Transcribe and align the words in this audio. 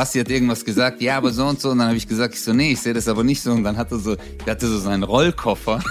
Basti 0.00 0.18
hat 0.18 0.30
irgendwas 0.30 0.64
gesagt, 0.64 1.02
ja, 1.02 1.18
aber 1.18 1.30
so 1.30 1.44
und 1.44 1.60
so. 1.60 1.68
Und 1.68 1.76
dann 1.76 1.88
habe 1.88 1.98
ich 1.98 2.08
gesagt, 2.08 2.32
ich 2.32 2.40
so, 2.40 2.54
nee, 2.54 2.72
ich 2.72 2.80
sehe 2.80 2.94
das 2.94 3.06
aber 3.06 3.22
nicht 3.22 3.42
so. 3.42 3.50
Und 3.50 3.64
dann 3.64 3.76
hat 3.76 3.92
er 3.92 3.98
so, 3.98 4.16
der 4.46 4.52
hatte 4.52 4.66
so 4.66 4.78
seinen 4.78 5.02
Rollkoffer. 5.02 5.78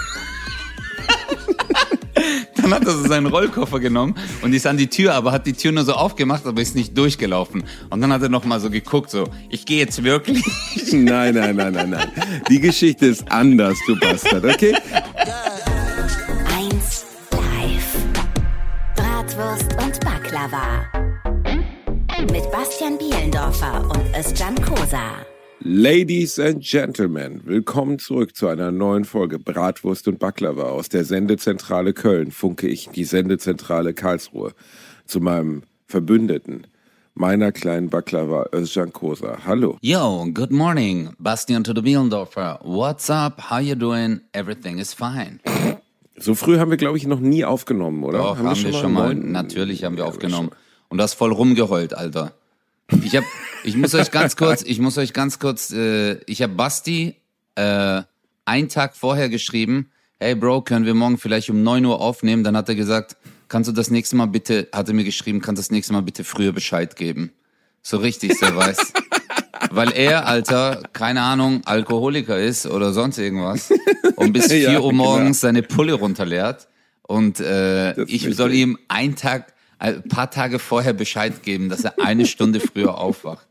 dann 2.56 2.74
hat 2.74 2.84
er 2.86 2.90
so 2.90 3.06
seinen 3.06 3.26
Rollkoffer 3.26 3.78
genommen 3.78 4.16
und 4.42 4.52
ist 4.52 4.66
an 4.66 4.76
die 4.76 4.88
Tür, 4.88 5.14
aber 5.14 5.30
hat 5.30 5.46
die 5.46 5.52
Tür 5.52 5.70
nur 5.70 5.84
so 5.84 5.92
aufgemacht, 5.92 6.44
aber 6.44 6.60
ist 6.60 6.74
nicht 6.74 6.98
durchgelaufen. 6.98 7.62
Und 7.88 8.00
dann 8.00 8.12
hat 8.12 8.20
er 8.20 8.30
noch 8.30 8.44
mal 8.44 8.58
so 8.58 8.68
geguckt, 8.68 9.10
so, 9.10 9.28
ich 9.48 9.64
gehe 9.64 9.78
jetzt 9.78 10.02
wirklich. 10.02 10.42
Nein, 10.90 11.36
nein, 11.36 11.54
nein, 11.54 11.72
nein, 11.72 11.90
nein. 11.90 12.08
Die 12.48 12.58
Geschichte 12.58 13.06
ist 13.06 13.30
anders, 13.30 13.78
du 13.86 13.96
Bastard, 14.00 14.44
okay? 14.44 14.74
Eins 16.58 17.04
live. 17.30 17.96
Bratwurst 18.96 19.72
und 19.80 20.00
Baklava. 20.00 20.89
Mit 22.80 22.98
Bastian 22.98 22.98
Bielendorfer 22.98 23.82
und 23.90 24.16
Özcan 24.16 24.54
Kosa. 24.62 25.26
Ladies 25.60 26.38
and 26.38 26.62
Gentlemen, 26.62 27.42
willkommen 27.44 27.98
zurück 27.98 28.34
zu 28.34 28.48
einer 28.48 28.70
neuen 28.70 29.04
Folge 29.04 29.38
Bratwurst 29.38 30.08
und 30.08 30.18
Baklava 30.18 30.62
aus 30.62 30.88
der 30.88 31.04
Sendezentrale 31.04 31.92
Köln, 31.92 32.30
funke 32.30 32.68
ich 32.68 32.88
die 32.88 33.04
Sendezentrale 33.04 33.92
Karlsruhe, 33.92 34.52
zu 35.04 35.20
meinem 35.20 35.62
Verbündeten, 35.88 36.66
meiner 37.14 37.52
kleinen 37.52 37.90
Baklava 37.90 38.46
Özcan 38.54 38.92
Kosa. 38.94 39.38
Hallo. 39.44 39.76
Yo, 39.82 40.26
good 40.32 40.50
morning, 40.52 41.10
Bastian 41.18 41.62
to 41.64 41.74
the 41.74 41.82
Bielendorfer. 41.82 42.60
What's 42.62 43.10
up? 43.10 43.50
How 43.50 43.60
you 43.60 43.74
doing? 43.74 44.22
Everything 44.32 44.78
is 44.78 44.94
fine. 44.94 45.40
So 46.18 46.34
früh 46.34 46.58
haben 46.58 46.70
wir, 46.70 46.78
glaube 46.78 46.96
ich, 46.96 47.06
noch 47.06 47.20
nie 47.20 47.44
aufgenommen, 47.44 48.04
oder? 48.04 48.18
Doch, 48.18 48.38
haben, 48.38 48.64
wir 48.64 48.72
schon 48.72 48.92
mal. 48.94 49.14
neun? 49.14 49.32
Natürlich 49.32 49.84
haben 49.84 49.96
wir 49.98 50.04
Ja, 50.04 50.08
aufgenommen. 50.10 50.50
Und 50.88 50.96
du 50.98 51.04
hast 51.04 51.14
voll 51.14 51.32
rumgeheult, 51.32 51.92
Alter. 51.94 52.32
Ich 53.02 53.16
hab, 53.16 53.24
ich 53.64 53.76
muss 53.76 53.94
euch 53.94 54.10
ganz 54.10 54.36
kurz, 54.36 54.62
ich 54.62 54.80
muss 54.80 54.98
euch 54.98 55.12
ganz 55.12 55.38
kurz, 55.38 55.70
äh, 55.72 56.14
ich 56.24 56.42
habe 56.42 56.54
Basti 56.54 57.16
äh, 57.54 58.02
einen 58.44 58.68
Tag 58.68 58.96
vorher 58.96 59.28
geschrieben, 59.28 59.90
hey 60.18 60.34
Bro, 60.34 60.62
können 60.62 60.84
wir 60.84 60.94
morgen 60.94 61.18
vielleicht 61.18 61.50
um 61.50 61.62
9 61.62 61.84
Uhr 61.84 62.00
aufnehmen? 62.00 62.44
Dann 62.44 62.56
hat 62.56 62.68
er 62.68 62.74
gesagt, 62.74 63.16
kannst 63.48 63.68
du 63.68 63.72
das 63.72 63.90
nächste 63.90 64.16
Mal 64.16 64.26
bitte, 64.26 64.68
hat 64.72 64.88
er 64.88 64.94
mir 64.94 65.04
geschrieben, 65.04 65.40
kannst 65.40 65.58
du 65.58 65.62
das 65.62 65.70
nächste 65.70 65.92
Mal 65.92 66.02
bitte 66.02 66.24
früher 66.24 66.52
Bescheid 66.52 66.96
geben. 66.96 67.32
So 67.82 67.96
richtig, 67.96 68.38
so 68.38 68.54
weiß. 68.54 68.92
Weil 69.70 69.92
er, 69.92 70.26
Alter, 70.26 70.82
keine 70.92 71.22
Ahnung, 71.22 71.62
Alkoholiker 71.64 72.38
ist 72.38 72.66
oder 72.66 72.92
sonst 72.92 73.18
irgendwas 73.18 73.70
und 74.16 74.32
bis 74.32 74.48
4 74.48 74.58
Ja, 74.72 74.80
Uhr 74.80 74.92
morgens 74.92 75.40
seine 75.40 75.62
Pulle 75.62 75.94
runterleert. 75.94 76.68
Und 77.02 77.40
äh, 77.40 78.00
ich 78.04 78.34
soll 78.36 78.52
ihm 78.52 78.78
einen 78.88 79.16
Tag, 79.16 79.52
ein 79.80 80.02
paar 80.04 80.30
Tage 80.30 80.58
vorher 80.58 80.92
Bescheid 80.92 81.42
geben, 81.42 81.68
dass 81.68 81.84
er 81.84 81.94
eine 82.00 82.26
Stunde 82.26 82.60
früher 82.60 82.98
aufwacht. 82.98 83.46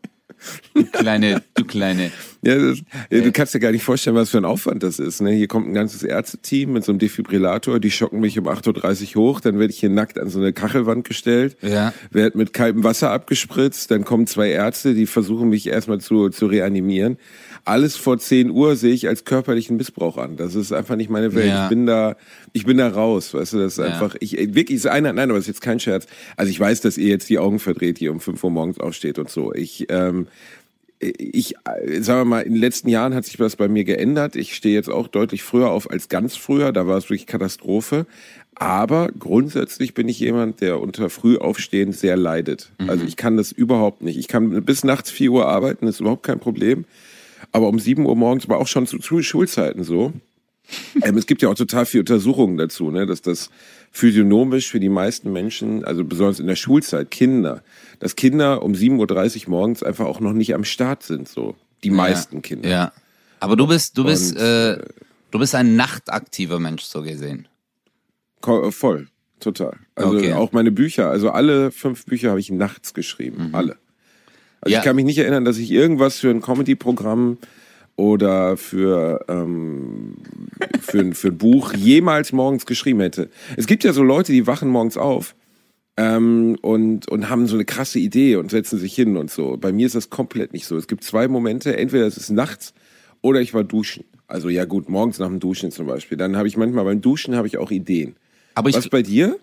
Du 0.73 0.85
kleine, 0.85 1.41
du 1.55 1.65
kleine. 1.65 2.11
Ja, 2.41 2.55
das, 2.55 2.79
ja, 3.11 3.19
du 3.19 3.29
kannst 3.33 3.53
dir 3.53 3.59
gar 3.59 3.73
nicht 3.73 3.83
vorstellen, 3.83 4.15
was 4.15 4.29
für 4.29 4.37
ein 4.37 4.45
Aufwand 4.45 4.83
das 4.83 4.97
ist. 4.97 5.19
Ne? 5.21 5.31
Hier 5.31 5.49
kommt 5.49 5.67
ein 5.67 5.73
ganzes 5.73 6.01
Ärzteteam 6.01 6.71
mit 6.71 6.85
so 6.85 6.93
einem 6.93 6.99
Defibrillator, 6.99 7.81
die 7.81 7.91
schocken 7.91 8.21
mich 8.21 8.39
um 8.39 8.47
8.30 8.47 9.17
Uhr 9.17 9.21
hoch, 9.23 9.41
dann 9.41 9.59
werde 9.59 9.73
ich 9.73 9.79
hier 9.81 9.89
nackt 9.89 10.17
an 10.17 10.29
so 10.29 10.39
eine 10.39 10.53
Kachelwand 10.53 11.05
gestellt, 11.05 11.57
Ja. 11.61 11.93
werde 12.11 12.37
mit 12.37 12.53
kaltem 12.53 12.85
Wasser 12.85 13.11
abgespritzt, 13.11 13.91
dann 13.91 14.05
kommen 14.05 14.27
zwei 14.27 14.49
Ärzte, 14.51 14.93
die 14.93 15.07
versuchen 15.07 15.49
mich 15.49 15.67
erstmal 15.67 15.99
zu, 15.99 16.29
zu 16.29 16.45
reanimieren. 16.45 17.17
Alles 17.69 17.95
vor 17.95 18.17
10 18.17 18.49
Uhr 18.49 18.75
sehe 18.75 18.93
ich 18.93 19.07
als 19.07 19.25
körperlichen 19.25 19.77
Missbrauch 19.77 20.17
an. 20.17 20.37
Das 20.37 20.55
ist 20.55 20.71
einfach 20.71 20.95
nicht 20.95 21.09
meine 21.09 21.35
Welt. 21.35 21.47
Ja. 21.47 21.63
Ich 21.65 21.69
bin 21.69 21.85
da, 21.85 22.15
ich 22.51 22.65
bin 22.65 22.77
da 22.77 22.87
raus, 22.89 23.33
weißt 23.33 23.53
du, 23.53 23.57
das 23.59 23.73
ist 23.73 23.77
Ja. 23.77 23.85
einfach, 23.85 24.15
ich, 24.19 24.33
wirklich 24.55 24.77
ist 24.77 24.87
einer, 24.87 25.13
nein, 25.13 25.29
aber 25.29 25.37
das 25.37 25.43
ist 25.43 25.55
jetzt 25.55 25.61
kein 25.61 25.79
Scherz. 25.79 26.07
Also 26.35 26.49
ich 26.49 26.59
weiß, 26.59 26.81
dass 26.81 26.97
ihr 26.97 27.09
jetzt 27.09 27.29
die 27.29 27.37
Augen 27.37 27.59
verdreht, 27.59 27.99
hier 27.99 28.11
um 28.11 28.19
5 28.19 28.43
Uhr 28.43 28.49
morgens 28.49 28.79
aufsteht 28.79 29.19
und 29.19 29.29
so. 29.29 29.53
Ich, 29.53 29.85
ähm, 29.89 30.27
ich, 30.99 31.55
äh, 31.65 32.01
sagen 32.01 32.21
wir 32.21 32.25
mal, 32.25 32.41
in 32.41 32.53
den 32.53 32.59
letzten 32.61 32.89
Jahren 32.89 33.13
hat 33.13 33.25
sich 33.25 33.39
was 33.39 33.55
bei 33.55 33.67
mir 33.67 33.83
geändert. 33.83 34.35
Ich 34.35 34.55
stehe 34.55 34.73
jetzt 34.75 34.89
auch 34.89 35.07
deutlich 35.07 35.43
früher 35.43 35.69
auf 35.69 35.89
als 35.91 36.09
ganz 36.09 36.35
früher. 36.35 36.71
Da 36.73 36.87
war 36.87 36.97
es 36.97 37.05
wirklich 37.05 37.27
Katastrophe. 37.27 38.05
Aber 38.55 39.09
grundsätzlich 39.17 39.93
bin 39.93 40.09
ich 40.09 40.19
jemand, 40.19 40.59
der 40.59 40.81
unter 40.81 41.09
Frühaufstehen 41.09 41.93
sehr 41.93 42.17
leidet. 42.17 42.71
Also 42.87 43.05
ich 43.05 43.15
kann 43.15 43.37
das 43.37 43.53
überhaupt 43.53 44.01
nicht. 44.01 44.17
Ich 44.17 44.27
kann 44.27 44.65
bis 44.65 44.83
nachts 44.83 45.09
4 45.11 45.31
Uhr 45.31 45.47
arbeiten, 45.47 45.87
ist 45.87 46.01
überhaupt 46.01 46.23
kein 46.23 46.39
Problem. 46.39 46.83
Aber 47.51 47.67
um 47.67 47.79
7 47.79 48.05
Uhr 48.05 48.15
morgens, 48.15 48.45
aber 48.45 48.57
auch 48.59 48.67
schon 48.67 48.87
zu, 48.87 48.97
zu 48.99 49.21
Schulzeiten 49.21 49.83
so. 49.83 50.13
Ähm, 51.01 51.17
es 51.17 51.25
gibt 51.25 51.41
ja 51.41 51.49
auch 51.49 51.55
total 51.55 51.85
viele 51.87 52.01
Untersuchungen 52.01 52.57
dazu, 52.57 52.91
ne, 52.91 53.07
dass 53.07 53.23
das 53.23 53.49
physiognomisch 53.91 54.69
für 54.69 54.79
die 54.79 54.89
meisten 54.89 55.33
Menschen, 55.33 55.83
also 55.83 56.03
besonders 56.03 56.39
in 56.39 56.45
der 56.45 56.55
Schulzeit, 56.55 57.09
Kinder, 57.09 57.63
dass 57.99 58.15
Kinder 58.15 58.61
um 58.61 58.73
7.30 58.73 59.45
Uhr 59.45 59.49
morgens 59.49 59.81
einfach 59.81 60.05
auch 60.05 60.19
noch 60.19 60.33
nicht 60.33 60.53
am 60.53 60.63
Start 60.63 61.01
sind, 61.03 61.27
so. 61.27 61.55
Die 61.83 61.89
meisten 61.89 62.41
Kinder. 62.41 62.69
Ja. 62.69 62.91
Aber 63.39 63.55
du 63.55 63.65
bist, 63.65 63.97
du 63.97 64.03
bist, 64.03 64.35
Und, 64.35 64.41
äh, 64.41 64.77
du 65.31 65.39
bist 65.39 65.55
ein 65.55 65.75
nachtaktiver 65.75 66.59
Mensch, 66.59 66.83
so 66.83 67.01
gesehen. 67.01 67.47
Äh, 68.45 68.69
Voll, 68.71 69.07
total. 69.39 69.77
Also 69.95 70.17
Okay. 70.17 70.33
auch 70.33 70.51
meine 70.51 70.71
Bücher, 70.71 71.09
also 71.09 71.31
alle 71.31 71.71
fünf 71.71 72.05
Bücher 72.05 72.29
habe 72.29 72.39
ich 72.39 72.51
nachts 72.51 72.93
geschrieben, 72.93 73.49
alle. 73.53 73.77
Also 74.61 74.73
Ja. 74.73 74.79
ich 74.79 74.85
kann 74.85 74.95
mich 74.95 75.05
nicht 75.05 75.17
erinnern, 75.17 75.45
dass 75.45 75.57
ich 75.57 75.71
irgendwas 75.71 76.17
für 76.19 76.29
ein 76.29 76.41
Comedy-Programm 76.41 77.37
oder 77.95 78.57
für, 78.57 79.25
ähm, 79.27 80.15
für, 80.81 80.99
ein- 80.99 81.13
für 81.13 81.29
ein 81.29 81.37
Buch 81.37 81.73
jemals 81.73 82.31
morgens 82.31 82.65
geschrieben 82.65 82.99
hätte. 83.01 83.29
Es 83.57 83.67
gibt 83.67 83.83
ja 83.83 83.93
so 83.93 84.03
Leute, 84.03 84.31
die 84.31 84.47
wachen 84.47 84.69
morgens 84.69 84.97
auf 84.97 85.35
ähm, 85.97 86.57
und, 86.61 87.07
und 87.09 87.29
haben 87.29 87.47
so 87.47 87.55
eine 87.55 87.65
krasse 87.65 87.99
Idee 87.99 88.35
und 88.37 88.51
setzen 88.51 88.79
sich 88.79 88.93
hin 88.95 89.17
und 89.17 89.29
so. 89.31 89.57
Bei 89.57 89.71
mir 89.71 89.85
ist 89.85 89.95
das 89.95 90.09
komplett 90.09 90.53
nicht 90.53 90.65
so. 90.65 90.77
Es 90.77 90.87
gibt 90.87 91.03
zwei 91.03 91.27
Momente, 91.27 91.75
entweder 91.77 92.05
es 92.07 92.15
ist 92.17 92.29
nachts 92.29 92.73
oder 93.21 93.41
ich 93.41 93.53
war 93.53 93.63
duschen. 93.65 94.05
Also 94.27 94.47
ja 94.49 94.65
gut, 94.65 94.87
morgens 94.89 95.19
nach 95.19 95.27
dem 95.27 95.39
Duschen 95.39 95.71
zum 95.71 95.87
Beispiel. 95.87 96.17
Dann 96.17 96.37
habe 96.37 96.47
ich 96.47 96.55
manchmal 96.55 96.85
beim 96.85 97.01
Duschen 97.01 97.35
habe 97.35 97.47
ich 97.47 97.57
auch 97.57 97.71
Ideen. 97.71 98.15
Aber 98.55 98.69
ich, 98.69 98.75
Was 98.75 98.87
bei 98.89 99.01
dir? 99.01 99.37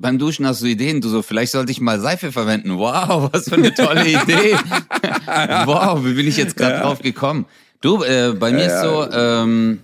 Beim 0.00 0.18
Duschen 0.18 0.46
hast 0.46 0.62
du 0.62 0.66
Ideen, 0.66 1.00
du 1.00 1.08
so, 1.08 1.22
vielleicht 1.22 1.52
sollte 1.52 1.72
ich 1.72 1.80
mal 1.80 2.00
Seife 2.00 2.32
verwenden. 2.32 2.78
Wow, 2.78 3.30
was 3.32 3.48
für 3.48 3.56
eine 3.56 3.74
tolle 3.74 4.08
Idee. 4.08 4.54
wow, 5.66 6.04
wie 6.04 6.14
bin 6.14 6.26
ich 6.26 6.36
jetzt 6.36 6.56
gerade 6.56 6.80
drauf 6.80 7.00
gekommen? 7.00 7.46
Du, 7.80 8.02
äh, 8.02 8.34
bei 8.38 8.52
mir 8.52 8.66
ist 8.66 8.80
so, 8.82 9.10
ähm, 9.10 9.80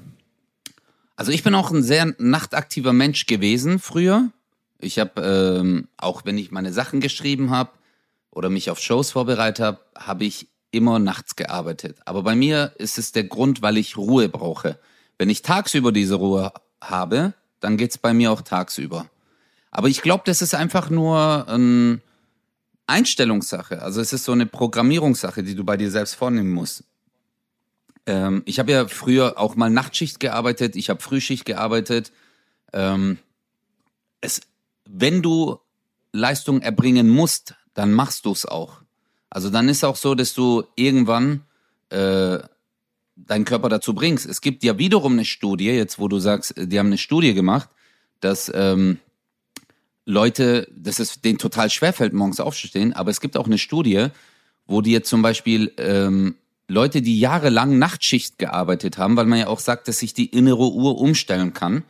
also 1.16 1.32
ich 1.32 1.42
bin 1.42 1.54
auch 1.54 1.70
ein 1.70 1.82
sehr 1.82 2.14
nachtaktiver 2.18 2.92
Mensch 2.92 3.26
gewesen 3.26 3.78
früher. 3.78 4.30
Ich 4.78 4.98
habe, 4.98 5.20
ähm, 5.22 5.88
auch 5.96 6.24
wenn 6.24 6.36
ich 6.36 6.50
meine 6.50 6.72
Sachen 6.72 7.00
geschrieben 7.00 7.50
habe 7.50 7.70
oder 8.30 8.50
mich 8.50 8.70
auf 8.70 8.78
Shows 8.78 9.10
vorbereitet 9.12 9.64
habe, 9.64 9.78
habe 9.96 10.24
ich 10.24 10.48
immer 10.70 10.98
nachts 10.98 11.36
gearbeitet. 11.36 11.98
Aber 12.04 12.22
bei 12.22 12.34
mir 12.34 12.72
ist 12.76 12.98
es 12.98 13.12
der 13.12 13.24
Grund, 13.24 13.62
weil 13.62 13.78
ich 13.78 13.96
Ruhe 13.96 14.28
brauche. 14.28 14.78
Wenn 15.18 15.30
ich 15.30 15.40
tagsüber 15.40 15.92
diese 15.92 16.16
Ruhe 16.16 16.52
habe, 16.82 17.32
dann 17.60 17.78
geht's 17.78 17.96
bei 17.96 18.12
mir 18.12 18.30
auch 18.30 18.42
tagsüber. 18.42 19.08
Aber 19.76 19.88
ich 19.88 20.00
glaube, 20.00 20.22
das 20.24 20.40
ist 20.40 20.54
einfach 20.54 20.88
nur 20.88 21.46
eine 21.48 22.00
Einstellungssache. 22.86 23.82
Also 23.82 24.00
es 24.00 24.14
ist 24.14 24.24
so 24.24 24.32
eine 24.32 24.46
Programmierungssache, 24.46 25.42
die 25.42 25.54
du 25.54 25.64
bei 25.64 25.76
dir 25.76 25.90
selbst 25.90 26.14
vornehmen 26.14 26.50
musst. 26.50 26.84
Ähm, 28.06 28.42
ich 28.46 28.58
habe 28.58 28.72
ja 28.72 28.88
früher 28.88 29.38
auch 29.38 29.54
mal 29.54 29.68
Nachtschicht 29.68 30.18
gearbeitet, 30.18 30.76
ich 30.76 30.88
habe 30.88 31.02
Frühschicht 31.02 31.44
gearbeitet. 31.44 32.10
Ähm, 32.72 33.18
es, 34.22 34.40
wenn 34.88 35.20
du 35.20 35.58
Leistung 36.10 36.62
erbringen 36.62 37.10
musst, 37.10 37.54
dann 37.74 37.92
machst 37.92 38.24
du 38.24 38.32
es 38.32 38.46
auch. 38.46 38.80
Also 39.28 39.50
dann 39.50 39.68
ist 39.68 39.84
auch 39.84 39.96
so, 39.96 40.14
dass 40.14 40.32
du 40.32 40.64
irgendwann 40.76 41.42
äh, 41.90 42.38
deinen 43.14 43.44
Körper 43.44 43.68
dazu 43.68 43.94
bringst. 43.94 44.24
Es 44.24 44.40
gibt 44.40 44.64
ja 44.64 44.78
wiederum 44.78 45.12
eine 45.12 45.26
Studie, 45.26 45.68
jetzt 45.68 45.98
wo 45.98 46.08
du 46.08 46.18
sagst, 46.18 46.54
die 46.56 46.78
haben 46.78 46.86
eine 46.86 46.96
Studie 46.96 47.34
gemacht, 47.34 47.68
dass 48.20 48.50
ähm, 48.54 49.00
Leute, 50.06 50.68
dass 50.74 51.00
es 51.00 51.20
denen 51.20 51.38
total 51.38 51.68
schwerfällt, 51.68 52.14
morgens 52.14 52.40
aufzustehen, 52.40 52.92
aber 52.92 53.10
es 53.10 53.20
gibt 53.20 53.36
auch 53.36 53.46
eine 53.46 53.58
Studie, 53.58 54.06
wo 54.66 54.80
die 54.80 54.92
jetzt 54.92 55.10
zum 55.10 55.20
Beispiel 55.20 55.72
ähm, 55.76 56.36
Leute, 56.68 57.02
die 57.02 57.18
jahrelang 57.18 57.78
Nachtschicht 57.78 58.38
gearbeitet 58.38 58.98
haben, 58.98 59.16
weil 59.16 59.26
man 59.26 59.40
ja 59.40 59.46
auch 59.48 59.60
sagt, 59.60 59.88
dass 59.88 59.98
sich 59.98 60.14
die 60.14 60.26
innere 60.26 60.72
Uhr 60.72 60.98
umstellen 60.98 61.52
kann, 61.52 61.84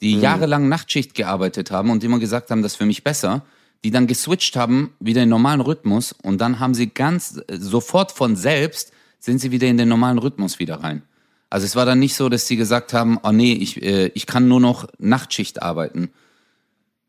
die 0.00 0.18
jahrelang 0.18 0.68
Nachtschicht 0.68 1.14
gearbeitet 1.14 1.70
haben 1.70 1.90
und 1.90 2.02
immer 2.02 2.18
gesagt 2.18 2.50
haben, 2.50 2.62
das 2.62 2.72
ist 2.72 2.78
für 2.78 2.86
mich 2.86 3.04
besser, 3.04 3.44
die 3.84 3.90
dann 3.90 4.06
geswitcht 4.06 4.56
haben, 4.56 4.94
wieder 4.98 5.22
in 5.22 5.26
den 5.26 5.30
normalen 5.30 5.60
Rhythmus 5.60 6.12
und 6.12 6.40
dann 6.40 6.60
haben 6.60 6.74
sie 6.74 6.88
ganz 6.88 7.40
äh, 7.46 7.56
sofort 7.58 8.12
von 8.12 8.36
selbst 8.36 8.92
sind 9.18 9.38
sie 9.38 9.50
wieder 9.50 9.68
in 9.68 9.76
den 9.76 9.88
normalen 9.88 10.18
Rhythmus 10.18 10.58
wieder 10.58 10.76
rein. 10.76 11.02
Also 11.50 11.66
es 11.66 11.76
war 11.76 11.84
dann 11.84 11.98
nicht 11.98 12.14
so, 12.14 12.28
dass 12.28 12.46
sie 12.46 12.56
gesagt 12.56 12.92
haben, 12.94 13.18
oh 13.22 13.32
nee, 13.32 13.52
ich, 13.52 13.82
äh, 13.82 14.06
ich 14.14 14.26
kann 14.26 14.48
nur 14.48 14.60
noch 14.60 14.88
Nachtschicht 14.98 15.62
arbeiten. 15.62 16.10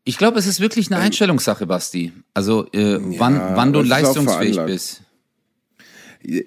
Ich 0.04 0.18
glaube, 0.18 0.38
es 0.38 0.46
ist 0.46 0.60
wirklich 0.60 0.90
eine 0.90 1.00
Einstellungssache, 1.00 1.66
Basti. 1.66 2.12
Also 2.34 2.66
äh, 2.72 2.98
wann, 3.18 3.40
wann 3.54 3.72
du 3.72 3.82
leistungsfähig 3.82 4.58
bist. 4.66 5.02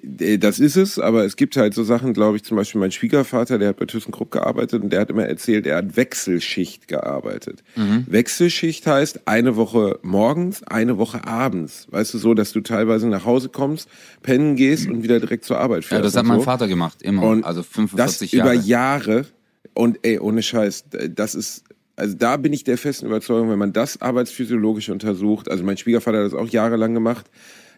Das 0.02 0.58
ist 0.58 0.76
es, 0.76 0.98
aber 0.98 1.26
es 1.26 1.36
gibt 1.36 1.56
halt 1.56 1.74
so 1.74 1.84
Sachen, 1.84 2.14
glaube 2.14 2.36
ich, 2.36 2.44
zum 2.44 2.56
Beispiel 2.56 2.80
mein 2.80 2.92
Schwiegervater, 2.92 3.58
der 3.58 3.68
hat 3.68 3.76
bei 3.76 3.84
ThyssenKrupp 3.84 4.30
gearbeitet 4.30 4.82
und 4.82 4.90
der 4.90 5.00
hat 5.00 5.10
immer 5.10 5.26
erzählt, 5.26 5.66
er 5.66 5.76
hat 5.76 5.96
Wechselschicht 5.96 6.88
gearbeitet. 6.88 7.62
Mhm. 7.76 8.06
Wechselschicht 8.08 8.86
heißt 8.86 9.28
eine 9.28 9.56
Woche 9.56 9.98
morgens, 10.02 10.62
eine 10.62 10.96
Woche 10.96 11.26
abends. 11.26 11.88
Weißt 11.90 12.14
du, 12.14 12.18
so, 12.18 12.32
dass 12.32 12.52
du 12.52 12.62
teilweise 12.62 13.06
nach 13.06 13.26
Hause 13.26 13.50
kommst, 13.50 13.88
pennen 14.22 14.56
gehst 14.56 14.88
und 14.88 15.02
wieder 15.02 15.20
direkt 15.20 15.44
zur 15.44 15.58
Arbeit 15.58 15.84
fährst. 15.84 15.98
Ja, 15.98 16.02
das 16.02 16.16
hat 16.16 16.24
mein 16.24 16.40
Vater 16.40 16.68
gemacht, 16.68 17.02
immer. 17.02 17.22
Und 17.22 17.44
also 17.44 17.62
45 17.62 18.30
das 18.30 18.38
Jahre. 18.38 18.54
über 18.54 18.62
Jahre. 18.64 19.26
Und 19.74 19.98
ey, 20.04 20.18
ohne 20.18 20.42
Scheiß, 20.42 20.84
das 21.14 21.34
ist, 21.34 21.64
also 21.96 22.14
da 22.14 22.36
bin 22.36 22.52
ich 22.52 22.64
der 22.64 22.78
festen 22.78 23.06
Überzeugung, 23.06 23.50
wenn 23.50 23.58
man 23.58 23.72
das 23.72 24.00
arbeitsphysiologisch 24.00 24.90
untersucht, 24.90 25.50
also 25.50 25.64
mein 25.64 25.78
Schwiegervater 25.78 26.18
hat 26.18 26.26
das 26.26 26.34
auch 26.34 26.48
jahrelang 26.48 26.94
gemacht, 26.94 27.30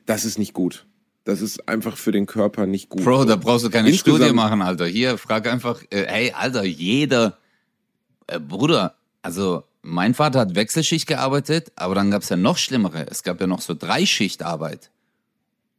das 0.06 0.24
ist 0.24 0.38
nicht 0.38 0.52
gut. 0.52 0.86
Das 1.24 1.42
ist 1.42 1.68
einfach 1.68 1.96
für 1.96 2.10
den 2.10 2.26
Körper 2.26 2.66
nicht 2.66 2.88
gut. 2.88 3.04
Bro, 3.04 3.26
da 3.26 3.36
brauchst 3.36 3.64
du 3.64 3.70
keine 3.70 3.90
Insgesamt 3.90 4.22
Studie 4.22 4.34
machen, 4.34 4.62
Alter. 4.62 4.86
Hier, 4.86 5.18
frag 5.18 5.46
einfach, 5.46 5.82
äh, 5.90 6.06
hey, 6.06 6.32
Alter, 6.32 6.64
jeder, 6.64 7.36
äh, 8.26 8.40
Bruder, 8.40 8.94
also 9.20 9.64
mein 9.82 10.14
Vater 10.14 10.40
hat 10.40 10.54
Wechselschicht 10.54 11.06
gearbeitet, 11.06 11.70
aber 11.76 11.94
dann 11.94 12.10
gab's 12.10 12.30
ja 12.30 12.36
noch 12.36 12.56
schlimmere. 12.56 13.06
Es 13.10 13.22
gab 13.22 13.40
ja 13.40 13.46
noch 13.46 13.60
so 13.60 13.74
Dreischichtarbeit. 13.74 14.90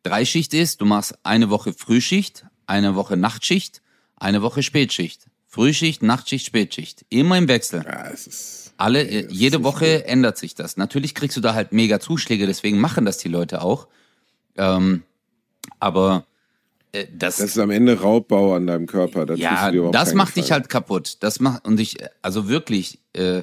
Dreischicht 0.04 0.54
ist, 0.54 0.82
du 0.82 0.86
machst 0.86 1.18
eine 1.24 1.50
Woche 1.50 1.74
Frühschicht, 1.74 2.46
eine 2.68 2.96
Woche 2.96 3.18
Nachtschicht, 3.18 3.82
eine 4.18 4.42
Woche 4.42 4.64
Spätschicht. 4.64 5.26
Frühschicht, 5.52 6.04
Nachtschicht, 6.04 6.46
Spätschicht. 6.46 7.06
Immer 7.10 7.40
im 7.40 7.48
Wechsel. 7.48 7.84
Ja, 7.84 8.08
es 8.12 8.28
ist, 8.28 8.74
Alle, 8.78 9.04
nee, 9.04 9.26
jede 9.32 9.64
Woche 9.64 10.06
ändert 10.06 10.38
sich 10.38 10.54
das. 10.54 10.78
Natürlich 10.78 11.16
kriegst 11.16 11.36
du 11.38 11.42
da 11.42 11.56
halt 11.56 11.74
mega 11.74 12.00
Zuschläge, 12.00 12.46
deswegen 12.46 12.80
machen 12.80 13.04
das 13.04 13.18
die 13.18 13.30
Leute 13.30 13.64
auch. 13.64 13.88
Ähm, 14.58 15.02
aber 15.80 16.28
äh, 16.92 17.08
das, 17.12 17.38
das 17.38 17.48
ist 17.48 17.58
am 17.58 17.72
Ende 17.72 18.00
Raubbau 18.00 18.54
an 18.54 18.68
deinem 18.68 18.86
Körper. 18.86 19.26
Da 19.26 19.34
ja, 19.34 19.72
das 19.90 20.14
macht 20.14 20.36
dich 20.36 20.52
halt 20.52 20.70
kaputt. 20.70 21.18
Das 21.22 21.40
macht 21.40 21.66
und 21.66 21.80
ich 21.80 21.98
also 22.22 22.48
wirklich 22.48 23.00
äh, 23.14 23.42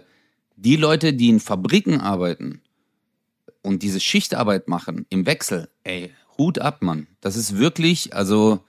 die 0.54 0.76
Leute, 0.76 1.12
die 1.12 1.28
in 1.28 1.40
Fabriken 1.40 2.00
arbeiten 2.00 2.60
und 3.62 3.82
diese 3.82 3.98
Schichtarbeit 3.98 4.68
machen 4.68 5.06
im 5.08 5.26
Wechsel, 5.26 5.68
ey, 5.82 6.12
Hut 6.38 6.60
ab, 6.60 6.82
Mann. 6.82 7.08
Das 7.20 7.34
ist 7.34 7.58
wirklich, 7.58 8.14
also 8.14 8.60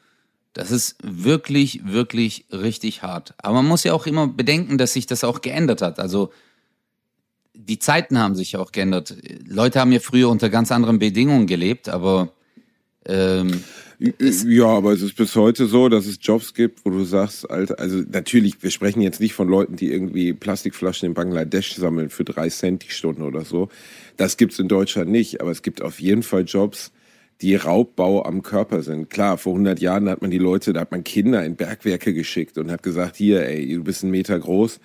das 0.57 0.71
ist 0.71 0.95
wirklich, 1.03 1.81
wirklich 1.85 2.45
richtig 2.51 3.03
hart. 3.03 3.35
Aber 3.37 3.57
man 3.57 3.67
muss 3.67 3.83
ja 3.83 3.93
auch 3.93 4.07
immer 4.07 4.27
bedenken, 4.27 4.79
dass 4.79 4.93
sich 4.93 5.05
das 5.05 5.23
auch 5.23 5.41
geändert 5.41 5.83
hat. 5.83 5.99
Also 5.99 6.31
die 7.53 7.77
Zeiten 7.77 8.17
haben 8.17 8.33
sich 8.33 8.57
auch 8.57 8.71
geändert. 8.71 9.15
Leute 9.45 9.79
haben 9.79 9.91
ja 9.91 9.99
früher 9.99 10.29
unter 10.29 10.49
ganz 10.49 10.71
anderen 10.71 10.97
Bedingungen 10.97 11.45
gelebt, 11.45 11.89
aber 11.89 12.33
ähm, 13.05 13.63
ja, 13.99 14.65
aber 14.65 14.93
es 14.93 15.03
ist 15.03 15.15
bis 15.15 15.35
heute 15.35 15.67
so, 15.67 15.89
dass 15.89 16.07
es 16.07 16.17
Jobs 16.19 16.55
gibt, 16.55 16.83
wo 16.85 16.89
du 16.89 17.03
sagst, 17.03 17.47
Alter, 17.51 17.79
also 17.79 18.01
natürlich, 18.11 18.63
wir 18.63 18.71
sprechen 18.71 19.01
jetzt 19.01 19.19
nicht 19.19 19.33
von 19.33 19.47
Leuten, 19.47 19.75
die 19.75 19.91
irgendwie 19.91 20.33
Plastikflaschen 20.33 21.07
in 21.07 21.13
Bangladesch 21.13 21.75
sammeln 21.75 22.09
für 22.09 22.23
drei 22.23 22.49
Cent 22.49 22.83
die 22.83 22.91
Stunde 22.91 23.21
oder 23.23 23.45
so. 23.45 23.69
Das 24.17 24.37
gibt's 24.37 24.57
in 24.57 24.67
Deutschland 24.67 25.11
nicht, 25.11 25.39
aber 25.39 25.51
es 25.51 25.61
gibt 25.61 25.83
auf 25.83 25.99
jeden 25.99 26.23
Fall 26.23 26.45
Jobs, 26.45 26.91
die 27.41 27.55
Raubbau 27.55 28.23
am 28.23 28.41
Körper 28.41 28.81
sind. 28.81 29.09
Klar, 29.09 29.37
vor 29.37 29.53
100 29.53 29.79
Jahren 29.79 30.09
hat 30.09 30.21
man 30.21 30.31
die 30.31 30.39
Leute, 30.39 30.73
da 30.73 30.81
hat 30.81 30.91
man 30.91 31.03
Kinder 31.03 31.43
in 31.43 31.55
Bergwerke 31.55 32.13
geschickt 32.13 32.57
und 32.57 32.71
hat 32.71 32.83
gesagt, 32.83 33.15
hier, 33.15 33.45
ey, 33.47 33.75
du 33.75 33.83
bist 33.83 34.03
ein 34.03 34.09
Meter 34.09 34.39
groß, 34.39 34.79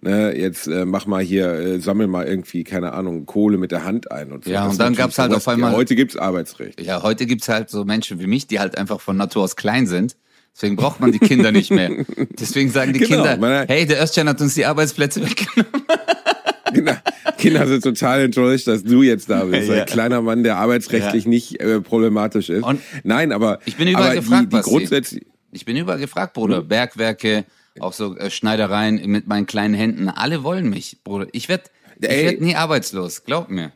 ne, 0.00 0.34
jetzt 0.36 0.66
äh, 0.68 0.84
mach 0.84 1.06
mal 1.06 1.22
hier, 1.22 1.52
äh, 1.52 1.80
sammel 1.80 2.06
mal 2.06 2.26
irgendwie, 2.26 2.64
keine 2.64 2.92
Ahnung, 2.92 3.26
Kohle 3.26 3.58
mit 3.58 3.72
der 3.72 3.84
Hand 3.84 4.10
ein 4.10 4.32
und 4.32 4.44
so. 4.44 4.50
Ja, 4.50 4.64
das 4.64 4.72
und 4.72 4.80
dann 4.80 4.94
gab's 4.94 5.18
halt 5.18 5.34
auf 5.34 5.46
einmal. 5.48 5.72
Ja, 5.72 5.76
heute 5.76 5.94
gibt's 5.96 6.16
Arbeitsrecht. 6.16 6.80
Ja, 6.80 7.02
heute 7.02 7.26
gibt's 7.26 7.48
halt 7.48 7.68
so 7.68 7.84
Menschen 7.84 8.20
wie 8.20 8.26
mich, 8.26 8.46
die 8.46 8.58
halt 8.58 8.78
einfach 8.78 9.00
von 9.00 9.16
Natur 9.16 9.44
aus 9.44 9.56
klein 9.56 9.86
sind. 9.86 10.16
Deswegen 10.54 10.76
braucht 10.76 10.98
man 10.98 11.12
die 11.12 11.20
Kinder 11.20 11.52
nicht 11.52 11.70
mehr. 11.70 11.90
Deswegen 12.40 12.70
sagen 12.70 12.92
die 12.92 12.98
genau, 12.98 13.22
Kinder, 13.22 13.64
hey, 13.68 13.86
der 13.86 14.02
Östchen 14.02 14.28
hat 14.28 14.40
uns 14.40 14.54
die 14.54 14.64
Arbeitsplätze 14.64 15.22
weggenommen. 15.22 15.70
Genau. 16.72 16.92
Kinder 17.38 17.66
sind 17.66 17.82
total 17.82 18.22
enttäuscht, 18.22 18.66
dass 18.66 18.84
du 18.84 19.02
jetzt 19.02 19.30
da 19.30 19.44
bist. 19.44 19.68
Ja. 19.68 19.80
Ein 19.80 19.86
kleiner 19.86 20.22
Mann, 20.22 20.42
der 20.42 20.56
arbeitsrechtlich 20.56 21.24
ja. 21.24 21.30
nicht 21.30 21.60
äh, 21.60 21.80
problematisch 21.80 22.50
ist. 22.50 22.62
Und 22.62 22.80
Nein, 23.04 23.32
aber 23.32 23.60
ich 23.64 23.76
bin 23.76 23.88
überall 23.88 24.16
gefragt, 24.16 24.52
die, 24.52 24.56
die 24.56 24.62
grundsätzlich 24.62 25.26
Ich 25.52 25.64
bin 25.64 25.76
überall 25.76 25.98
gefragt, 25.98 26.34
Bruder. 26.34 26.62
Mhm. 26.62 26.68
Bergwerke, 26.68 27.44
auch 27.80 27.92
so 27.92 28.16
äh, 28.16 28.30
Schneidereien 28.30 29.00
mit 29.10 29.26
meinen 29.26 29.46
kleinen 29.46 29.74
Händen. 29.74 30.08
Alle 30.08 30.42
wollen 30.42 30.68
mich, 30.68 30.98
Bruder. 31.04 31.26
Ich 31.32 31.48
werde 31.48 31.64
werd 31.98 32.40
nie 32.40 32.54
arbeitslos, 32.54 33.24
glaub 33.24 33.50
mir. 33.50 33.72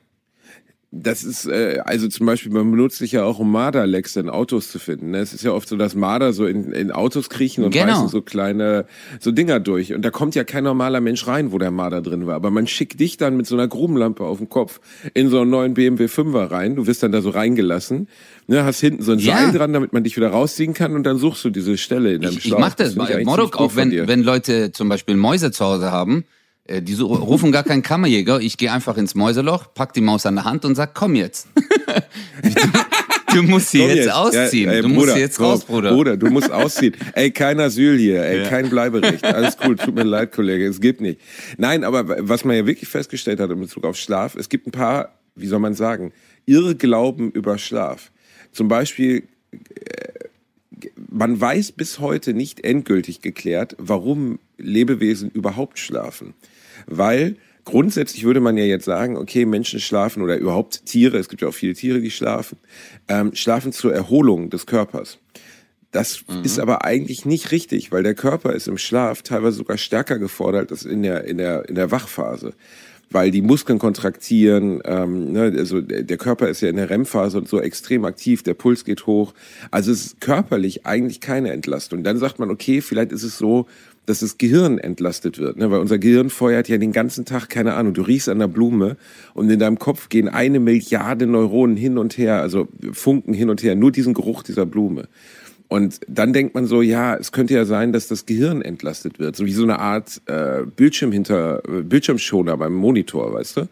Das 0.95 1.25
ist, 1.25 1.47
äh, 1.47 1.81
also 1.87 2.07
zum 2.07 2.27
Beispiel, 2.27 2.53
man 2.53 2.71
benutzt 2.71 2.99
sich 2.99 3.13
ja 3.13 3.25
auch, 3.25 3.39
um 3.39 3.51
Marderlecks 3.51 4.15
in 4.17 4.29
Autos 4.29 4.71
zu 4.71 4.79
finden. 4.79 5.13
Ne? 5.13 5.21
Es 5.21 5.33
ist 5.33 5.43
ja 5.43 5.53
oft 5.53 5.67
so, 5.67 5.79
dass 5.79 5.95
Marder 5.95 6.35
so 6.35 6.45
in, 6.45 6.71
in 6.73 6.93
Autos 6.93 7.31
kriechen 7.31 7.65
und 7.65 7.71
genau. 7.71 8.07
so 8.09 8.21
kleine, 8.21 8.85
so 9.19 9.33
Dinger 9.33 9.59
durch. 9.59 9.95
Und 9.95 10.03
da 10.03 10.11
kommt 10.11 10.35
ja 10.35 10.45
kein 10.45 10.65
normaler 10.65 11.01
Mensch 11.01 11.27
rein, 11.27 11.51
wo 11.51 11.57
der 11.57 11.71
Marder 11.71 12.03
drin 12.03 12.27
war. 12.27 12.35
Aber 12.35 12.51
man 12.51 12.67
schickt 12.67 13.01
dich 13.01 13.17
dann 13.17 13.39
mit 13.39 13.47
so 13.47 13.57
einer 13.57 13.69
Grubenlampe 13.69 14.23
auf 14.23 14.37
dem 14.37 14.51
Kopf 14.51 14.81
in 15.15 15.31
so 15.31 15.41
einen 15.41 15.51
neuen 15.51 15.73
BMW 15.73 16.05
5er 16.05 16.51
rein. 16.51 16.77
Du 16.77 16.87
wirst 16.87 17.03
dann 17.03 17.11
da 17.11 17.23
so 17.23 17.31
reingelassen. 17.31 18.07
Ne, 18.47 18.63
hast 18.63 18.81
hinten 18.81 19.03
so 19.03 19.13
ein 19.13 19.19
ja. 19.19 19.39
Seil 19.39 19.53
dran, 19.53 19.73
damit 19.73 19.95
man 19.95 20.05
dich 20.05 20.19
wieder 20.19 20.29
rausziehen 20.29 20.75
kann 20.75 20.95
und 20.95 21.05
dann 21.05 21.17
suchst 21.17 21.43
du 21.43 21.49
diese 21.49 21.79
Stelle 21.79 22.13
in 22.13 22.21
deinem 22.21 22.37
Ich, 22.37 22.45
ich 22.45 22.59
mach 22.59 22.75
das, 22.75 22.97
das 22.97 23.25
Modok, 23.25 23.57
auch 23.57 23.77
wenn, 23.77 23.93
wenn 24.07 24.23
Leute 24.23 24.73
zum 24.73 24.91
Beispiel 24.91 25.17
Mäuse 25.17 25.53
zu 25.53 25.65
Hause 25.65 25.91
haben, 25.91 26.25
äh, 26.65 26.81
die 26.81 26.95
so, 26.95 27.07
rufen 27.07 27.51
gar 27.51 27.65
keinen 27.65 27.83
Kammerjäger. 27.83 28.41
Ich 28.41 28.57
gehe 28.57 28.71
einfach 28.71 28.97
ins 28.97 29.15
Mäuseloch, 29.15 29.75
pack 29.75 29.93
die 29.95 30.01
Maus 30.01 30.27
an 30.27 30.37
der 30.37 30.45
Hand 30.45 30.65
und 30.65 30.75
sag, 30.75 30.95
komm 30.95 31.15
jetzt. 31.15 31.49
du 33.35 33.43
musst 33.43 33.71
sie 33.71 33.81
jetzt, 33.81 33.97
jetzt, 33.97 34.13
ausziehen. 34.13 34.71
Ja, 34.71 34.77
ey, 34.77 34.83
du 34.83 34.89
Bruder, 34.89 35.01
musst 35.01 35.15
sie 35.15 35.21
jetzt 35.21 35.41
raus, 35.41 35.65
Bruder. 35.65 35.93
Bruder, 35.93 36.17
du 36.17 36.31
musst 36.31 36.51
ausziehen. 36.51 36.95
Ey, 37.15 37.31
kein 37.31 37.59
Asyl 37.59 37.99
hier, 37.99 38.23
ey, 38.23 38.43
ja. 38.43 38.49
kein 38.49 38.69
Bleiberecht. 38.69 39.25
Alles 39.25 39.57
cool, 39.65 39.77
tut 39.77 39.95
mir 39.95 40.05
leid, 40.05 40.33
Kollege, 40.33 40.67
es 40.67 40.81
gibt 40.81 41.01
nicht. 41.01 41.21
Nein, 41.57 41.83
aber 41.85 42.29
was 42.29 42.45
man 42.45 42.57
ja 42.57 42.67
wirklich 42.67 42.89
festgestellt 42.89 43.41
hat 43.41 43.51
in 43.51 43.61
Bezug 43.61 43.85
auf 43.85 43.97
Schlaf, 43.97 44.37
es 44.37 44.49
gibt 44.49 44.67
ein 44.69 44.73
paar, 44.73 45.13
wie 45.35 45.47
soll 45.47 45.59
man 45.59 45.75
sagen, 45.75 46.13
Irrglauben 46.47 47.31
über 47.33 47.59
Schlaf. 47.59 48.13
Zum 48.53 48.69
Beispiel, 48.69 49.25
äh, 49.53 50.89
man 51.11 51.41
weiß 51.41 51.73
bis 51.73 51.99
heute 51.99 52.35
nicht 52.35 52.65
endgültig 52.65 53.21
geklärt, 53.21 53.77
warum 53.79 54.39
Lebewesen 54.59 55.31
überhaupt 55.31 55.79
schlafen 55.79 56.35
weil 56.87 57.37
grundsätzlich 57.65 58.25
würde 58.25 58.41
man 58.41 58.57
ja 58.57 58.65
jetzt 58.65 58.85
sagen, 58.85 59.17
okay, 59.17 59.45
Menschen 59.45 59.81
schlafen 59.81 60.23
oder 60.23 60.37
überhaupt 60.37 60.87
Tiere, 60.87 61.19
es 61.19 61.29
gibt 61.29 61.43
ja 61.43 61.49
auch 61.49 61.55
viele 61.55 61.75
Tiere, 61.75 62.01
die 62.01 62.11
schlafen, 62.11 62.59
ähm, 63.09 63.35
schlafen 63.35 63.73
zur 63.73 63.95
Erholung 63.95 64.51
des 64.51 64.67
Körpers. 64.67 65.19
Das 65.93 66.25
mhm. 66.27 66.43
ist 66.43 66.59
aber 66.59 66.85
eigentlich 66.85 67.27
nicht 67.27 67.53
richtig, 67.53 67.93
weil 67.93 68.03
der 68.03 68.15
Körper 68.15 68.55
ist 68.55 68.67
im 68.67 68.79
Schlaf 68.79 69.23
teilweise 69.23 69.59
sogar 69.59 69.77
stärker 69.77 70.19
gefordert 70.19 70.71
als 70.71 70.85
in 70.85 71.03
der, 71.03 71.25
in 71.25 71.39
der, 71.39 71.69
in 71.69 71.75
der 71.75 71.91
Wachphase. 71.91 72.55
Weil 73.11 73.31
die 73.31 73.43
Muskeln 73.43 73.79
kontraktieren, 73.79 74.81
ähm, 74.87 75.33
ne, 75.33 75.55
also 75.59 75.83
der 75.83 76.17
Körper 76.17 76.49
ist 76.49 76.63
ja 76.63 76.71
in 76.71 76.77
der 76.77 76.89
REM-Phase 76.89 77.37
und 77.37 77.47
so 77.47 77.61
extrem 77.61 78.07
aktiv, 78.07 78.43
der 78.43 78.55
Puls 78.55 78.87
geht 78.87 79.07
hoch. 79.07 79.35
Also 79.71 79.93
es 79.93 80.07
ist 80.07 80.21
körperlich 80.23 80.87
eigentlich 80.87 81.21
keine 81.21 81.53
Entlastung. 81.53 82.05
Dann 82.05 82.17
sagt 82.17 82.39
man, 82.39 82.51
okay, 82.51 82.81
vielleicht 82.81 83.13
ist 83.13 83.23
es 83.23 83.37
so, 83.37 83.67
dass 84.07 84.21
das 84.21 84.39
Gehirn 84.39 84.79
entlastet 84.79 85.39
wird. 85.39 85.57
Ne? 85.57 85.71
Weil 85.71 85.81
unser 85.81 85.99
Gehirn 85.99 86.31
feuert 86.31 86.69
ja 86.69 86.79
den 86.79 86.93
ganzen 86.93 87.25
Tag, 87.25 87.49
keine 87.49 87.75
Ahnung, 87.75 87.95
du 87.95 88.03
riechst 88.03 88.29
an 88.29 88.39
der 88.39 88.49
Blume 88.49 88.97
und 89.35 89.49
in 89.49 89.59
deinem 89.59 89.79
Kopf 89.79 90.09
gehen 90.09 90.29
eine 90.29 90.59
Milliarde 90.59 91.27
Neuronen 91.27 91.77
hin 91.77 91.99
und 91.99 92.19
her, 92.19 92.41
also 92.41 92.69
Funken 92.93 93.35
hin 93.35 93.49
und 93.49 93.63
her, 93.63 93.75
nur 93.77 93.93
diesen 93.93 94.15
Geruch 94.15 94.43
dieser 94.43 94.67
Blume. 94.67 95.09
Und 95.69 96.01
dann 96.07 96.35
denkt 96.35 96.55
man 96.55 96.67
so, 96.67 96.83
ja, 96.83 97.15
es 97.17 97.33
könnte 97.33 97.55
ja 97.55 97.65
sein, 97.65 97.93
dass 97.93 98.07
das 98.07 98.27
Gehirn 98.27 98.61
entlastet 98.61 99.19
wird, 99.19 99.37
so 99.37 99.47
wie 99.47 99.53
so 99.53 99.63
eine 99.63 99.79
Art 99.79 100.21
äh, 100.27 100.65
Bildschirm 100.67 101.13
hinter 101.13 101.63
äh, 101.67 101.83
Bildschirmschoner 101.83 102.59
beim 102.59 102.75
Monitor, 102.75 103.33
weißt 103.33 103.57
du? 103.57 103.69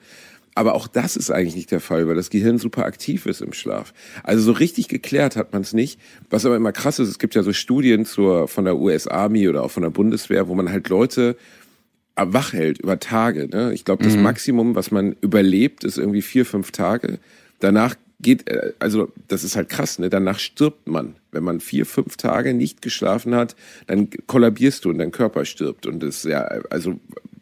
Aber 0.54 0.74
auch 0.74 0.88
das 0.88 1.16
ist 1.16 1.30
eigentlich 1.30 1.54
nicht 1.54 1.70
der 1.70 1.80
Fall, 1.80 2.08
weil 2.08 2.16
das 2.16 2.30
Gehirn 2.30 2.58
super 2.58 2.84
aktiv 2.84 3.26
ist 3.26 3.40
im 3.40 3.52
Schlaf. 3.52 3.94
Also 4.24 4.42
so 4.42 4.52
richtig 4.52 4.88
geklärt 4.88 5.36
hat 5.36 5.52
man 5.52 5.62
es 5.62 5.72
nicht. 5.72 6.00
Was 6.28 6.44
aber 6.44 6.56
immer 6.56 6.72
krass 6.72 6.98
ist, 6.98 7.08
es 7.08 7.18
gibt 7.18 7.34
ja 7.34 7.42
so 7.42 7.52
Studien 7.52 8.04
zur, 8.04 8.48
von 8.48 8.64
der 8.64 8.76
US 8.76 9.06
Army 9.06 9.48
oder 9.48 9.62
auch 9.62 9.70
von 9.70 9.82
der 9.82 9.90
Bundeswehr, 9.90 10.48
wo 10.48 10.54
man 10.54 10.70
halt 10.70 10.88
Leute 10.88 11.36
wach 12.16 12.52
hält 12.52 12.80
über 12.80 12.98
Tage. 12.98 13.48
Ne? 13.48 13.72
Ich 13.72 13.84
glaube, 13.84 14.04
das 14.04 14.16
mhm. 14.16 14.22
Maximum, 14.22 14.74
was 14.74 14.90
man 14.90 15.16
überlebt, 15.20 15.84
ist 15.84 15.98
irgendwie 15.98 16.22
vier, 16.22 16.44
fünf 16.44 16.72
Tage. 16.72 17.18
Danach 17.60 17.94
geht, 18.20 18.48
äh, 18.48 18.72
also 18.78 19.12
das 19.28 19.44
ist 19.44 19.56
halt 19.56 19.68
krass, 19.68 19.98
ne? 19.98 20.10
Danach 20.10 20.38
stirbt 20.38 20.86
man. 20.86 21.16
Wenn 21.32 21.44
man 21.44 21.60
vier, 21.60 21.86
fünf 21.86 22.16
Tage 22.16 22.54
nicht 22.54 22.82
geschlafen 22.82 23.34
hat, 23.34 23.56
dann 23.86 24.08
kollabierst 24.26 24.84
du 24.84 24.90
und 24.90 24.98
dein 24.98 25.12
Körper 25.12 25.44
stirbt. 25.44 25.86
Und 25.86 26.02
das 26.02 26.16
ist 26.16 26.24
ja, 26.24 26.42
also 26.70 26.98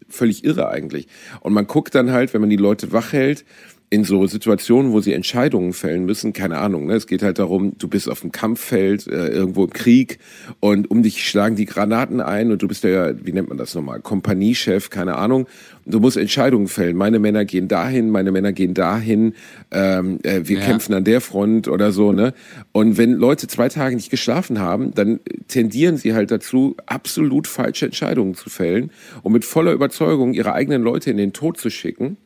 völlig 0.08 0.44
irre 0.44 0.68
eigentlich. 0.68 1.06
Und 1.40 1.52
man 1.52 1.66
guckt 1.66 1.94
dann 1.94 2.12
halt, 2.12 2.34
wenn 2.34 2.40
man 2.40 2.50
die 2.50 2.56
Leute 2.56 2.92
wach 2.92 3.12
hält, 3.12 3.44
in 3.90 4.04
so 4.04 4.26
Situationen, 4.26 4.92
wo 4.92 5.00
sie 5.00 5.14
Entscheidungen 5.14 5.72
fällen 5.72 6.04
müssen, 6.04 6.34
keine 6.34 6.58
Ahnung, 6.58 6.86
ne? 6.86 6.94
es 6.94 7.06
geht 7.06 7.22
halt 7.22 7.38
darum, 7.38 7.72
du 7.78 7.88
bist 7.88 8.08
auf 8.08 8.20
dem 8.20 8.32
Kampffeld, 8.32 9.06
äh, 9.06 9.28
irgendwo 9.28 9.64
im 9.64 9.70
Krieg 9.70 10.18
und 10.60 10.90
um 10.90 11.02
dich 11.02 11.26
schlagen 11.26 11.56
die 11.56 11.64
Granaten 11.64 12.20
ein 12.20 12.52
und 12.52 12.60
du 12.60 12.68
bist 12.68 12.84
ja, 12.84 13.12
wie 13.24 13.32
nennt 13.32 13.48
man 13.48 13.56
das 13.56 13.74
nochmal, 13.74 14.00
Kompaniechef, 14.00 14.90
keine 14.90 15.16
Ahnung, 15.16 15.46
du 15.86 16.00
musst 16.00 16.18
Entscheidungen 16.18 16.68
fällen. 16.68 16.96
Meine 16.96 17.18
Männer 17.18 17.46
gehen 17.46 17.66
dahin, 17.66 18.10
meine 18.10 18.30
Männer 18.30 18.52
gehen 18.52 18.74
dahin, 18.74 19.34
ähm, 19.70 20.18
äh, 20.22 20.42
wir 20.44 20.58
ja. 20.58 20.66
kämpfen 20.66 20.92
an 20.92 21.04
der 21.04 21.22
Front 21.22 21.66
oder 21.66 21.90
so, 21.90 22.12
ne? 22.12 22.34
Und 22.72 22.98
wenn 22.98 23.12
Leute 23.12 23.46
zwei 23.46 23.70
Tage 23.70 23.96
nicht 23.96 24.10
geschlafen 24.10 24.58
haben, 24.58 24.92
dann 24.94 25.20
tendieren 25.48 25.96
sie 25.96 26.12
halt 26.12 26.30
dazu, 26.30 26.76
absolut 26.84 27.46
falsche 27.46 27.86
Entscheidungen 27.86 28.34
zu 28.34 28.50
fällen 28.50 28.90
und 29.22 29.32
mit 29.32 29.46
voller 29.46 29.72
Überzeugung 29.72 30.34
ihre 30.34 30.52
eigenen 30.52 30.82
Leute 30.82 31.10
in 31.10 31.16
den 31.16 31.32
Tod 31.32 31.56
zu 31.56 31.70
schicken 31.70 32.18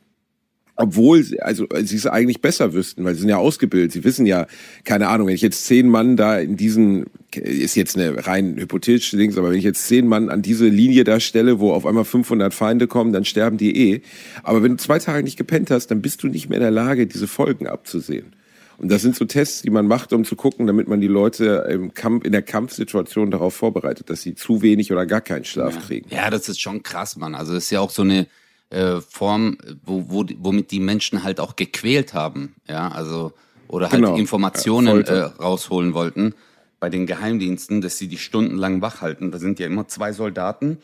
obwohl 0.75 1.21
sie, 1.23 1.39
also 1.39 1.67
sie 1.83 1.95
es 1.95 2.07
eigentlich 2.07 2.41
besser 2.41 2.73
wüssten, 2.73 3.03
weil 3.03 3.13
sie 3.13 3.21
sind 3.21 3.29
ja 3.29 3.37
ausgebildet. 3.37 3.91
Sie 3.91 4.03
wissen 4.03 4.25
ja, 4.25 4.47
keine 4.83 5.07
Ahnung, 5.07 5.27
wenn 5.27 5.35
ich 5.35 5.41
jetzt 5.41 5.65
zehn 5.65 5.87
Mann 5.87 6.17
da 6.17 6.39
in 6.39 6.57
diesen, 6.57 7.05
ist 7.35 7.75
jetzt 7.75 7.95
eine 7.95 8.25
rein 8.25 8.57
hypothetische 8.57 9.17
Dings, 9.17 9.37
aber 9.37 9.51
wenn 9.51 9.57
ich 9.57 9.63
jetzt 9.63 9.87
zehn 9.87 10.07
Mann 10.07 10.29
an 10.29 10.41
diese 10.41 10.67
Linie 10.67 11.03
da 11.03 11.19
stelle, 11.19 11.59
wo 11.59 11.73
auf 11.73 11.85
einmal 11.85 12.05
500 12.05 12.53
Feinde 12.53 12.87
kommen, 12.87 13.13
dann 13.13 13.23
sterben 13.25 13.57
die 13.57 13.93
eh. 13.93 14.01
Aber 14.41 14.63
wenn 14.63 14.71
du 14.71 14.77
zwei 14.77 14.97
Tage 14.97 15.23
nicht 15.23 15.37
gepennt 15.37 15.69
hast, 15.69 15.87
dann 15.87 16.01
bist 16.01 16.23
du 16.23 16.27
nicht 16.27 16.49
mehr 16.49 16.57
in 16.57 16.63
der 16.63 16.71
Lage, 16.71 17.05
diese 17.05 17.27
Folgen 17.27 17.67
abzusehen. 17.67 18.33
Und 18.79 18.91
das 18.91 19.03
sind 19.03 19.15
so 19.15 19.25
Tests, 19.25 19.61
die 19.61 19.69
man 19.69 19.85
macht, 19.85 20.11
um 20.11 20.25
zu 20.25 20.35
gucken, 20.35 20.65
damit 20.65 20.87
man 20.87 20.99
die 20.99 21.07
Leute 21.07 21.67
im 21.69 21.93
Kampf, 21.93 22.25
in 22.25 22.31
der 22.31 22.41
Kampfsituation 22.41 23.29
darauf 23.29 23.53
vorbereitet, 23.53 24.09
dass 24.09 24.23
sie 24.23 24.33
zu 24.33 24.63
wenig 24.63 24.91
oder 24.91 25.05
gar 25.05 25.21
keinen 25.21 25.45
Schlaf 25.45 25.75
ja. 25.75 25.81
kriegen. 25.81 26.09
Ja, 26.09 26.29
das 26.31 26.49
ist 26.49 26.59
schon 26.59 26.81
krass, 26.81 27.15
Mann. 27.15 27.35
Also 27.35 27.53
das 27.53 27.65
ist 27.65 27.69
ja 27.69 27.79
auch 27.79 27.91
so 27.91 28.01
eine, 28.01 28.27
äh, 28.73 29.01
Form, 29.01 29.57
wo, 29.85 30.05
wo, 30.09 30.25
womit 30.37 30.71
die 30.71 30.79
Menschen 30.79 31.23
halt 31.23 31.39
auch 31.39 31.55
gequält 31.55 32.13
haben, 32.13 32.55
ja, 32.67 32.89
also 32.89 33.33
oder 33.67 33.91
halt 33.91 34.01
genau. 34.01 34.15
Informationen 34.15 35.03
ja, 35.05 35.13
äh, 35.13 35.21
rausholen 35.21 35.93
wollten 35.93 36.33
bei 36.79 36.89
den 36.89 37.05
Geheimdiensten, 37.05 37.81
dass 37.81 37.97
sie 37.97 38.07
die 38.07 38.17
stundenlang 38.17 38.81
wach 38.81 39.01
halten. 39.01 39.31
Da 39.31 39.39
sind 39.39 39.59
ja 39.59 39.67
immer 39.67 39.87
zwei 39.87 40.11
Soldaten, 40.11 40.79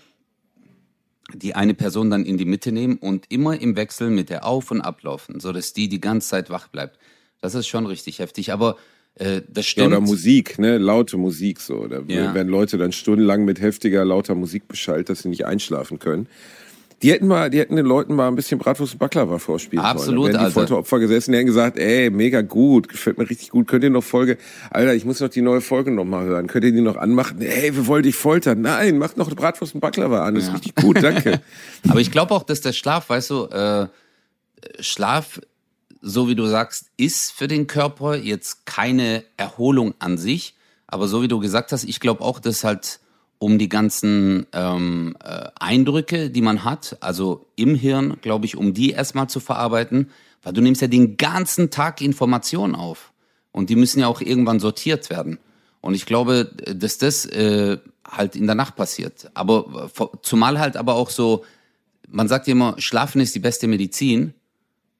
die 1.33 1.55
eine 1.55 1.73
Person 1.73 2.09
dann 2.09 2.25
in 2.25 2.37
die 2.37 2.45
Mitte 2.45 2.71
nehmen 2.71 2.97
und 2.97 3.25
immer 3.29 3.59
im 3.59 3.75
Wechsel 3.75 4.09
mit 4.09 4.29
der 4.29 4.45
auf 4.45 4.71
und 4.71 4.81
ablaufen, 4.81 5.39
so 5.39 5.51
dass 5.51 5.73
die 5.73 5.89
die 5.89 5.99
ganze 5.99 6.29
Zeit 6.29 6.49
wach 6.49 6.67
bleibt. 6.67 6.97
Das 7.41 7.55
ist 7.55 7.67
schon 7.67 7.85
richtig 7.85 8.19
heftig, 8.19 8.51
aber 8.53 8.77
äh, 9.15 9.41
das 9.47 9.65
stimmt. 9.65 9.91
Ja, 9.91 9.97
oder 9.97 10.05
Musik, 10.05 10.57
ne, 10.59 10.77
laute 10.77 11.17
Musik 11.17 11.59
so. 11.59 11.87
Da 11.87 12.01
ja. 12.07 12.33
werden 12.33 12.49
Leute 12.49 12.77
dann 12.77 12.91
stundenlang 12.91 13.45
mit 13.45 13.59
heftiger, 13.59 14.05
lauter 14.05 14.35
Musik 14.35 14.67
beschallt, 14.67 15.09
dass 15.09 15.23
sie 15.23 15.29
nicht 15.29 15.45
einschlafen 15.45 15.99
können. 15.99 16.27
Die 17.01 17.11
hätten 17.11 17.27
mal, 17.27 17.49
die 17.49 17.59
hätten 17.59 17.77
den 17.77 17.85
Leuten 17.85 18.13
mal 18.13 18.27
ein 18.27 18.35
bisschen 18.35 18.59
Bratwurst 18.59 18.93
und 18.93 18.99
Baklava 18.99 19.39
vorspielen 19.39 19.83
Absolut, 19.83 20.05
sollen. 20.05 20.17
Absolut, 20.17 20.35
Alter. 20.35 20.47
die 20.47 20.53
Folteropfer 20.53 20.99
gesessen, 20.99 21.31
die 21.31 21.37
hätten 21.37 21.47
gesagt, 21.47 21.77
ey, 21.77 22.09
mega 22.09 22.41
gut, 22.41 22.89
gefällt 22.89 23.17
mir 23.17 23.29
richtig 23.29 23.51
gut. 23.51 23.67
Könnt 23.67 23.83
ihr 23.83 23.89
noch 23.89 24.03
Folge, 24.03 24.37
Alter, 24.69 24.93
ich 24.93 25.05
muss 25.05 25.19
noch 25.21 25.29
die 25.29 25.41
neue 25.41 25.61
Folge 25.61 25.91
noch 25.91 26.03
mal 26.03 26.25
hören. 26.25 26.47
Könnt 26.47 26.65
ihr 26.65 26.71
die 26.71 26.81
noch 26.81 26.97
anmachen? 26.97 27.41
Ey, 27.41 27.75
wir 27.75 27.87
wollen 27.87 28.03
dich 28.03 28.15
foltern. 28.15 28.61
Nein, 28.61 28.97
macht 28.97 29.15
noch 29.17 29.33
Bratwurst 29.33 29.75
und 29.75 29.81
Baklava 29.81 30.25
an. 30.25 30.35
Das 30.35 30.47
ja. 30.47 30.49
ist 30.49 30.55
richtig 30.55 30.75
gut, 30.75 31.01
danke. 31.01 31.41
Aber 31.89 32.01
ich 32.01 32.11
glaube 32.11 32.33
auch, 32.33 32.43
dass 32.43 32.59
der 32.61 32.73
Schlaf, 32.73 33.09
weißt 33.09 33.29
du, 33.29 33.45
äh, 33.45 33.87
Schlaf, 34.79 35.39
so 36.01 36.27
wie 36.27 36.35
du 36.35 36.45
sagst, 36.47 36.87
ist 36.97 37.31
für 37.31 37.47
den 37.47 37.67
Körper 37.67 38.15
jetzt 38.15 38.65
keine 38.65 39.23
Erholung 39.37 39.93
an 39.99 40.17
sich. 40.17 40.55
Aber 40.87 41.07
so 41.07 41.21
wie 41.21 41.27
du 41.27 41.39
gesagt 41.39 41.71
hast, 41.71 41.83
ich 41.83 41.99
glaube 41.99 42.23
auch, 42.23 42.39
dass 42.39 42.63
halt 42.63 42.99
um 43.39 43.57
die 43.57 43.69
ganzen 43.69 44.45
ähm, 44.51 45.15
äh, 45.23 45.47
Eindrücke, 45.59 46.29
die 46.29 46.41
man 46.41 46.65
hat, 46.65 46.97
also 46.99 47.47
im 47.55 47.73
Hirn, 47.73 48.17
glaube 48.21 48.45
ich, 48.45 48.57
um 48.57 48.73
die 48.73 48.91
erstmal 48.91 49.29
zu 49.29 49.39
verarbeiten, 49.39 50.11
weil 50.43 50.53
du 50.53 50.61
nimmst 50.61 50.81
ja 50.81 50.87
den 50.87 51.17
ganzen 51.17 51.71
Tag 51.71 52.01
Informationen 52.01 52.75
auf 52.75 53.13
und 53.51 53.69
die 53.69 53.77
müssen 53.77 54.01
ja 54.01 54.07
auch 54.07 54.21
irgendwann 54.21 54.59
sortiert 54.59 55.09
werden. 55.09 55.39
Und 55.81 55.93
ich 55.93 56.05
glaube, 56.05 56.51
dass 56.75 56.97
das 56.97 57.25
äh, 57.25 57.77
halt 58.05 58.35
in 58.35 58.45
der 58.45 58.55
Nacht 58.55 58.75
passiert. 58.75 59.31
Aber 59.33 59.89
zumal 60.21 60.59
halt 60.59 60.75
aber 60.75 60.95
auch 60.95 61.09
so, 61.09 61.45
man 62.09 62.27
sagt 62.27 62.47
ja 62.47 62.51
immer, 62.51 62.75
Schlafen 62.77 63.21
ist 63.21 63.35
die 63.35 63.39
beste 63.39 63.67
Medizin. 63.67 64.33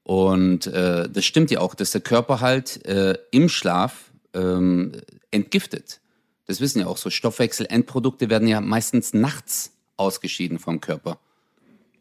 Und 0.04 0.66
äh, 0.66 1.08
das 1.10 1.24
stimmt 1.24 1.50
ja 1.50 1.60
auch, 1.60 1.74
dass 1.74 1.90
der 1.90 2.00
Körper 2.00 2.40
halt 2.40 2.84
äh, 2.86 3.18
im 3.30 3.48
Schlaf 3.50 4.10
ähm, 4.32 4.92
entgiftet. 5.30 6.00
Das 6.50 6.60
wissen 6.60 6.80
ja 6.80 6.88
auch 6.88 6.96
so. 6.96 7.10
Stoffwechselendprodukte 7.10 8.28
werden 8.28 8.48
ja 8.48 8.60
meistens 8.60 9.14
nachts 9.14 9.70
ausgeschieden 9.96 10.58
vom 10.58 10.80
Körper. 10.80 11.20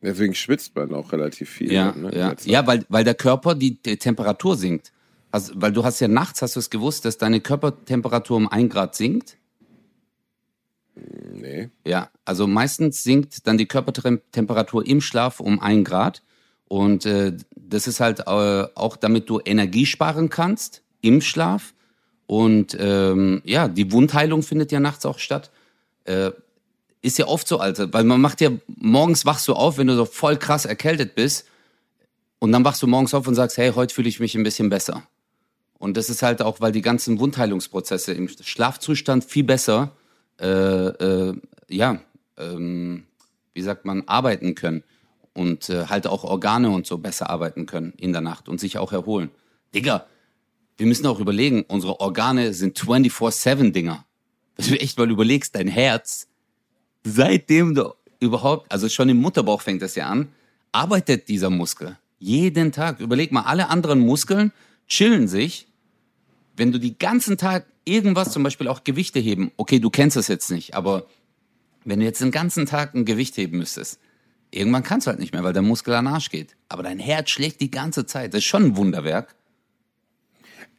Deswegen 0.01 0.33
schwitzt 0.33 0.75
man 0.75 0.91
auch 0.95 1.11
relativ 1.11 1.51
viel. 1.51 1.71
Ja, 1.71 1.91
ne, 1.91 2.17
ja. 2.17 2.35
ja 2.45 2.65
weil, 2.65 2.83
weil 2.89 3.03
der 3.03 3.13
Körper 3.13 3.53
die, 3.53 3.79
die 3.79 3.97
Temperatur 3.97 4.57
sinkt. 4.57 4.91
Also, 5.29 5.53
weil 5.55 5.71
du 5.71 5.83
hast 5.83 5.99
ja 5.99 6.07
nachts, 6.07 6.41
hast 6.41 6.55
du 6.55 6.61
es 6.61 6.71
gewusst, 6.71 7.05
dass 7.05 7.19
deine 7.19 7.41
Körpertemperatur 7.41 8.37
um 8.37 8.47
ein 8.47 8.69
Grad 8.69 8.95
sinkt? 8.95 9.37
Nee. 10.95 11.69
Ja, 11.85 12.09
also 12.25 12.47
meistens 12.47 13.03
sinkt 13.03 13.45
dann 13.45 13.59
die 13.59 13.67
Körpertemperatur 13.67 14.83
im 14.83 14.99
Schlaf 14.99 15.41
um 15.41 15.59
ein 15.59 15.83
Grad. 15.83 16.23
Und 16.67 17.05
äh, 17.05 17.37
das 17.55 17.85
ist 17.85 17.99
halt 17.99 18.21
äh, 18.21 18.23
auch, 18.73 18.97
damit 18.97 19.29
du 19.29 19.41
Energie 19.45 19.85
sparen 19.85 20.29
kannst 20.29 20.81
im 21.01 21.21
Schlaf. 21.21 21.75
Und 22.29 22.77
ähm, 22.79 23.41
ja, 23.43 23.67
die 23.67 23.91
Wundheilung 23.91 24.43
findet 24.43 24.71
ja 24.71 24.79
nachts 24.79 25.03
auch 25.03 25.17
statt. 25.17 25.49
Äh, 26.03 26.29
ist 27.01 27.17
ja 27.17 27.25
oft 27.25 27.47
so, 27.47 27.57
Alter, 27.57 27.91
weil 27.91 28.03
man 28.03 28.21
macht 28.21 28.39
ja, 28.39 28.51
morgens 28.67 29.25
wachst 29.25 29.47
du 29.47 29.53
auf, 29.53 29.79
wenn 29.79 29.87
du 29.87 29.95
so 29.95 30.05
voll 30.05 30.37
krass 30.37 30.65
erkältet 30.65 31.15
bist. 31.15 31.47
Und 32.37 32.51
dann 32.51 32.63
wachst 32.63 32.83
du 32.83 32.87
morgens 32.87 33.15
auf 33.15 33.27
und 33.27 33.33
sagst, 33.33 33.57
hey, 33.57 33.71
heute 33.73 33.95
fühle 33.95 34.09
ich 34.09 34.19
mich 34.19 34.35
ein 34.35 34.43
bisschen 34.43 34.69
besser. 34.69 35.07
Und 35.79 35.97
das 35.97 36.11
ist 36.11 36.21
halt 36.21 36.43
auch, 36.43 36.61
weil 36.61 36.71
die 36.71 36.83
ganzen 36.83 37.19
Wundheilungsprozesse 37.19 38.13
im 38.13 38.29
Schlafzustand 38.29 39.25
viel 39.25 39.43
besser, 39.43 39.93
äh, 40.39 40.45
äh, 40.45 41.33
ja, 41.67 41.99
ähm, 42.37 43.05
wie 43.55 43.63
sagt 43.63 43.85
man, 43.85 44.03
arbeiten 44.07 44.53
können. 44.53 44.83
Und 45.33 45.67
äh, 45.71 45.87
halt 45.87 46.05
auch 46.05 46.23
Organe 46.23 46.69
und 46.69 46.85
so 46.85 46.99
besser 46.99 47.27
arbeiten 47.31 47.65
können 47.65 47.93
in 47.97 48.11
der 48.11 48.21
Nacht 48.21 48.49
und 48.49 48.59
sich 48.59 48.77
auch 48.77 48.93
erholen. 48.93 49.31
Digga, 49.73 50.05
wir 50.79 50.87
müssen 50.87 51.05
auch 51.07 51.19
überlegen, 51.19 51.65
unsere 51.67 51.99
Organe 51.99 52.53
sind 52.53 52.79
24-7-Dinger. 52.79 54.05
Dass 54.55 54.67
du 54.67 54.79
echt 54.79 54.97
mal 54.97 55.11
überlegst, 55.11 55.53
dein 55.53 55.67
Herz, 55.67 56.27
seitdem 57.03 57.75
du 57.75 57.93
überhaupt, 58.21 58.71
also 58.71 58.87
schon 58.87 59.09
im 59.09 59.17
Mutterbauch 59.17 59.61
fängt 59.61 59.81
das 59.81 59.95
ja 59.95 60.07
an, 60.07 60.29
arbeitet 60.71 61.27
dieser 61.27 61.49
Muskel. 61.49 61.97
Jeden 62.17 62.71
Tag. 62.71 63.01
Überleg 63.01 63.33
mal, 63.33 63.41
alle 63.41 63.69
anderen 63.69 63.99
Muskeln 63.99 64.53
chillen 64.87 65.27
sich. 65.27 65.67
Wenn 66.55 66.71
du 66.71 66.79
die 66.79 66.97
ganzen 66.97 67.37
Tag 67.37 67.65
irgendwas, 67.83 68.31
zum 68.31 68.43
Beispiel 68.43 68.69
auch 68.69 68.85
Gewichte 68.85 69.19
heben, 69.19 69.51
okay, 69.57 69.79
du 69.79 69.89
kennst 69.89 70.15
das 70.15 70.29
jetzt 70.29 70.49
nicht, 70.49 70.75
aber 70.75 71.07
wenn 71.83 71.99
du 71.99 72.05
jetzt 72.05 72.21
den 72.21 72.31
ganzen 72.31 72.65
Tag 72.65 72.95
ein 72.95 73.03
Gewicht 73.03 73.35
heben 73.37 73.57
müsstest, 73.57 73.99
irgendwann 74.51 74.83
kannst 74.83 75.07
du 75.07 75.09
halt 75.09 75.19
nicht 75.19 75.33
mehr, 75.33 75.43
weil 75.43 75.53
der 75.53 75.61
Muskel 75.61 75.93
an 75.93 76.07
Arsch 76.07 76.29
geht. 76.29 76.55
Aber 76.69 76.83
dein 76.83 76.99
Herz 76.99 77.29
schlägt 77.31 77.59
die 77.59 77.71
ganze 77.71 78.05
Zeit. 78.05 78.33
Das 78.33 78.39
ist 78.39 78.45
schon 78.45 78.63
ein 78.63 78.77
Wunderwerk. 78.77 79.35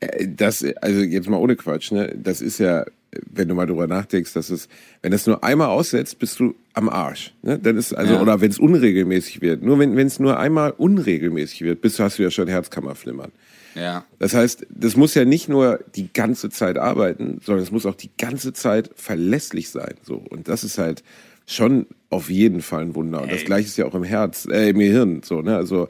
Äh, 0.01 0.29
das, 0.29 0.65
also 0.81 1.01
jetzt 1.01 1.29
mal 1.29 1.39
ohne 1.39 1.57
Quatsch, 1.57 1.93
ne? 1.93 2.15
Das 2.17 2.41
ist 2.41 2.59
ja, 2.59 2.85
wenn 3.31 3.49
du 3.49 3.55
mal 3.55 3.67
drüber 3.67 3.87
nachdenkst, 3.87 4.33
dass 4.33 4.51
es, 4.51 4.69
wenn 5.03 5.13
das 5.13 5.27
nur 5.27 5.43
einmal 5.43 5.69
aussetzt, 5.69 6.19
bist 6.19 6.39
du 6.41 6.55
am 6.75 6.89
Arsch. 6.89 7.35
Ne? 7.43 7.59
Dann 7.59 7.77
ist 7.77 7.93
also, 7.93 8.15
ja. 8.15 8.23
oder 8.23 8.41
wenn 8.41 8.51
es 8.51 8.59
unregelmäßig 8.59 9.41
wird. 9.41 9.63
Nur 9.63 9.79
wenn 9.79 9.99
es 9.99 10.21
nur 10.21 10.39
einmal 10.39 10.73
unregelmäßig 10.73 11.63
wird, 11.63 11.81
bist 11.81 11.99
du 11.99 12.05
hast 12.05 12.19
du 12.19 12.23
ja 12.23 12.31
schon 12.31 12.49
Herzkammerflimmern. 12.49 13.33
Ja. 13.75 14.05
Das 14.19 14.35
heißt, 14.35 14.67
das 14.71 14.97
muss 14.97 15.15
ja 15.15 15.25
nicht 15.25 15.49
nur 15.49 15.81
die 15.95 16.13
ganze 16.13 16.51
Zeit 16.51 16.77
arbeiten, 16.77 17.41
sondern 17.45 17.63
es 17.63 17.71
muss 17.71 17.87
auch 17.87 17.95
die 17.95 18.11
ganze 18.19 18.53
Zeit 18.53 18.91
verlässlich 18.95 19.71
sein. 19.71 19.95
So. 20.03 20.17
Und 20.17 20.49
das 20.49 20.65
ist 20.65 20.79
halt 20.79 21.03
schon 21.47 21.87
auf 22.11 22.31
jeden 22.31 22.63
Fall 22.63 22.83
ein 22.83 22.95
Wunder. 22.95 23.23
Und 23.23 23.33
das 23.33 23.45
gleiche 23.45 23.67
ist 23.67 23.77
ja 23.77 23.87
auch 23.87 23.95
im 23.95 24.05
Herz, 24.05 24.47
äh, 24.51 24.71
im 24.71 24.79
Gehirn. 24.79 25.23
So, 25.25 25.43
ne? 25.43 25.57
Also 25.57 25.89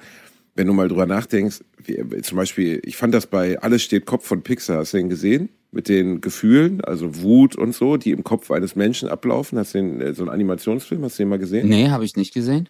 wenn 0.61 0.67
du 0.67 0.75
mal 0.75 0.89
drüber 0.89 1.07
nachdenkst, 1.07 1.61
wie, 1.83 2.21
zum 2.21 2.37
Beispiel, 2.37 2.83
ich 2.85 2.99
fand 2.99 3.15
das 3.15 3.27
bei 3.27 3.59
Alles 3.61 3.83
steht 3.83 4.05
Kopf 4.05 4.27
von 4.27 4.43
Pixar, 4.43 4.77
hast 4.77 4.93
du 4.93 4.99
den 4.99 5.09
gesehen? 5.09 5.49
Mit 5.73 5.89
den 5.89 6.21
Gefühlen, 6.21 6.83
also 6.83 7.23
Wut 7.23 7.57
und 7.57 7.75
so, 7.75 7.97
die 7.97 8.11
im 8.11 8.25
Kopf 8.25 8.51
eines 8.51 8.77
Menschen 8.77 9.09
ablaufen. 9.09 9.57
Hast 9.57 9.73
du 9.73 9.79
den, 9.79 10.03
äh, 10.03 10.13
so 10.13 10.25
einen 10.25 10.31
Animationsfilm, 10.31 11.03
hast 11.03 11.19
du 11.19 11.23
den 11.23 11.31
mal 11.31 11.39
gesehen? 11.39 11.67
Nee, 11.67 11.89
habe 11.89 12.05
ich 12.05 12.15
nicht 12.15 12.35
gesehen. 12.35 12.69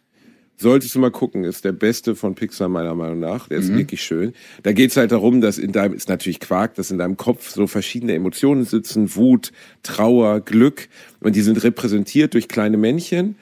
Solltest 0.56 0.94
du 0.94 1.00
mal 1.00 1.10
gucken, 1.10 1.42
ist 1.42 1.64
der 1.64 1.72
beste 1.72 2.14
von 2.14 2.36
Pixar 2.36 2.68
meiner 2.68 2.94
Meinung 2.94 3.18
nach. 3.18 3.48
Der 3.48 3.58
ist 3.58 3.70
mhm. 3.70 3.78
wirklich 3.78 4.02
schön. 4.02 4.34
Da 4.62 4.70
geht's 4.70 4.96
halt 4.96 5.10
darum, 5.10 5.40
dass 5.40 5.58
in 5.58 5.72
deinem, 5.72 5.94
ist 5.94 6.08
natürlich 6.08 6.38
Quark, 6.38 6.76
dass 6.76 6.92
in 6.92 6.98
deinem 6.98 7.16
Kopf 7.16 7.50
so 7.50 7.66
verschiedene 7.66 8.14
Emotionen 8.14 8.64
sitzen, 8.66 9.16
Wut, 9.16 9.50
Trauer, 9.82 10.42
Glück. 10.42 10.88
Und 11.18 11.34
die 11.34 11.40
sind 11.40 11.64
repräsentiert 11.64 12.34
durch 12.34 12.46
kleine 12.46 12.76
Männchen 12.76 13.34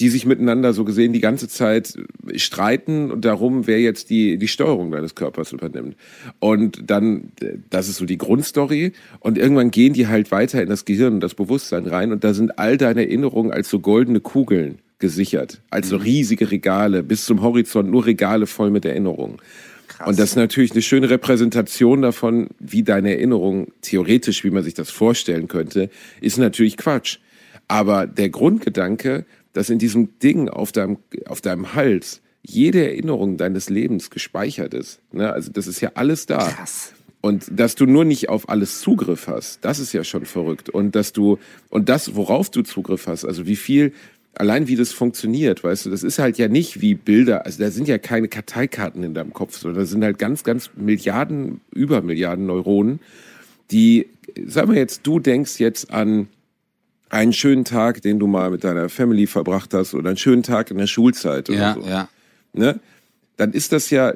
die 0.00 0.08
sich 0.08 0.24
miteinander 0.26 0.72
so 0.72 0.84
gesehen 0.84 1.12
die 1.12 1.20
ganze 1.20 1.48
Zeit 1.48 1.94
streiten 2.36 3.10
und 3.10 3.24
darum, 3.24 3.66
wer 3.66 3.80
jetzt 3.80 4.10
die, 4.10 4.38
die 4.38 4.48
Steuerung 4.48 4.90
deines 4.90 5.14
Körpers 5.14 5.52
übernimmt. 5.52 5.96
Und 6.38 6.90
dann, 6.90 7.32
das 7.70 7.88
ist 7.88 7.96
so 7.96 8.06
die 8.06 8.18
Grundstory. 8.18 8.92
Und 9.20 9.38
irgendwann 9.38 9.70
gehen 9.70 9.92
die 9.92 10.08
halt 10.08 10.30
weiter 10.30 10.62
in 10.62 10.68
das 10.68 10.84
Gehirn 10.84 11.14
und 11.14 11.20
das 11.20 11.34
Bewusstsein 11.34 11.86
rein. 11.86 12.10
Und 12.10 12.24
da 12.24 12.32
sind 12.32 12.58
all 12.58 12.78
deine 12.78 13.02
Erinnerungen 13.02 13.52
als 13.52 13.68
so 13.68 13.80
goldene 13.80 14.20
Kugeln 14.20 14.78
gesichert. 14.98 15.60
Als 15.70 15.88
so 15.90 15.98
mhm. 15.98 16.04
riesige 16.04 16.50
Regale, 16.50 17.02
bis 17.02 17.26
zum 17.26 17.42
Horizont 17.42 17.90
nur 17.90 18.06
Regale 18.06 18.46
voll 18.46 18.70
mit 18.70 18.84
Erinnerungen. 18.86 19.36
Krass. 19.88 20.08
Und 20.08 20.18
das 20.18 20.30
ist 20.30 20.36
natürlich 20.36 20.72
eine 20.72 20.80
schöne 20.80 21.10
Repräsentation 21.10 22.00
davon, 22.00 22.48
wie 22.58 22.82
deine 22.82 23.10
Erinnerung 23.10 23.72
theoretisch, 23.82 24.42
wie 24.42 24.50
man 24.50 24.62
sich 24.62 24.74
das 24.74 24.90
vorstellen 24.90 25.48
könnte, 25.48 25.90
ist 26.22 26.38
natürlich 26.38 26.78
Quatsch. 26.78 27.18
Aber 27.68 28.06
der 28.06 28.30
Grundgedanke, 28.30 29.26
dass 29.52 29.70
in 29.70 29.78
diesem 29.78 30.18
Ding 30.18 30.48
auf 30.48 30.72
deinem, 30.72 30.98
auf 31.26 31.40
deinem 31.40 31.74
Hals 31.74 32.22
jede 32.42 32.84
Erinnerung 32.84 33.36
deines 33.36 33.70
Lebens 33.70 34.10
gespeichert 34.10 34.74
ist. 34.74 35.00
Ne? 35.12 35.32
Also 35.32 35.52
das 35.52 35.66
ist 35.66 35.80
ja 35.80 35.92
alles 35.94 36.26
da. 36.26 36.48
Krass. 36.48 36.92
Und 37.20 37.46
dass 37.52 37.76
du 37.76 37.86
nur 37.86 38.04
nicht 38.04 38.28
auf 38.28 38.48
alles 38.48 38.80
Zugriff 38.80 39.28
hast, 39.28 39.64
das 39.64 39.78
ist 39.78 39.92
ja 39.92 40.02
schon 40.02 40.26
verrückt. 40.26 40.68
Und 40.68 40.96
dass 40.96 41.12
du, 41.12 41.38
und 41.70 41.88
das, 41.88 42.16
worauf 42.16 42.50
du 42.50 42.62
Zugriff 42.62 43.06
hast, 43.06 43.24
also 43.24 43.46
wie 43.46 43.54
viel, 43.54 43.92
allein 44.34 44.66
wie 44.66 44.74
das 44.74 44.92
funktioniert, 44.92 45.62
weißt 45.62 45.86
du, 45.86 45.90
das 45.90 46.02
ist 46.02 46.18
halt 46.18 46.36
ja 46.36 46.48
nicht 46.48 46.80
wie 46.80 46.94
Bilder, 46.94 47.46
also 47.46 47.62
da 47.62 47.70
sind 47.70 47.86
ja 47.86 47.98
keine 47.98 48.26
Karteikarten 48.26 49.04
in 49.04 49.14
deinem 49.14 49.32
Kopf, 49.32 49.56
sondern 49.56 49.82
da 49.82 49.86
sind 49.86 50.02
halt 50.02 50.18
ganz, 50.18 50.42
ganz 50.42 50.70
Milliarden, 50.74 51.60
über 51.72 52.02
Milliarden 52.02 52.46
Neuronen, 52.46 52.98
die, 53.70 54.08
sag 54.44 54.66
mal 54.66 54.76
jetzt, 54.76 55.06
du 55.06 55.20
denkst 55.20 55.60
jetzt 55.60 55.92
an 55.92 56.26
einen 57.12 57.32
schönen 57.32 57.64
Tag, 57.64 58.02
den 58.02 58.18
du 58.18 58.26
mal 58.26 58.50
mit 58.50 58.64
deiner 58.64 58.88
Family 58.88 59.26
verbracht 59.26 59.74
hast 59.74 59.94
oder 59.94 60.08
einen 60.08 60.16
schönen 60.16 60.42
Tag 60.42 60.70
in 60.70 60.78
der 60.78 60.86
Schulzeit 60.86 61.50
oder 61.50 61.58
ja, 61.58 61.74
so. 61.74 61.88
Ja. 61.88 62.08
Ne? 62.54 62.80
Dann 63.36 63.52
ist 63.52 63.72
das 63.72 63.90
ja, 63.90 64.14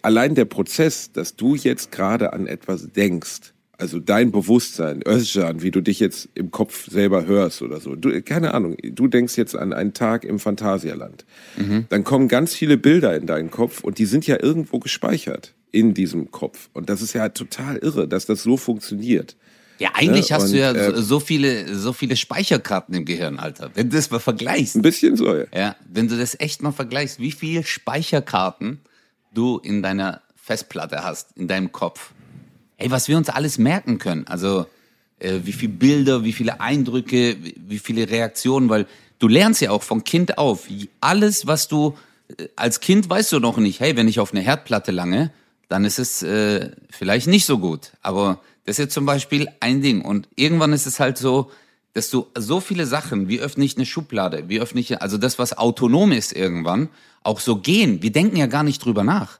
allein 0.00 0.34
der 0.34 0.44
Prozess, 0.44 1.10
dass 1.12 1.34
du 1.34 1.56
jetzt 1.56 1.90
gerade 1.90 2.32
an 2.32 2.46
etwas 2.46 2.92
denkst, 2.92 3.52
also 3.78 3.98
dein 3.98 4.30
Bewusstsein, 4.30 5.02
Özcan, 5.04 5.62
wie 5.62 5.72
du 5.72 5.80
dich 5.80 5.98
jetzt 5.98 6.28
im 6.34 6.52
Kopf 6.52 6.88
selber 6.88 7.26
hörst 7.26 7.62
oder 7.62 7.80
so. 7.80 7.96
Du, 7.96 8.22
keine 8.22 8.54
Ahnung, 8.54 8.76
du 8.80 9.08
denkst 9.08 9.36
jetzt 9.36 9.56
an 9.56 9.72
einen 9.72 9.92
Tag 9.92 10.24
im 10.24 10.38
Phantasialand. 10.38 11.24
Mhm. 11.56 11.86
Dann 11.88 12.04
kommen 12.04 12.28
ganz 12.28 12.54
viele 12.54 12.76
Bilder 12.76 13.16
in 13.16 13.26
deinen 13.26 13.50
Kopf 13.50 13.82
und 13.82 13.98
die 13.98 14.06
sind 14.06 14.24
ja 14.28 14.40
irgendwo 14.40 14.78
gespeichert 14.78 15.54
in 15.72 15.94
diesem 15.94 16.30
Kopf. 16.30 16.70
Und 16.72 16.88
das 16.88 17.02
ist 17.02 17.14
ja 17.14 17.28
total 17.30 17.78
irre, 17.78 18.06
dass 18.06 18.26
das 18.26 18.44
so 18.44 18.56
funktioniert. 18.56 19.34
Ja, 19.78 19.90
eigentlich 19.94 20.28
ja, 20.28 20.36
hast 20.36 20.44
und, 20.44 20.52
du 20.52 20.58
ja 20.58 20.72
äh, 20.72 21.02
so 21.02 21.20
viele, 21.20 21.74
so 21.74 21.92
viele 21.92 22.16
Speicherkarten 22.16 22.94
im 22.94 23.04
Gehirn, 23.04 23.38
Alter. 23.38 23.70
Wenn 23.74 23.90
du 23.90 23.96
das 23.96 24.10
mal 24.10 24.20
vergleichst. 24.20 24.76
Ein 24.76 24.82
bisschen 24.82 25.16
so, 25.16 25.34
ja. 25.34 25.44
Ja, 25.54 25.76
wenn 25.90 26.08
du 26.08 26.16
das 26.16 26.38
echt 26.38 26.62
mal 26.62 26.72
vergleichst, 26.72 27.18
wie 27.18 27.32
viele 27.32 27.64
Speicherkarten 27.64 28.80
du 29.32 29.58
in 29.58 29.82
deiner 29.82 30.22
Festplatte 30.36 31.02
hast, 31.02 31.36
in 31.36 31.48
deinem 31.48 31.72
Kopf. 31.72 32.12
Ey, 32.76 32.90
was 32.90 33.08
wir 33.08 33.16
uns 33.16 33.28
alles 33.28 33.58
merken 33.58 33.98
können. 33.98 34.26
Also, 34.28 34.66
äh, 35.18 35.40
wie 35.44 35.52
viele 35.52 35.72
Bilder, 35.72 36.24
wie 36.24 36.32
viele 36.32 36.60
Eindrücke, 36.60 37.36
wie 37.56 37.78
viele 37.78 38.08
Reaktionen, 38.08 38.68
weil 38.68 38.86
du 39.18 39.28
lernst 39.28 39.60
ja 39.60 39.70
auch 39.70 39.82
von 39.82 40.04
Kind 40.04 40.38
auf. 40.38 40.68
Alles, 41.00 41.46
was 41.46 41.66
du, 41.68 41.96
äh, 42.36 42.48
als 42.56 42.80
Kind 42.80 43.08
weißt 43.08 43.32
du 43.32 43.40
noch 43.40 43.56
nicht, 43.56 43.80
hey, 43.80 43.96
wenn 43.96 44.08
ich 44.08 44.20
auf 44.20 44.32
eine 44.32 44.40
Herdplatte 44.40 44.92
lange, 44.92 45.30
dann 45.68 45.84
ist 45.84 45.98
es 45.98 46.22
äh, 46.22 46.70
vielleicht 46.90 47.26
nicht 47.26 47.46
so 47.46 47.58
gut. 47.58 47.92
Aber 48.02 48.40
das 48.64 48.74
ist 48.74 48.84
jetzt 48.84 48.94
zum 48.94 49.06
Beispiel 49.06 49.48
ein 49.60 49.82
Ding. 49.82 50.02
Und 50.02 50.28
irgendwann 50.36 50.72
ist 50.72 50.86
es 50.86 51.00
halt 51.00 51.18
so, 51.18 51.50
dass 51.92 52.10
du 52.10 52.26
so 52.36 52.60
viele 52.60 52.86
Sachen, 52.86 53.28
wie 53.28 53.40
öffne 53.40 53.64
ich 53.64 53.76
eine 53.76 53.86
Schublade, 53.86 54.48
wie 54.48 54.60
öffne 54.60 54.80
ich, 54.80 55.00
also 55.00 55.16
das, 55.16 55.38
was 55.38 55.56
autonom 55.56 56.12
ist 56.12 56.32
irgendwann, 56.32 56.88
auch 57.22 57.40
so 57.40 57.56
gehen. 57.56 58.02
Wir 58.02 58.10
denken 58.10 58.36
ja 58.36 58.46
gar 58.46 58.64
nicht 58.64 58.84
drüber 58.84 59.04
nach. 59.04 59.38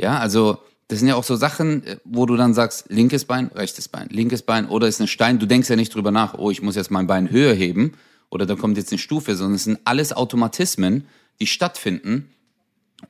Ja, 0.00 0.18
also 0.18 0.58
das 0.88 0.98
sind 0.98 1.08
ja 1.08 1.14
auch 1.14 1.24
so 1.24 1.36
Sachen, 1.36 1.84
wo 2.04 2.26
du 2.26 2.36
dann 2.36 2.54
sagst, 2.54 2.86
linkes 2.90 3.24
Bein, 3.24 3.46
rechtes 3.54 3.88
Bein, 3.88 4.08
linkes 4.10 4.42
Bein 4.42 4.68
oder 4.68 4.88
ist 4.88 5.00
ein 5.00 5.06
Stein, 5.06 5.38
du 5.38 5.46
denkst 5.46 5.70
ja 5.70 5.76
nicht 5.76 5.94
drüber 5.94 6.10
nach, 6.10 6.34
oh, 6.34 6.50
ich 6.50 6.60
muss 6.60 6.76
jetzt 6.76 6.90
mein 6.90 7.06
Bein 7.06 7.30
höher 7.30 7.54
heben 7.54 7.92
oder 8.30 8.46
da 8.46 8.56
kommt 8.56 8.76
jetzt 8.76 8.90
eine 8.90 8.98
Stufe, 8.98 9.36
sondern 9.36 9.54
es 9.54 9.64
sind 9.64 9.78
alles 9.84 10.12
Automatismen, 10.12 11.06
die 11.40 11.46
stattfinden 11.46 12.30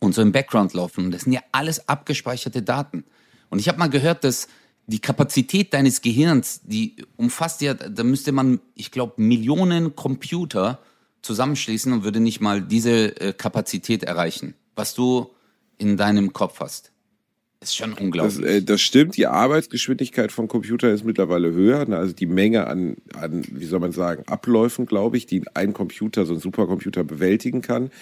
und 0.00 0.14
so 0.14 0.22
im 0.22 0.32
Background 0.32 0.74
laufen. 0.74 1.06
Und 1.06 1.10
das 1.12 1.22
sind 1.22 1.32
ja 1.32 1.40
alles 1.50 1.88
abgespeicherte 1.88 2.62
Daten. 2.62 3.04
Und 3.50 3.58
ich 3.58 3.68
habe 3.68 3.78
mal 3.78 3.90
gehört, 3.90 4.24
dass 4.24 4.48
die 4.92 5.00
Kapazität 5.00 5.72
deines 5.72 6.02
Gehirns, 6.02 6.60
die 6.64 6.96
umfasst 7.16 7.62
ja, 7.62 7.72
da 7.72 8.04
müsste 8.04 8.30
man, 8.30 8.60
ich 8.74 8.90
glaube, 8.90 9.14
Millionen 9.16 9.96
Computer 9.96 10.80
zusammenschließen 11.22 11.90
und 11.94 12.04
würde 12.04 12.20
nicht 12.20 12.42
mal 12.42 12.60
diese 12.60 13.18
äh, 13.18 13.32
Kapazität 13.32 14.02
erreichen, 14.02 14.54
was 14.76 14.92
du 14.94 15.30
in 15.78 15.96
deinem 15.96 16.34
Kopf 16.34 16.60
hast. 16.60 16.91
Das 17.62 17.70
ist 17.70 17.76
schon 17.76 17.92
unglaublich. 17.92 18.38
Das, 18.38 18.44
äh, 18.44 18.60
das 18.60 18.80
stimmt, 18.80 19.16
die 19.16 19.28
Arbeitsgeschwindigkeit 19.28 20.32
von 20.32 20.48
Computern 20.48 20.92
ist 20.92 21.04
mittlerweile 21.04 21.52
höher. 21.52 21.86
Ne? 21.86 21.96
Also 21.96 22.12
die 22.12 22.26
Menge 22.26 22.66
an, 22.66 22.96
an, 23.14 23.44
wie 23.52 23.64
soll 23.66 23.78
man 23.78 23.92
sagen, 23.92 24.24
Abläufen, 24.26 24.84
glaube 24.84 25.16
ich, 25.16 25.26
die 25.26 25.44
ein 25.54 25.72
Computer, 25.72 26.26
so 26.26 26.34
ein 26.34 26.40
Supercomputer 26.40 27.04
bewältigen 27.04 27.62
kann. 27.62 27.92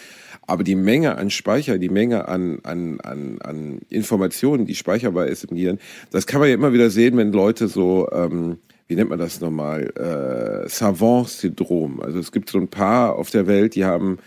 Aber 0.46 0.64
die 0.64 0.76
Menge 0.76 1.18
an 1.18 1.28
Speicher, 1.28 1.76
die 1.76 1.90
Menge 1.90 2.26
an, 2.26 2.60
an, 2.62 3.00
an, 3.02 3.38
an 3.42 3.80
Informationen, 3.90 4.64
die 4.64 4.74
speicherbar 4.74 5.26
ist 5.26 5.44
im 5.44 5.54
Gehirn, 5.54 5.78
das 6.10 6.26
kann 6.26 6.40
man 6.40 6.48
ja 6.48 6.54
immer 6.54 6.72
wieder 6.72 6.88
sehen, 6.88 7.18
wenn 7.18 7.30
Leute 7.30 7.68
so, 7.68 8.08
ähm, 8.12 8.56
wie 8.88 8.94
nennt 8.94 9.10
man 9.10 9.18
das 9.18 9.42
nochmal, 9.42 9.92
äh, 9.94 10.70
Savant-Syndrom. 10.70 12.00
Also 12.00 12.18
es 12.18 12.32
gibt 12.32 12.48
so 12.48 12.56
ein 12.56 12.68
paar 12.68 13.14
auf 13.16 13.28
der 13.28 13.46
Welt, 13.46 13.74
die 13.74 13.84
haben 13.84 14.20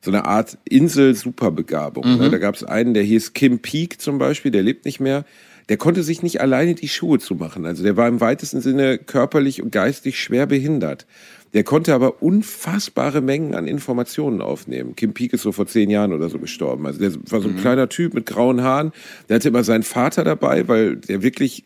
so 0.00 0.10
eine 0.10 0.24
Art 0.24 0.58
Insel-Superbegabung. 0.64 2.04
Ne? 2.04 2.28
Mhm. 2.28 2.32
Da 2.32 2.38
gab 2.38 2.54
es 2.54 2.64
einen, 2.64 2.94
der 2.94 3.02
hieß 3.02 3.32
Kim 3.32 3.58
Peek 3.58 4.00
zum 4.00 4.18
Beispiel, 4.18 4.50
der 4.50 4.62
lebt 4.62 4.84
nicht 4.84 5.00
mehr. 5.00 5.24
Der 5.68 5.76
konnte 5.76 6.02
sich 6.02 6.22
nicht 6.22 6.40
alleine 6.40 6.74
die 6.74 6.88
Schuhe 6.88 7.18
zumachen. 7.18 7.66
Also 7.66 7.82
der 7.82 7.96
war 7.96 8.08
im 8.08 8.20
weitesten 8.20 8.60
Sinne 8.60 8.96
körperlich 8.96 9.62
und 9.62 9.70
geistig 9.70 10.18
schwer 10.18 10.46
behindert. 10.46 11.06
Der 11.54 11.62
konnte 11.64 11.94
aber 11.94 12.22
unfassbare 12.22 13.20
Mengen 13.20 13.54
an 13.54 13.66
Informationen 13.66 14.40
aufnehmen. 14.40 14.96
Kim 14.96 15.12
Peek 15.14 15.32
ist 15.32 15.42
so 15.42 15.52
vor 15.52 15.66
zehn 15.66 15.90
Jahren 15.90 16.12
oder 16.12 16.28
so 16.28 16.38
gestorben. 16.38 16.86
Also 16.86 17.00
der 17.00 17.12
war 17.30 17.40
so 17.40 17.48
ein 17.48 17.56
mhm. 17.56 17.60
kleiner 17.60 17.88
Typ 17.88 18.14
mit 18.14 18.26
grauen 18.26 18.62
Haaren. 18.62 18.92
Der 19.28 19.36
hatte 19.36 19.48
immer 19.48 19.64
seinen 19.64 19.82
Vater 19.82 20.24
dabei, 20.24 20.68
weil 20.68 20.96
der 20.96 21.22
wirklich 21.22 21.64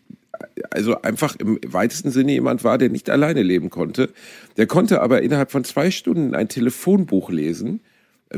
also 0.71 1.01
einfach 1.03 1.37
im 1.37 1.59
weitesten 1.67 2.11
Sinne 2.11 2.33
jemand 2.33 2.65
war, 2.65 2.79
der 2.79 2.89
nicht 2.89 3.11
alleine 3.11 3.43
leben 3.43 3.71
konnte. 3.71 4.11
Der 4.57 4.67
konnte 4.67 5.01
aber 5.01 5.23
innerhalb 5.23 5.53
von 5.53 5.65
zwei 5.65 5.91
Stunden 5.91 6.35
ein 6.35 6.49
Telefonbuch 6.49 7.31
lesen 7.31 7.81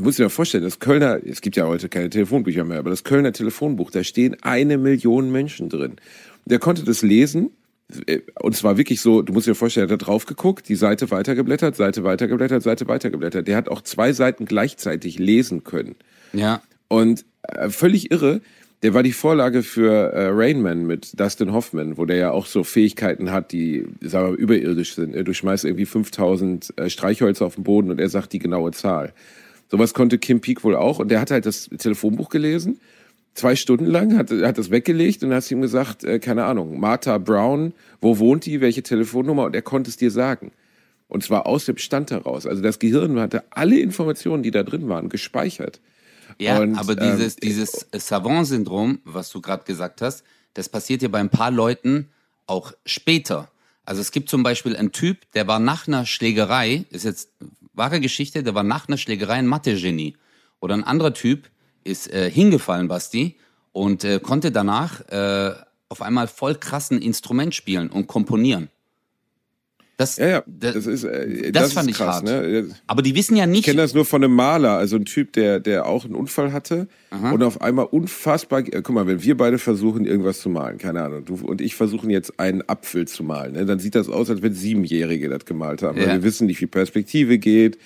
muss 0.01 0.19
ich 0.19 0.25
mir 0.25 0.31
vorstellen, 0.31 0.65
das 0.65 0.79
Kölner, 0.79 1.21
es 1.25 1.41
gibt 1.41 1.57
ja 1.57 1.67
heute 1.67 1.89
keine 1.89 2.11
Telefonbücher 2.11 2.65
mehr, 2.65 2.79
aber 2.79 2.91
das 2.91 3.05
Kölner 3.05 3.33
Telefonbuch, 3.33 3.91
da 3.91 4.05
stehen 4.05 4.37
eine 4.43 4.79
Million 4.79 5.31
Menschen 5.31 5.69
drin. 5.69 5.97
Der 6.45 6.59
konnte 6.59 6.85
das 6.85 7.03
lesen, 7.03 7.51
äh, 8.07 8.21
und 8.41 8.57
zwar 8.57 8.77
wirklich 8.77 9.01
so, 9.01 9.23
du 9.23 9.33
musst 9.33 9.47
dir 9.47 9.55
vorstellen, 9.55 9.89
er 9.89 9.93
hat 9.93 10.03
da 10.03 10.05
drauf 10.05 10.27
geguckt, 10.27 10.69
die 10.69 10.77
Seite 10.77 11.11
weitergeblättert, 11.11 11.77
Seite 11.77 12.05
weitergeblättert, 12.05 12.63
Seite 12.63 12.89
weitergeblättert. 12.89 13.47
Der 13.49 13.57
hat 13.57 13.69
auch 13.69 13.83
zwei 13.83 14.13
Seiten 14.13 14.47
gleichzeitig 14.47 15.19
lesen 15.19 15.65
können. 15.65 15.97
Ja. 16.33 16.63
Und 16.89 17.25
äh, 17.43 17.69
völlig 17.71 18.11
irre, 18.11 18.41
der 18.83 18.93
war 18.93 19.03
die 19.03 19.13
Vorlage 19.13 19.63
für 19.63 20.13
äh, 20.13 20.29
Rainman 20.29 20.87
mit 20.87 21.19
Dustin 21.19 21.53
Hoffman, 21.53 21.97
wo 21.97 22.05
der 22.05 22.17
ja 22.17 22.31
auch 22.33 22.45
so 22.45 22.65
Fähigkeiten 22.65 23.33
hat, 23.33 23.53
die, 23.53 23.87
sagen 24.03 24.33
wir, 24.33 24.39
überirdisch 24.39 24.95
sind. 24.95 25.15
Du 25.15 25.33
schmeißt 25.33 25.65
irgendwie 25.65 25.87
5000 25.87 26.75
äh, 26.77 26.91
Streichhölzer 26.91 27.47
auf 27.47 27.55
den 27.55 27.65
Boden 27.65 27.91
und 27.91 27.99
er 27.99 28.11
sagt 28.11 28.35
die 28.35 28.39
genaue 28.39 28.73
Zahl. 28.73 29.15
Sowas 29.75 29.93
konnte 29.93 30.19
Kim 30.19 30.41
Peek 30.41 30.63
wohl 30.63 30.77
auch. 30.77 31.01
Und 31.01 31.09
der 31.09 31.21
hat 31.21 31.33
halt 31.33 31.47
das 31.47 31.69
Telefonbuch 31.79 32.29
gelesen, 32.29 32.79
zwei 33.35 33.57
Stunden 33.57 33.87
lang, 33.87 34.17
hat, 34.17 34.31
hat 34.31 34.57
das 34.57 34.71
weggelegt 34.71 35.25
und 35.25 35.35
hat 35.35 35.51
ihm 35.51 35.63
gesagt, 35.63 36.05
äh, 36.05 36.21
keine 36.21 36.45
Ahnung, 36.45 36.79
Martha 36.79 37.19
Brown, 37.19 37.73
wo 38.01 38.21
wohnt 38.21 38.47
die, 38.47 38.61
welche 38.61 38.85
Telefonnummer? 38.85 39.47
Und 39.47 39.57
er 39.57 39.63
konnte 39.63 39.91
es 39.91 39.97
dir 39.97 40.13
sagen. 40.13 40.53
Und 41.09 41.25
zwar 41.25 41.49
aus 41.49 41.65
dem 41.65 41.79
Stand 41.79 42.13
heraus. 42.13 42.47
Also 42.47 42.63
das 42.63 42.79
Gehirn 42.79 43.19
hatte 43.19 43.43
alle 43.51 43.81
Informationen, 43.81 44.45
die 44.45 44.53
da 44.53 44.63
drin 44.63 44.89
waren, 44.89 45.09
gespeichert. 45.09 45.81
Ja, 46.39 46.61
und, 46.61 46.77
aber 46.77 46.95
dieses, 46.95 47.35
ähm, 47.35 47.41
dieses 47.43 47.89
Savant-Syndrom, 47.93 49.01
was 49.03 49.31
du 49.31 49.41
gerade 49.41 49.65
gesagt 49.65 50.03
hast, 50.03 50.23
das 50.53 50.69
passiert 50.69 51.03
ja 51.03 51.09
bei 51.09 51.19
ein 51.19 51.31
paar 51.31 51.51
Leuten 51.51 52.11
auch 52.47 52.75
später. 52.87 53.51
Also 53.85 54.01
es 54.01 54.13
gibt 54.13 54.29
zum 54.29 54.45
Beispiel 54.45 54.77
einen 54.77 54.93
Typ, 54.93 55.19
der 55.33 55.49
war 55.49 55.59
nach 55.59 55.89
einer 55.89 56.07
Schlägerei, 56.07 56.85
ist 56.91 57.05
jetzt 57.05 57.31
wahre 57.75 58.01
Geschichte, 58.01 58.43
der 58.43 58.55
war 58.55 58.63
nach 58.63 58.89
einer 58.89 58.97
Schlägerei 58.97 59.35
ein 59.35 59.47
Mathe-Genie. 59.47 60.17
Oder 60.61 60.75
ein 60.75 60.85
anderer 60.85 61.13
Typ 61.13 61.51
ist 61.83 62.11
äh, 62.13 62.31
hingefallen, 62.31 62.89
Basti, 62.89 63.37
und 63.73 64.05
äh, 64.05 64.21
konnte 64.21 64.53
danach 64.53 65.01
äh, 65.09 65.55
auf 65.89 66.01
einmal 66.01 66.29
voll 66.29 66.55
krassen 66.55 67.03
Instrument 67.03 67.55
spielen 67.55 67.91
und 67.91 68.07
komponieren. 68.07 68.71
Das, 69.97 70.17
ja, 70.17 70.29
ja, 70.29 70.45
das, 70.47 70.87
ist, 70.87 71.05
äh, 71.05 71.53
das, 71.53 71.65
das 71.65 71.73
fand 71.73 71.91
ist 71.91 71.97
krass, 71.99 72.23
ich 72.25 72.31
hart. 72.31 72.43
Ne? 72.45 72.75
Aber 72.89 73.01
die 73.01 73.15
wissen 73.15 73.37
ja 73.37 73.47
nicht. 73.47 73.61
Ich 73.61 73.65
kenne 73.67 73.83
das 73.83 73.95
nur 73.95 74.05
von 74.05 74.25
einem 74.25 74.35
Maler, 74.35 74.77
also 74.77 74.97
ein 74.97 75.05
Typ, 75.05 75.33
der, 75.35 75.61
der 75.61 75.87
auch 75.87 76.05
einen 76.05 76.17
Unfall 76.17 76.53
hatte 76.53 76.89
Aha. 77.11 77.31
und 77.31 77.43
auf 77.45 77.61
einmal 77.61 77.87
unfassbar. 77.87 78.61
Äh, 78.61 78.83
guck 78.83 78.91
mal, 78.91 79.07
wenn 79.07 79.23
wir 79.23 79.37
beide 79.37 79.59
versuchen, 79.59 80.05
irgendwas 80.05 80.41
zu 80.41 80.49
malen, 80.49 80.79
keine 80.79 81.03
Ahnung, 81.03 81.25
du 81.25 81.37
und 81.37 81.61
ich 81.61 81.77
versuchen 81.77 82.11
jetzt 82.11 82.41
einen 82.41 82.69
Apfel 82.69 83.07
zu 83.07 83.23
malen, 83.23 83.53
ne? 83.53 83.67
dann 83.67 83.79
sieht 83.79 83.95
das 83.95 84.09
aus, 84.09 84.31
als 84.31 84.43
wenn 84.43 84.53
Siebenjährige 84.53 85.29
das 85.29 85.45
gemalt 85.45 85.83
haben. 85.83 85.97
Ja. 85.97 86.07
Weil 86.07 86.13
wir 86.15 86.23
wissen 86.25 86.49
nicht, 86.49 86.61
wie 86.61 86.67
Perspektive 86.67 87.39
geht, 87.39 87.79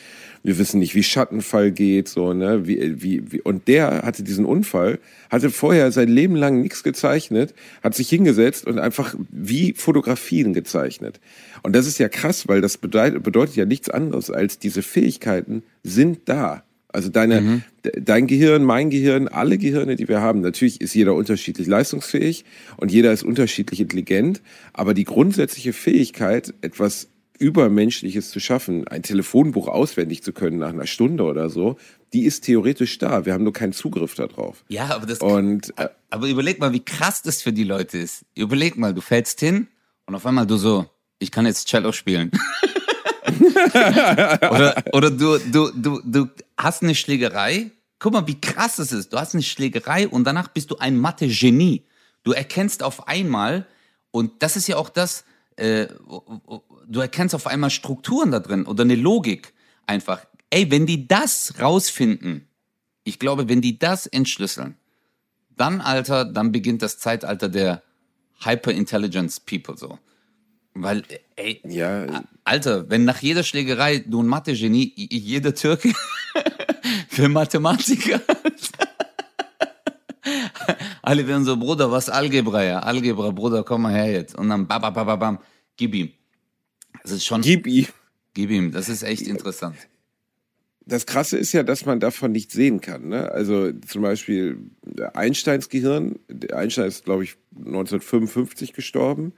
wir 0.42 0.58
wissen 0.58 0.78
nicht, 0.78 0.94
wie 0.94 1.02
Schattenfall 1.02 1.72
geht, 1.72 2.08
so, 2.08 2.32
ne, 2.32 2.66
wie, 2.66 3.02
wie, 3.02 3.32
wie, 3.32 3.40
und 3.40 3.68
der 3.68 4.02
hatte 4.02 4.22
diesen 4.22 4.44
Unfall, 4.44 4.98
hatte 5.30 5.50
vorher 5.50 5.92
sein 5.92 6.08
Leben 6.08 6.36
lang 6.36 6.60
nichts 6.60 6.82
gezeichnet, 6.82 7.54
hat 7.82 7.94
sich 7.94 8.08
hingesetzt 8.08 8.66
und 8.66 8.78
einfach 8.78 9.14
wie 9.30 9.74
Fotografien 9.74 10.52
gezeichnet. 10.52 11.20
Und 11.62 11.74
das 11.74 11.86
ist 11.86 11.98
ja 11.98 12.08
krass, 12.08 12.48
weil 12.48 12.60
das 12.60 12.78
bedeutet, 12.78 13.22
bedeutet 13.22 13.56
ja 13.56 13.64
nichts 13.64 13.90
anderes 13.90 14.30
als 14.30 14.58
diese 14.58 14.82
Fähigkeiten 14.82 15.62
sind 15.82 16.20
da. 16.26 16.62
Also 16.90 17.10
deine, 17.10 17.40
mhm. 17.42 17.62
dein 17.82 18.26
Gehirn, 18.26 18.64
mein 18.64 18.88
Gehirn, 18.88 19.28
alle 19.28 19.58
Gehirne, 19.58 19.96
die 19.96 20.08
wir 20.08 20.22
haben. 20.22 20.40
Natürlich 20.40 20.80
ist 20.80 20.94
jeder 20.94 21.14
unterschiedlich 21.14 21.66
leistungsfähig 21.66 22.44
und 22.78 22.90
jeder 22.90 23.12
ist 23.12 23.24
unterschiedlich 23.24 23.80
intelligent. 23.80 24.40
Aber 24.72 24.94
die 24.94 25.04
grundsätzliche 25.04 25.74
Fähigkeit, 25.74 26.54
etwas 26.62 27.08
Übermenschliches 27.38 28.30
zu 28.30 28.40
schaffen, 28.40 28.86
ein 28.88 29.02
Telefonbuch 29.02 29.68
auswendig 29.68 30.22
zu 30.22 30.32
können 30.32 30.58
nach 30.58 30.70
einer 30.70 30.86
Stunde 30.86 31.24
oder 31.24 31.48
so, 31.50 31.76
die 32.12 32.24
ist 32.24 32.44
theoretisch 32.44 32.98
da. 32.98 33.26
Wir 33.26 33.34
haben 33.34 33.44
nur 33.44 33.52
keinen 33.52 33.72
Zugriff 33.72 34.14
darauf. 34.14 34.64
Ja, 34.68 34.86
aber 34.94 35.06
das. 35.06 35.18
Und, 35.18 35.72
äh, 35.78 35.88
aber 36.10 36.26
überleg 36.28 36.58
mal, 36.58 36.72
wie 36.72 36.84
krass 36.84 37.22
das 37.22 37.42
für 37.42 37.52
die 37.52 37.64
Leute 37.64 37.98
ist. 37.98 38.24
Überleg 38.34 38.76
mal, 38.76 38.94
du 38.94 39.00
fällst 39.00 39.40
hin 39.40 39.68
und 40.06 40.14
auf 40.14 40.26
einmal 40.26 40.46
du 40.46 40.56
so, 40.56 40.86
ich 41.18 41.30
kann 41.30 41.46
jetzt 41.46 41.68
Cello 41.68 41.92
spielen. 41.92 42.30
oder 44.50 44.82
oder 44.92 45.10
du, 45.10 45.38
du, 45.38 45.70
du, 45.74 46.00
du 46.04 46.28
hast 46.56 46.82
eine 46.82 46.94
Schlägerei. 46.94 47.70
Guck 47.98 48.12
mal, 48.12 48.26
wie 48.26 48.40
krass 48.40 48.78
es 48.78 48.92
ist. 48.92 49.12
Du 49.12 49.18
hast 49.18 49.34
eine 49.34 49.42
Schlägerei 49.42 50.08
und 50.08 50.24
danach 50.24 50.48
bist 50.48 50.70
du 50.70 50.76
ein 50.76 50.96
Mathe-Genie. 50.96 51.84
Du 52.22 52.32
erkennst 52.32 52.82
auf 52.82 53.08
einmal, 53.08 53.66
und 54.10 54.42
das 54.42 54.56
ist 54.56 54.68
ja 54.68 54.76
auch 54.76 54.88
das, 54.88 55.24
äh, 55.56 55.88
du 56.88 57.00
erkennst 57.00 57.34
auf 57.34 57.46
einmal 57.46 57.70
Strukturen 57.70 58.30
da 58.30 58.40
drin 58.40 58.66
oder 58.66 58.82
eine 58.82 58.96
Logik 58.96 59.52
einfach. 59.86 60.24
Ey, 60.50 60.70
wenn 60.70 60.86
die 60.86 61.06
das 61.06 61.54
rausfinden, 61.60 62.48
ich 63.04 63.18
glaube, 63.18 63.48
wenn 63.48 63.60
die 63.60 63.78
das 63.78 64.06
entschlüsseln, 64.06 64.76
dann, 65.56 65.80
Alter, 65.80 66.24
dann 66.24 66.52
beginnt 66.52 66.82
das 66.82 66.98
Zeitalter 66.98 67.48
der 67.48 67.82
Hyper-Intelligence 68.40 69.40
People 69.40 69.76
so. 69.76 69.98
Weil, 70.74 71.02
ey, 71.36 71.60
ja. 71.64 72.24
Alter, 72.44 72.88
wenn 72.88 73.04
nach 73.04 73.20
jeder 73.20 73.42
Schlägerei 73.42 73.98
du 73.98 74.22
ein 74.22 74.26
Mathe-Genie, 74.26 74.92
jeder 74.96 75.54
Türke 75.54 75.92
für 77.08 77.28
Mathematiker. 77.28 78.20
Alle 81.02 81.26
werden 81.26 81.44
so, 81.44 81.56
Bruder, 81.56 81.90
was 81.90 82.08
Algebra, 82.08 82.62
ja? 82.62 82.78
Algebra, 82.80 83.30
Bruder, 83.30 83.64
komm 83.64 83.82
mal 83.82 83.92
her 83.92 84.12
jetzt. 84.12 84.36
Und 84.36 84.48
dann 84.50 84.66
bam, 84.68 84.80
bam, 84.80 84.94
bam, 84.94 85.18
bam, 85.18 85.38
gib 85.76 85.94
ihm. 85.94 86.12
Das 87.02 87.12
ist 87.12 87.24
schon. 87.24 87.40
Gib 87.40 87.66
ihm. 87.66 87.86
Gib 88.34 88.50
ihm, 88.50 88.72
das 88.72 88.88
ist 88.88 89.02
echt 89.02 89.26
interessant. 89.26 89.76
Das 90.86 91.04
Krasse 91.06 91.36
ist 91.36 91.52
ja, 91.52 91.62
dass 91.62 91.84
man 91.84 92.00
davon 92.00 92.32
nicht 92.32 92.50
sehen 92.50 92.80
kann. 92.80 93.08
Ne? 93.08 93.30
Also 93.30 93.72
zum 93.72 94.02
Beispiel 94.02 94.58
Einsteins 95.12 95.68
Gehirn. 95.68 96.18
Einstein 96.52 96.86
ist, 96.86 97.04
glaube 97.04 97.24
ich, 97.24 97.36
1955 97.56 98.72
gestorben. 98.72 99.34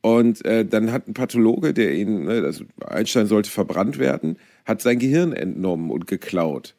Und 0.00 0.44
äh, 0.44 0.64
dann 0.64 0.92
hat 0.92 1.08
ein 1.08 1.14
Pathologe, 1.14 1.74
der 1.74 1.94
ihn, 1.94 2.24
ne, 2.24 2.42
also 2.44 2.64
Einstein 2.86 3.26
sollte 3.26 3.50
verbrannt 3.50 3.98
werden, 3.98 4.38
hat 4.64 4.80
sein 4.80 4.98
Gehirn 4.98 5.32
entnommen 5.32 5.90
und 5.90 6.06
geklaut. 6.06 6.74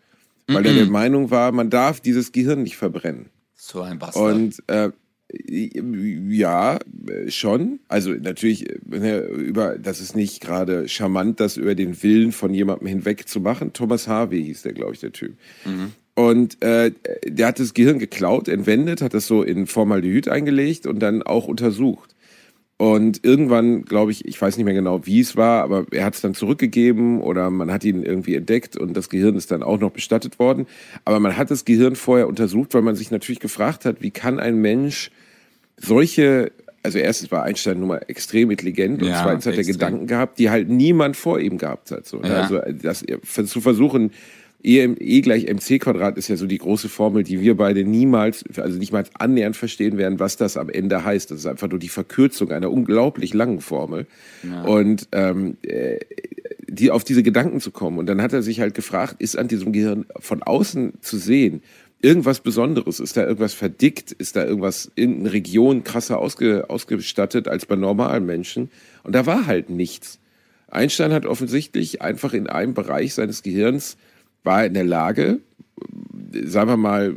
Weil 0.47 0.61
mm 0.61 0.65
-mm. 0.65 0.69
er 0.69 0.73
der 0.75 0.85
Meinung 0.85 1.29
war, 1.29 1.51
man 1.51 1.69
darf 1.69 1.99
dieses 1.99 2.31
Gehirn 2.31 2.63
nicht 2.63 2.77
verbrennen. 2.77 3.29
So 3.53 3.81
ein 3.81 3.99
Bastard. 3.99 4.33
Und 4.33 4.63
äh, 4.67 4.91
ja, 5.31 6.79
schon. 7.27 7.79
Also 7.87 8.11
natürlich, 8.11 8.65
ne, 8.85 9.19
über, 9.19 9.77
das 9.77 10.01
ist 10.01 10.15
nicht 10.15 10.41
gerade 10.41 10.87
charmant, 10.87 11.39
das 11.39 11.57
über 11.57 11.75
den 11.75 12.01
Willen 12.01 12.31
von 12.31 12.53
jemandem 12.53 12.87
hinweg 12.87 13.27
zu 13.27 13.39
machen. 13.39 13.73
Thomas 13.73 14.07
Harvey 14.07 14.43
hieß 14.43 14.63
der, 14.63 14.73
glaube 14.73 14.93
ich, 14.93 14.99
der 14.99 15.11
Typ. 15.11 15.35
Mhm. 15.65 15.91
Und 16.15 16.61
äh, 16.61 16.91
der 17.25 17.47
hat 17.47 17.59
das 17.59 17.73
Gehirn 17.73 17.99
geklaut, 17.99 18.47
entwendet, 18.47 19.01
hat 19.01 19.13
das 19.13 19.27
so 19.27 19.43
in 19.43 19.67
Formaldehyd 19.67 20.27
eingelegt 20.27 20.85
und 20.85 20.99
dann 20.99 21.23
auch 21.23 21.47
untersucht. 21.47 22.13
Und 22.81 23.25
irgendwann, 23.25 23.83
glaube 23.83 24.11
ich, 24.11 24.25
ich 24.25 24.41
weiß 24.41 24.55
nicht 24.55 24.63
mehr 24.63 24.73
genau, 24.73 25.05
wie 25.05 25.19
es 25.19 25.35
war, 25.35 25.63
aber 25.63 25.85
er 25.91 26.05
hat 26.05 26.15
es 26.15 26.21
dann 26.21 26.33
zurückgegeben 26.33 27.21
oder 27.21 27.49
man 27.49 27.71
hat 27.71 27.83
ihn 27.83 28.03
irgendwie 28.03 28.35
entdeckt 28.35 28.77
und 28.77 28.95
das 28.95 29.09
Gehirn 29.09 29.35
ist 29.35 29.51
dann 29.51 29.63
auch 29.63 29.79
noch 29.79 29.91
bestattet 29.91 30.39
worden. 30.39 30.65
Aber 31.03 31.19
man 31.19 31.35
hat 31.35 31.51
das 31.51 31.65
Gehirn 31.65 31.97
vorher 31.97 32.29
untersucht, 32.29 32.73
weil 32.73 32.81
man 32.81 32.95
sich 32.95 33.11
natürlich 33.11 33.41
gefragt 33.41 33.83
hat, 33.83 34.01
wie 34.01 34.11
kann 34.11 34.39
ein 34.39 34.61
Mensch 34.61 35.11
solche, 35.79 36.51
also 36.83 36.97
erstens 36.97 37.31
war 37.31 37.43
Einstein 37.43 37.79
nun 37.79 37.89
mal 37.89 38.01
extrem 38.07 38.51
intelligent 38.51 39.01
und 39.01 39.09
ja, 39.09 39.21
zweitens 39.23 39.45
hat 39.45 39.55
er 39.55 39.63
Gedanken 39.63 40.07
gehabt, 40.07 40.39
die 40.39 40.49
halt 40.49 40.69
niemand 40.69 41.17
vor 41.17 41.39
ihm 41.39 41.57
gehabt 41.57 41.91
hat. 41.91 42.05
So, 42.05 42.19
ne? 42.19 42.29
ja. 42.29 42.41
Also 42.41 42.61
das 42.81 43.05
zu 43.49 43.61
versuchen, 43.61 44.11
E, 44.61 44.83
e 44.83 45.21
gleich 45.21 45.45
mc 45.47 45.79
Quadrat 45.79 46.17
ist 46.17 46.27
ja 46.27 46.35
so 46.35 46.45
die 46.45 46.57
große 46.57 46.89
Formel, 46.89 47.23
die 47.23 47.39
wir 47.39 47.55
beide 47.55 47.85
niemals, 47.85 48.43
also 48.57 48.77
nicht 48.77 48.91
mal 48.91 49.05
annähernd 49.17 49.55
verstehen 49.55 49.97
werden, 49.97 50.19
was 50.19 50.35
das 50.35 50.57
am 50.57 50.69
Ende 50.69 51.05
heißt. 51.05 51.31
Das 51.31 51.39
ist 51.39 51.45
einfach 51.45 51.69
nur 51.69 51.79
die 51.79 51.87
Verkürzung 51.87 52.51
einer 52.51 52.69
unglaublich 52.69 53.33
langen 53.33 53.61
Formel. 53.61 54.05
Ja. 54.43 54.63
Und 54.63 55.07
ähm, 55.13 55.55
äh, 55.61 55.99
die 56.67 56.91
auf 56.91 57.05
diese 57.05 57.23
Gedanken 57.23 57.61
zu 57.61 57.71
kommen. 57.71 57.97
Und 57.97 58.07
dann 58.07 58.21
hat 58.21 58.33
er 58.33 58.41
sich 58.41 58.59
halt 58.59 58.73
gefragt, 58.73 59.15
ist 59.19 59.37
an 59.37 59.47
diesem 59.47 59.71
Gehirn 59.71 60.05
von 60.19 60.43
außen 60.43 60.93
zu 61.01 61.17
sehen, 61.17 61.61
irgendwas 62.01 62.39
Besonderes? 62.39 62.99
Ist 62.99 63.17
da 63.17 63.23
irgendwas 63.23 63.53
verdickt? 63.53 64.12
Ist 64.12 64.35
da 64.35 64.45
irgendwas, 64.45 64.91
irgendeine 64.95 65.33
Region 65.33 65.83
krasser 65.83 66.19
ausge, 66.19 66.69
ausgestattet 66.69 67.47
als 67.47 67.65
bei 67.65 67.75
normalen 67.75 68.25
Menschen? 68.25 68.69
Und 69.03 69.13
da 69.13 69.25
war 69.25 69.45
halt 69.45 69.69
nichts. 69.69 70.19
Einstein 70.69 71.13
hat 71.13 71.25
offensichtlich 71.25 72.01
einfach 72.01 72.33
in 72.33 72.47
einem 72.47 72.73
Bereich 72.73 73.13
seines 73.13 73.43
Gehirns 73.43 73.97
war 74.43 74.65
in 74.65 74.73
der 74.73 74.85
Lage, 74.85 75.39
sagen 76.45 76.69
wir 76.69 76.77
mal, 76.77 77.15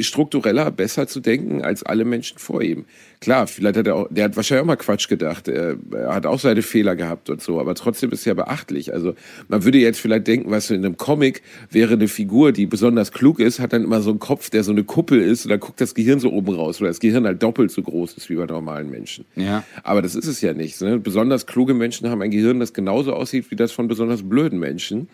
struktureller 0.00 0.70
besser 0.70 1.06
zu 1.06 1.20
denken 1.20 1.62
als 1.62 1.82
alle 1.82 2.04
Menschen 2.04 2.38
vor 2.38 2.62
ihm. 2.62 2.84
Klar, 3.20 3.46
vielleicht 3.46 3.76
hat 3.76 3.86
er 3.86 3.96
auch, 3.96 4.08
der 4.10 4.24
hat 4.24 4.36
wahrscheinlich 4.36 4.62
auch 4.62 4.66
mal 4.66 4.76
Quatsch 4.76 5.08
gedacht. 5.08 5.46
Er, 5.46 5.76
er, 5.92 6.14
hat 6.14 6.24
auch 6.24 6.38
seine 6.38 6.62
Fehler 6.62 6.96
gehabt 6.96 7.28
und 7.28 7.42
so, 7.42 7.60
aber 7.60 7.74
trotzdem 7.74 8.10
ist 8.12 8.24
ja 8.24 8.32
beachtlich. 8.34 8.94
Also 8.94 9.14
man 9.48 9.64
würde 9.64 9.78
jetzt 9.78 10.00
vielleicht 10.00 10.26
denken, 10.26 10.50
was 10.50 10.60
weißt 10.60 10.70
du, 10.70 10.74
in 10.74 10.84
einem 10.84 10.96
Comic 10.96 11.42
wäre 11.70 11.94
eine 11.94 12.08
Figur, 12.08 12.52
die 12.52 12.66
besonders 12.66 13.12
klug 13.12 13.40
ist, 13.40 13.60
hat 13.60 13.72
dann 13.72 13.84
immer 13.84 14.00
so 14.00 14.10
einen 14.10 14.20
Kopf, 14.20 14.50
der 14.50 14.64
so 14.64 14.72
eine 14.72 14.84
Kuppel 14.84 15.20
ist 15.20 15.44
und 15.44 15.50
dann 15.50 15.60
guckt 15.60 15.80
das 15.80 15.94
Gehirn 15.94 16.20
so 16.20 16.30
oben 16.32 16.54
raus, 16.54 16.80
weil 16.80 16.88
das 16.88 17.00
Gehirn 17.00 17.26
halt 17.26 17.42
doppelt 17.42 17.70
so 17.70 17.82
groß 17.82 18.14
ist 18.14 18.30
wie 18.30 18.36
bei 18.36 18.46
normalen 18.46 18.90
Menschen. 18.90 19.24
Ja. 19.36 19.64
Aber 19.82 20.02
das 20.02 20.14
ist 20.14 20.26
es 20.26 20.40
ja 20.40 20.54
nicht. 20.54 20.80
Ne? 20.80 20.98
Besonders 20.98 21.46
kluge 21.46 21.74
Menschen 21.74 22.08
haben 22.08 22.22
ein 22.22 22.30
Gehirn, 22.30 22.60
das 22.60 22.72
genauso 22.72 23.12
aussieht 23.12 23.50
wie 23.50 23.56
das 23.56 23.72
von 23.72 23.88
besonders 23.88 24.22
blöden 24.22 24.58
Menschen. 24.58 25.08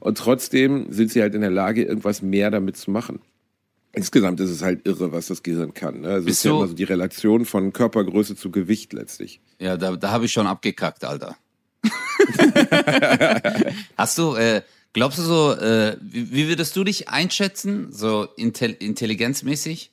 Und 0.00 0.16
trotzdem 0.16 0.86
sind 0.90 1.10
sie 1.10 1.20
halt 1.20 1.34
in 1.34 1.42
der 1.42 1.50
Lage, 1.50 1.84
irgendwas 1.84 2.22
mehr 2.22 2.50
damit 2.50 2.76
zu 2.76 2.90
machen. 2.90 3.20
Insgesamt 3.92 4.38
ist 4.38 4.50
es 4.50 4.62
halt 4.62 4.86
irre, 4.86 5.10
was 5.12 5.26
das 5.26 5.42
Gehirn 5.42 5.74
kann. 5.74 6.02
Ne? 6.02 6.08
Also 6.08 6.28
es 6.28 6.38
ist 6.38 6.44
ja 6.44 6.52
immer 6.52 6.68
so 6.68 6.74
die 6.74 6.84
Relation 6.84 7.44
von 7.44 7.72
Körpergröße 7.72 8.36
zu 8.36 8.50
Gewicht 8.50 8.92
letztlich. 8.92 9.40
Ja, 9.58 9.76
da, 9.76 9.96
da 9.96 10.10
habe 10.10 10.26
ich 10.26 10.32
schon 10.32 10.46
abgekackt, 10.46 11.04
Alter. 11.04 11.36
Hast 13.96 14.18
du, 14.18 14.36
äh, 14.36 14.62
glaubst 14.92 15.18
du 15.18 15.22
so, 15.22 15.54
äh, 15.54 15.96
wie, 16.00 16.30
wie, 16.32 16.48
würdest 16.48 16.76
du 16.76 16.84
dich 16.84 17.08
einschätzen, 17.08 17.90
so 17.90 18.28
intel 18.36 18.72
intelligenzmäßig? 18.78 19.90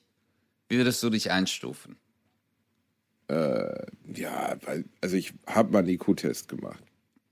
Wie 0.68 0.76
würdest 0.76 1.02
du 1.02 1.10
dich 1.10 1.32
einstufen? 1.32 1.96
Äh, 3.26 3.86
ja, 4.14 4.56
weil, 4.64 4.84
also 5.00 5.16
ich 5.16 5.34
habe 5.46 5.72
mal 5.72 5.80
einen 5.80 5.88
IQ-Test 5.88 6.48
gemacht. 6.48 6.82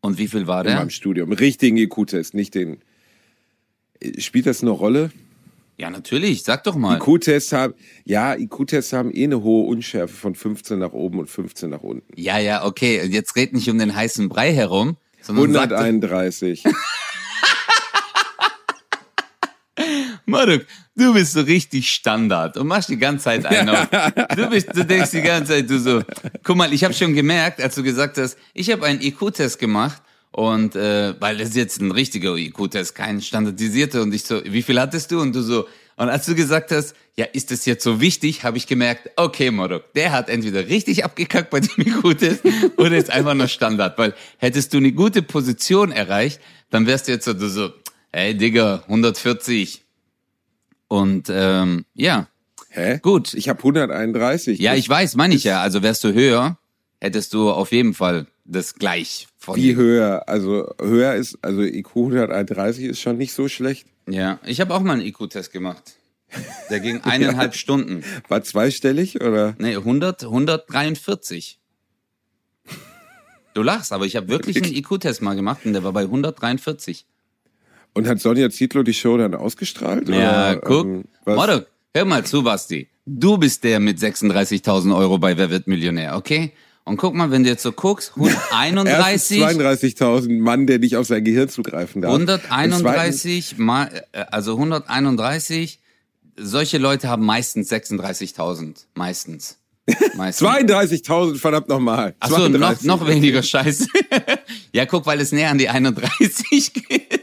Und 0.00 0.18
wie 0.18 0.26
viel 0.28 0.46
war 0.48 0.64
der? 0.64 0.72
In 0.72 0.78
meinem 0.78 0.90
Studium. 0.90 1.32
Richtigen 1.32 1.76
IQ-Test, 1.76 2.34
nicht 2.34 2.54
den. 2.54 2.78
Spielt 4.18 4.46
das 4.46 4.62
eine 4.62 4.70
Rolle? 4.70 5.10
Ja, 5.78 5.90
natürlich. 5.90 6.42
Sag 6.42 6.64
doch 6.64 6.74
mal. 6.74 6.96
IQ-Tests 6.96 7.52
haben, 7.52 7.74
ja, 8.04 8.34
IQ-Tests 8.34 8.94
haben 8.94 9.14
eh 9.14 9.24
eine 9.24 9.42
hohe 9.42 9.66
Unschärfe 9.66 10.14
von 10.14 10.34
15 10.34 10.78
nach 10.78 10.92
oben 10.92 11.18
und 11.18 11.28
15 11.28 11.68
nach 11.68 11.82
unten. 11.82 12.10
Ja, 12.16 12.38
ja, 12.38 12.64
okay. 12.64 13.04
Jetzt 13.04 13.36
red 13.36 13.52
nicht 13.52 13.68
um 13.68 13.78
den 13.78 13.94
heißen 13.94 14.30
Brei 14.30 14.54
herum. 14.54 14.96
131. 15.28 16.64
Maruk, 20.24 20.64
du 20.96 21.12
bist 21.12 21.32
so 21.32 21.40
richtig 21.40 21.90
Standard 21.90 22.56
und 22.56 22.66
machst 22.66 22.88
die 22.88 22.96
ganze 22.96 23.24
Zeit 23.24 23.44
einen 23.46 23.68
auf. 23.68 23.88
Du, 24.34 24.48
bist, 24.48 24.74
du 24.74 24.84
denkst 24.84 25.10
die 25.12 25.22
ganze 25.22 25.52
Zeit, 25.52 25.70
du 25.70 25.78
so, 25.78 26.02
guck 26.42 26.56
mal, 26.56 26.72
ich 26.72 26.82
habe 26.82 26.94
schon 26.94 27.14
gemerkt, 27.14 27.60
als 27.60 27.76
du 27.76 27.84
gesagt 27.84 28.18
hast, 28.18 28.36
ich 28.52 28.70
habe 28.72 28.86
einen 28.86 29.00
IQ-Test 29.00 29.58
gemacht 29.58 30.02
und 30.32 30.76
äh, 30.76 31.14
weil 31.20 31.38
das 31.38 31.50
ist 31.50 31.56
jetzt 31.56 31.80
ein 31.80 31.90
richtiger 31.90 32.36
IQ-Test, 32.36 32.94
kein 32.94 33.20
standardisierter 33.20 34.02
und 34.02 34.12
ich 34.12 34.24
so, 34.24 34.42
wie 34.44 34.62
viel 34.62 34.80
hattest 34.80 35.10
du? 35.10 35.20
Und 35.20 35.34
du 35.34 35.42
so, 35.42 35.66
und 35.96 36.08
als 36.08 36.26
du 36.26 36.34
gesagt 36.34 36.72
hast, 36.72 36.94
ja, 37.16 37.24
ist 37.24 37.50
das 37.50 37.64
jetzt 37.64 37.82
so 37.82 38.00
wichtig, 38.00 38.44
habe 38.44 38.58
ich 38.58 38.66
gemerkt, 38.66 39.10
okay, 39.16 39.50
Maruk, 39.50 39.92
der 39.94 40.12
hat 40.12 40.28
entweder 40.28 40.68
richtig 40.68 41.04
abgekackt 41.04 41.50
bei 41.50 41.60
dem 41.60 41.70
IQ-Test 41.86 42.42
oder 42.76 42.96
ist 42.96 43.10
einfach 43.10 43.34
nur 43.34 43.48
Standard, 43.48 43.96
weil 43.98 44.14
hättest 44.38 44.74
du 44.74 44.78
eine 44.78 44.92
gute 44.92 45.22
Position 45.22 45.92
erreicht, 45.92 46.40
dann 46.70 46.86
wärst 46.86 47.08
du 47.08 47.12
jetzt 47.12 47.24
so, 47.24 47.32
du 47.32 47.48
so, 47.48 47.70
hey 48.12 48.36
Digga, 48.36 48.82
140, 48.88 49.86
und 50.88 51.28
ähm, 51.30 51.84
ja. 51.94 52.28
Hä? 52.70 52.98
Gut. 53.00 53.34
Ich 53.34 53.48
habe 53.48 53.58
131. 53.58 54.58
Ja, 54.58 54.74
ich 54.74 54.88
weiß, 54.88 55.16
meine 55.16 55.34
ich 55.34 55.44
ja. 55.44 55.62
Also 55.62 55.82
wärst 55.82 56.04
du 56.04 56.12
höher, 56.12 56.58
hättest 57.00 57.34
du 57.34 57.50
auf 57.50 57.72
jeden 57.72 57.94
Fall 57.94 58.26
das 58.46 58.74
gleich 58.74 59.28
von. 59.38 59.56
Wie 59.56 59.76
höher? 59.76 60.28
Also 60.28 60.68
höher 60.80 61.14
ist, 61.14 61.38
also 61.42 61.62
IQ 61.62 61.96
131 61.96 62.84
ist 62.84 63.00
schon 63.00 63.16
nicht 63.16 63.32
so 63.32 63.48
schlecht. 63.48 63.86
Ja, 64.08 64.38
ich 64.44 64.60
habe 64.60 64.74
auch 64.74 64.80
mal 64.80 64.94
einen 64.94 65.02
IQ-Test 65.02 65.52
gemacht. 65.52 65.96
Der 66.70 66.80
ging 66.80 67.00
eineinhalb 67.02 67.52
ja. 67.52 67.58
Stunden. 67.58 68.04
War 68.28 68.42
zweistellig 68.42 69.20
oder? 69.20 69.54
Nee, 69.58 69.76
100, 69.76 70.24
143. 70.24 71.58
Du 73.54 73.62
lachst, 73.62 73.92
aber 73.92 74.04
ich 74.04 74.16
habe 74.16 74.28
wirklich 74.28 74.62
einen 74.62 74.74
IQ-Test 74.74 75.22
mal 75.22 75.34
gemacht 75.34 75.60
und 75.64 75.72
der 75.72 75.82
war 75.82 75.92
bei 75.92 76.02
143. 76.02 77.06
Und 77.94 78.06
hat 78.06 78.20
Sonja 78.20 78.50
Zietlow 78.50 78.82
die 78.82 78.92
Show 78.92 79.16
dann 79.16 79.34
ausgestrahlt? 79.34 80.08
Ja, 80.10 80.50
oder, 80.52 80.60
guck. 80.60 80.86
Ähm, 80.86 81.04
Motto, 81.24 81.62
hör 81.94 82.04
mal 82.04 82.24
zu, 82.26 82.42
Basti. 82.42 82.88
Du 83.06 83.38
bist 83.38 83.64
der 83.64 83.80
mit 83.80 83.98
36.000 83.98 84.94
Euro 84.94 85.16
bei 85.16 85.38
Wer 85.38 85.48
wird 85.48 85.66
Millionär, 85.66 86.16
okay? 86.16 86.52
Und 86.86 86.98
guck 86.98 87.14
mal, 87.14 87.32
wenn 87.32 87.42
du 87.42 87.50
jetzt 87.50 87.64
so 87.64 87.72
guckst, 87.72 88.12
131. 88.16 89.42
32.000 89.42 90.38
Mann, 90.40 90.68
der 90.68 90.78
nicht 90.78 90.96
auf 90.96 91.08
sein 91.08 91.24
Gehirn 91.24 91.48
zugreifen 91.48 92.00
darf. 92.00 92.12
131 92.12 93.58
mal, 93.58 94.04
äh, 94.12 94.24
also 94.30 94.52
131. 94.52 95.80
Solche 96.36 96.78
Leute 96.78 97.08
haben 97.08 97.26
meistens 97.26 97.72
36.000. 97.72 98.84
Meistens. 98.94 99.58
meistens. 100.16 100.48
32.000, 100.48 101.38
verdammt 101.38 101.68
nochmal. 101.68 102.14
Achso, 102.20 102.48
noch, 102.48 102.80
noch 102.82 103.04
weniger 103.04 103.42
Scheiße. 103.42 103.88
ja, 104.72 104.86
guck, 104.86 105.06
weil 105.06 105.20
es 105.20 105.32
näher 105.32 105.50
an 105.50 105.58
die 105.58 105.68
31 105.68 106.72
geht. 106.72 107.15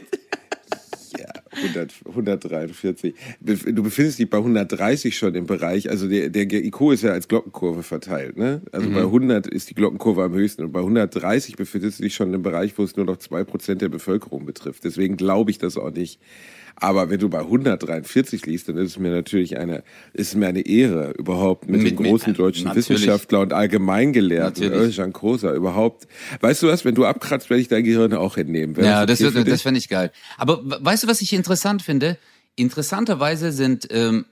100, 1.56 1.94
143. 2.08 3.14
Du 3.40 3.82
befindest 3.82 4.18
dich 4.18 4.28
bei 4.28 4.38
130 4.38 5.16
schon 5.16 5.34
im 5.34 5.46
Bereich, 5.46 5.90
also 5.90 6.08
der, 6.08 6.28
der 6.28 6.52
IQ 6.52 6.92
ist 6.92 7.02
ja 7.02 7.10
als 7.10 7.28
Glockenkurve 7.28 7.82
verteilt, 7.82 8.36
ne? 8.36 8.62
Also 8.72 8.88
mhm. 8.88 8.94
bei 8.94 9.00
100 9.00 9.46
ist 9.46 9.70
die 9.70 9.74
Glockenkurve 9.74 10.24
am 10.24 10.32
höchsten 10.32 10.64
und 10.64 10.72
bei 10.72 10.80
130 10.80 11.56
befindest 11.56 11.98
du 11.98 12.04
dich 12.04 12.14
schon 12.14 12.32
im 12.34 12.42
Bereich, 12.42 12.76
wo 12.76 12.82
es 12.82 12.96
nur 12.96 13.06
noch 13.06 13.18
zwei 13.18 13.44
Prozent 13.44 13.82
der 13.82 13.88
Bevölkerung 13.88 14.46
betrifft. 14.46 14.84
Deswegen 14.84 15.16
glaube 15.16 15.50
ich 15.50 15.58
das 15.58 15.76
auch 15.76 15.90
nicht. 15.90 16.20
Aber 16.76 17.08
wenn 17.08 17.20
du 17.20 17.28
bei 17.28 17.40
143 17.40 18.46
liest, 18.46 18.68
dann 18.68 18.76
ist 18.78 18.90
es 18.90 18.98
mir 18.98 19.10
natürlich 19.10 19.58
eine, 19.58 19.84
ist 20.12 20.34
mir 20.34 20.48
eine 20.48 20.66
Ehre, 20.66 21.12
überhaupt 21.12 21.68
mit, 21.68 21.82
mit 21.82 21.98
dem 21.98 22.04
großen 22.04 22.30
mit, 22.30 22.38
deutschen 22.38 22.64
natürlich. 22.64 22.88
Wissenschaftler 22.88 23.40
und 23.40 23.52
Allgemeingelehrten, 23.52 24.72
Özcan 24.72 25.12
Kosa, 25.12 25.54
überhaupt. 25.54 26.08
Weißt 26.40 26.62
du 26.62 26.68
was, 26.68 26.84
wenn 26.84 26.94
du 26.94 27.04
abkratzt, 27.04 27.48
werde 27.48 27.60
ich 27.60 27.68
dein 27.68 27.84
Gehirn 27.84 28.12
auch 28.14 28.36
entnehmen. 28.36 28.76
Wäre 28.76 28.86
ja, 28.86 29.06
das, 29.06 29.20
wird, 29.20 29.48
das 29.48 29.62
fände 29.62 29.78
ich 29.78 29.88
geil. 29.88 30.10
Aber 30.36 30.60
weißt 30.64 31.04
du, 31.04 31.08
was 31.08 31.20
ich 31.20 31.32
interessant 31.32 31.82
finde? 31.82 32.18
Interessanterweise 32.56 33.52
sind 33.52 33.86
ähm, 33.90 34.26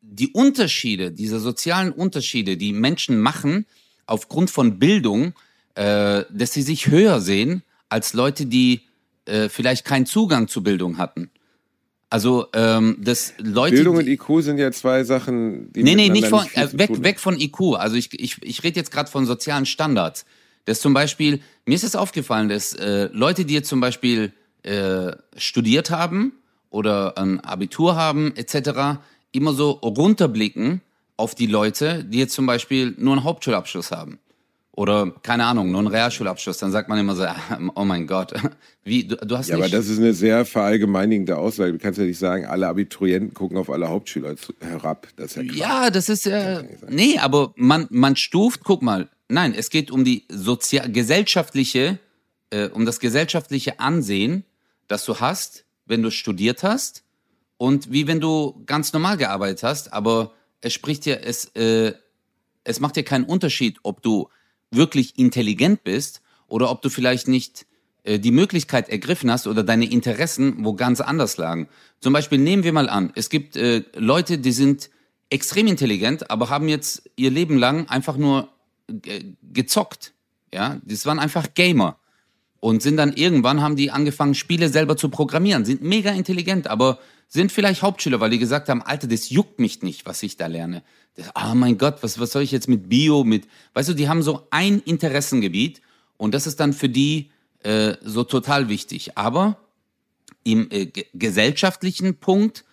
die 0.00 0.32
Unterschiede, 0.32 1.12
diese 1.12 1.38
sozialen 1.38 1.92
Unterschiede, 1.92 2.56
die 2.56 2.72
Menschen 2.72 3.20
machen 3.20 3.66
aufgrund 4.06 4.50
von 4.50 4.78
Bildung, 4.78 5.34
äh, 5.74 6.24
dass 6.30 6.52
sie 6.52 6.62
sich 6.62 6.88
höher 6.88 7.20
sehen 7.20 7.62
als 7.88 8.14
Leute, 8.14 8.46
die 8.46 8.82
äh, 9.26 9.48
vielleicht 9.48 9.84
keinen 9.84 10.06
Zugang 10.06 10.48
zu 10.48 10.62
Bildung 10.62 10.98
hatten. 10.98 11.30
Also 12.10 12.46
ähm, 12.54 12.96
das 12.98 13.34
Leute. 13.38 13.76
Bildung 13.76 13.96
und 13.98 14.08
IQ 14.08 14.24
sind 14.40 14.58
ja 14.58 14.72
zwei 14.72 15.04
Sachen, 15.04 15.72
die. 15.72 15.84
Nee, 15.84 15.94
nee, 15.94 16.08
nicht 16.08 16.26
von 16.26 16.42
nicht 16.42 16.56
äh, 16.56 16.76
weg, 16.76 17.02
weg 17.04 17.20
von 17.20 17.38
IQ. 17.38 17.76
Also 17.76 17.96
ich, 17.96 18.12
ich, 18.18 18.42
ich 18.42 18.64
rede 18.64 18.80
jetzt 18.80 18.90
gerade 18.90 19.08
von 19.08 19.26
sozialen 19.26 19.64
Standards. 19.64 20.26
Das 20.64 20.80
zum 20.80 20.92
Beispiel, 20.92 21.40
mir 21.66 21.74
ist 21.74 21.84
es 21.84 21.94
aufgefallen, 21.94 22.48
dass 22.48 22.74
äh, 22.74 23.08
Leute, 23.12 23.44
die 23.44 23.54
jetzt 23.54 23.68
zum 23.68 23.80
Beispiel 23.80 24.32
äh, 24.64 25.12
studiert 25.36 25.90
haben 25.90 26.32
oder 26.68 27.16
ein 27.16 27.40
Abitur 27.40 27.94
haben, 27.94 28.34
etc., 28.34 29.00
immer 29.32 29.52
so 29.52 29.70
runterblicken 29.70 30.80
auf 31.16 31.36
die 31.36 31.46
Leute, 31.46 32.04
die 32.04 32.18
jetzt 32.18 32.34
zum 32.34 32.46
Beispiel 32.46 32.94
nur 32.98 33.12
einen 33.12 33.24
Hauptschulabschluss 33.24 33.92
haben 33.92 34.18
oder 34.72 35.12
keine 35.22 35.44
Ahnung, 35.46 35.70
nur 35.70 35.80
einen 35.80 35.88
Realschulabschluss, 35.88 36.58
dann 36.58 36.70
sagt 36.70 36.88
man 36.88 36.98
immer 36.98 37.16
so, 37.16 37.26
oh 37.74 37.84
mein 37.84 38.06
Gott, 38.06 38.32
wie 38.84 39.04
du, 39.04 39.16
du 39.16 39.36
hast 39.36 39.48
Ja, 39.48 39.56
nicht 39.56 39.64
aber 39.64 39.76
das 39.76 39.88
ist 39.88 39.98
eine 39.98 40.14
sehr 40.14 40.44
verallgemeinigende 40.44 41.36
Aussage. 41.36 41.72
Du 41.72 41.78
kannst 41.78 41.98
ja 41.98 42.04
nicht 42.04 42.18
sagen, 42.18 42.46
alle 42.46 42.68
Abiturienten 42.68 43.34
gucken 43.34 43.58
auf 43.58 43.70
alle 43.70 43.88
Hauptschüler 43.88 44.36
herab. 44.60 45.08
Das 45.16 45.36
ist 45.36 45.54
ja, 45.54 45.84
ja 45.84 45.90
das 45.90 46.08
ist 46.08 46.26
ja, 46.26 46.62
nee, 46.88 47.18
aber 47.18 47.52
man 47.56 47.86
man 47.90 48.16
stuft, 48.16 48.62
guck 48.64 48.82
mal, 48.82 49.08
nein, 49.28 49.54
es 49.54 49.70
geht 49.70 49.90
um 49.90 50.04
die 50.04 50.24
sozial 50.30 50.90
gesellschaftliche 50.90 51.98
äh, 52.50 52.68
um 52.68 52.84
das 52.84 53.00
gesellschaftliche 53.00 53.80
Ansehen, 53.80 54.44
das 54.88 55.04
du 55.04 55.20
hast, 55.20 55.64
wenn 55.86 56.02
du 56.02 56.10
studiert 56.10 56.62
hast 56.62 57.04
und 57.56 57.92
wie 57.92 58.06
wenn 58.06 58.20
du 58.20 58.62
ganz 58.66 58.92
normal 58.92 59.16
gearbeitet 59.16 59.62
hast, 59.62 59.92
aber 59.92 60.32
es 60.60 60.72
spricht 60.72 61.06
ja 61.06 61.16
es 61.16 61.46
äh, 61.56 61.92
es 62.62 62.78
macht 62.80 62.96
ja 62.96 63.02
keinen 63.02 63.24
Unterschied, 63.24 63.78
ob 63.82 64.02
du 64.02 64.28
wirklich 64.70 65.18
intelligent 65.18 65.84
bist 65.84 66.22
oder 66.46 66.70
ob 66.70 66.82
du 66.82 66.90
vielleicht 66.90 67.28
nicht 67.28 67.66
äh, 68.04 68.18
die 68.18 68.30
Möglichkeit 68.30 68.88
ergriffen 68.88 69.30
hast 69.30 69.46
oder 69.46 69.62
deine 69.62 69.90
Interessen 69.90 70.64
wo 70.64 70.74
ganz 70.74 71.00
anders 71.00 71.36
lagen. 71.36 71.68
Zum 72.00 72.12
Beispiel 72.12 72.38
nehmen 72.38 72.64
wir 72.64 72.72
mal 72.72 72.88
an, 72.88 73.12
es 73.14 73.28
gibt 73.28 73.56
äh, 73.56 73.84
Leute, 73.94 74.38
die 74.38 74.52
sind 74.52 74.90
extrem 75.28 75.66
intelligent, 75.66 76.30
aber 76.30 76.48
haben 76.48 76.68
jetzt 76.68 77.08
ihr 77.16 77.30
Leben 77.30 77.56
lang 77.58 77.88
einfach 77.88 78.16
nur 78.16 78.48
äh, 78.88 79.22
gezockt. 79.52 80.12
Ja, 80.52 80.80
das 80.84 81.06
waren 81.06 81.18
einfach 81.18 81.54
Gamer 81.54 81.96
und 82.58 82.82
sind 82.82 82.96
dann 82.96 83.12
irgendwann 83.12 83.62
haben 83.62 83.76
die 83.76 83.90
angefangen 83.90 84.34
Spiele 84.34 84.68
selber 84.68 84.96
zu 84.96 85.08
programmieren, 85.08 85.64
sind 85.64 85.82
mega 85.82 86.10
intelligent, 86.10 86.66
aber 86.66 86.98
sind 87.32 87.52
vielleicht 87.52 87.82
Hauptschüler, 87.82 88.18
weil 88.18 88.30
die 88.30 88.40
gesagt 88.40 88.68
haben, 88.68 88.82
Alter, 88.82 89.06
das 89.06 89.30
juckt 89.30 89.60
mich 89.60 89.82
nicht, 89.82 90.04
was 90.04 90.22
ich 90.22 90.36
da 90.36 90.48
lerne. 90.48 90.82
Ah 91.32 91.52
oh 91.52 91.54
mein 91.54 91.78
Gott, 91.78 92.02
was, 92.02 92.18
was 92.18 92.32
soll 92.32 92.42
ich 92.42 92.50
jetzt 92.50 92.68
mit 92.68 92.88
Bio, 92.88 93.22
mit, 93.22 93.46
weißt 93.74 93.90
du, 93.90 93.94
die 93.94 94.08
haben 94.08 94.22
so 94.22 94.48
ein 94.50 94.80
Interessengebiet 94.80 95.80
und 96.16 96.34
das 96.34 96.48
ist 96.48 96.58
dann 96.58 96.72
für 96.72 96.88
die 96.88 97.30
äh, 97.62 97.94
so 98.02 98.24
total 98.24 98.68
wichtig. 98.68 99.16
Aber 99.16 99.58
im 100.42 100.68
äh, 100.72 100.86
gesellschaftlichen 101.14 102.16
Punkt 102.16 102.64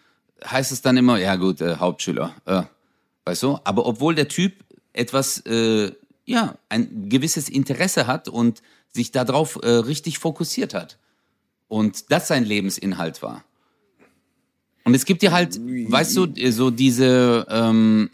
heißt 0.44 0.72
es 0.72 0.82
dann 0.82 0.98
immer, 0.98 1.20
ja 1.20 1.36
gut, 1.36 1.62
äh, 1.62 1.76
Hauptschüler, 1.76 2.36
äh, 2.46 2.64
weißt 3.26 3.44
du. 3.44 3.60
Aber 3.64 3.86
obwohl 3.86 4.16
der 4.16 4.28
Typ 4.28 4.64
etwas, 4.92 5.40
äh, 5.46 5.92
ja, 6.26 6.58
ein 6.70 7.10
gewisses 7.10 7.48
Interesse 7.48 8.08
hat 8.08 8.28
und 8.28 8.64
sich 8.92 9.12
darauf 9.12 9.60
äh, 9.62 9.70
richtig 9.70 10.18
fokussiert 10.18 10.74
hat 10.74 10.98
und 11.68 12.12
das 12.12 12.28
sein 12.28 12.44
Lebensinhalt 12.44 13.22
war. 13.22 13.44
Und 14.88 14.96
es 14.96 15.04
gibt 15.04 15.22
ja 15.22 15.34
halt, 15.34 15.60
weißt 15.60 16.16
du, 16.16 16.28
so 16.50 16.72
diese, 16.72 17.46
ähm, 17.50 18.10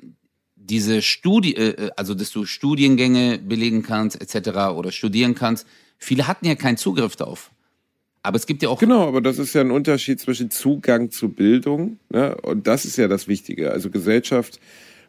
diese 0.56 1.04
Studie, 1.04 1.56
äh, 1.56 1.70
äh, 1.70 1.92
also 1.96 2.16
dass 2.16 2.32
du 2.32 2.46
Studiengänge 2.46 3.38
belegen 3.38 3.84
kannst, 3.84 4.20
etc. 4.20 4.76
oder 4.76 4.92
studieren 4.92 5.36
kannst. 5.36 5.68
Viele 6.00 6.28
hatten 6.28 6.48
ja 6.48 6.56
keinen 6.56 6.78
Zugriff 6.78 7.16
darauf. 7.16 7.52
Aber 8.24 8.38
es 8.38 8.48
gibt 8.48 8.64
ja 8.64 8.70
auch. 8.70 8.80
Genau, 8.80 9.08
aber 9.08 9.22
das 9.22 9.38
ist 9.38 9.54
ja 9.54 9.62
ein 9.62 9.70
Unterschied 9.70 10.20
zwischen 10.20 10.50
Zugang 10.50 11.12
zu 11.12 11.30
Bildung. 11.30 12.00
Ne? 12.10 12.36
Und 12.42 12.66
das 12.66 12.86
ist 12.86 12.98
ja 12.98 13.08
das 13.08 13.28
Wichtige. 13.28 13.70
Also 13.70 13.92
Gesellschaft 13.92 14.60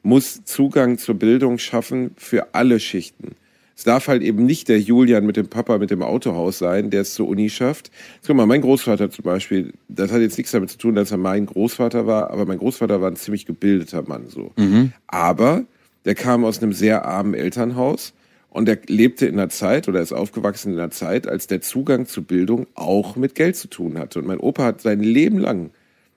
muss 0.02 0.44
Zugang 0.44 0.98
zur 0.98 1.14
Bildung 1.14 1.56
schaffen 1.56 2.10
für 2.18 2.54
alle 2.54 2.78
Schichten. 2.78 3.36
Es 3.76 3.84
darf 3.84 4.06
halt 4.06 4.22
eben 4.22 4.46
nicht 4.46 4.68
der 4.68 4.80
Julian 4.80 5.26
mit 5.26 5.36
dem 5.36 5.48
Papa 5.48 5.78
mit 5.78 5.90
dem 5.90 6.02
Autohaus 6.02 6.58
sein, 6.58 6.90
der 6.90 7.00
es 7.02 7.14
zur 7.14 7.28
Uni 7.28 7.50
schafft. 7.50 7.90
Guck 8.24 8.36
mal, 8.36 8.46
mein 8.46 8.60
Großvater 8.60 9.10
zum 9.10 9.24
Beispiel, 9.24 9.72
das 9.88 10.12
hat 10.12 10.20
jetzt 10.20 10.38
nichts 10.38 10.52
damit 10.52 10.70
zu 10.70 10.78
tun, 10.78 10.94
dass 10.94 11.10
er 11.10 11.18
mein 11.18 11.46
Großvater 11.46 12.06
war, 12.06 12.30
aber 12.30 12.46
mein 12.46 12.58
Großvater 12.58 13.00
war 13.00 13.10
ein 13.10 13.16
ziemlich 13.16 13.46
gebildeter 13.46 14.02
Mann 14.06 14.28
so. 14.28 14.52
Mhm. 14.56 14.92
Aber 15.08 15.64
der 16.04 16.14
kam 16.14 16.44
aus 16.44 16.62
einem 16.62 16.72
sehr 16.72 17.04
armen 17.04 17.34
Elternhaus 17.34 18.12
und 18.50 18.68
er 18.68 18.78
lebte 18.86 19.26
in 19.26 19.34
einer 19.34 19.48
Zeit 19.48 19.88
oder 19.88 20.00
ist 20.00 20.12
aufgewachsen 20.12 20.74
in 20.74 20.78
einer 20.78 20.90
Zeit, 20.90 21.26
als 21.26 21.48
der 21.48 21.60
Zugang 21.60 22.06
zu 22.06 22.22
Bildung 22.22 22.68
auch 22.74 23.16
mit 23.16 23.34
Geld 23.34 23.56
zu 23.56 23.68
tun 23.68 23.98
hatte. 23.98 24.20
Und 24.20 24.26
mein 24.26 24.38
Opa 24.38 24.64
hat 24.64 24.80
sein 24.80 25.00
Leben 25.00 25.38
lang 25.38 25.70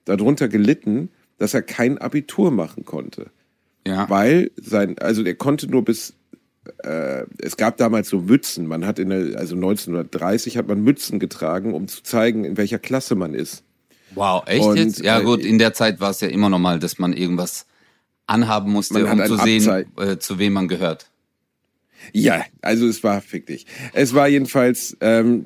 darunter 0.04 0.46
gelitten, 0.46 1.08
dass 1.38 1.54
er 1.54 1.62
kein 1.62 1.98
Abitur 1.98 2.52
machen 2.52 2.84
konnte. 2.84 3.30
Ja. 3.86 4.08
Weil 4.08 4.50
sein, 4.56 4.98
also 4.98 5.24
der 5.24 5.34
konnte 5.34 5.68
nur 5.68 5.84
bis 5.84 6.14
äh, 6.84 7.24
es 7.38 7.56
gab 7.56 7.76
damals 7.76 8.08
so 8.08 8.20
Mützen. 8.20 8.66
Man 8.66 8.86
hat 8.86 8.98
in 8.98 9.10
der, 9.10 9.38
also 9.38 9.54
1930 9.54 10.56
hat 10.56 10.68
man 10.68 10.82
Mützen 10.82 11.18
getragen, 11.18 11.74
um 11.74 11.88
zu 11.88 12.02
zeigen, 12.02 12.44
in 12.44 12.56
welcher 12.56 12.78
Klasse 12.78 13.14
man 13.14 13.34
ist. 13.34 13.64
Wow, 14.14 14.42
echt 14.46 14.64
Und, 14.64 14.76
jetzt? 14.76 15.00
Ja 15.00 15.20
äh, 15.20 15.24
gut, 15.24 15.40
in 15.40 15.58
der 15.58 15.74
Zeit 15.74 16.00
war 16.00 16.10
es 16.10 16.20
ja 16.20 16.28
immer 16.28 16.48
normal, 16.48 16.78
dass 16.78 16.98
man 16.98 17.12
irgendwas 17.12 17.66
anhaben 18.26 18.72
musste, 18.72 19.06
um 19.06 19.24
zu 19.24 19.36
sehen, 19.36 19.86
äh, 19.96 20.18
zu 20.18 20.38
wem 20.38 20.52
man 20.54 20.68
gehört. 20.68 21.06
Ja, 22.12 22.44
also 22.62 22.86
es 22.86 23.02
war 23.04 23.20
fick 23.20 23.46
dich. 23.46 23.66
Es 23.92 24.14
war 24.14 24.28
jedenfalls 24.28 24.96
ähm, 25.00 25.44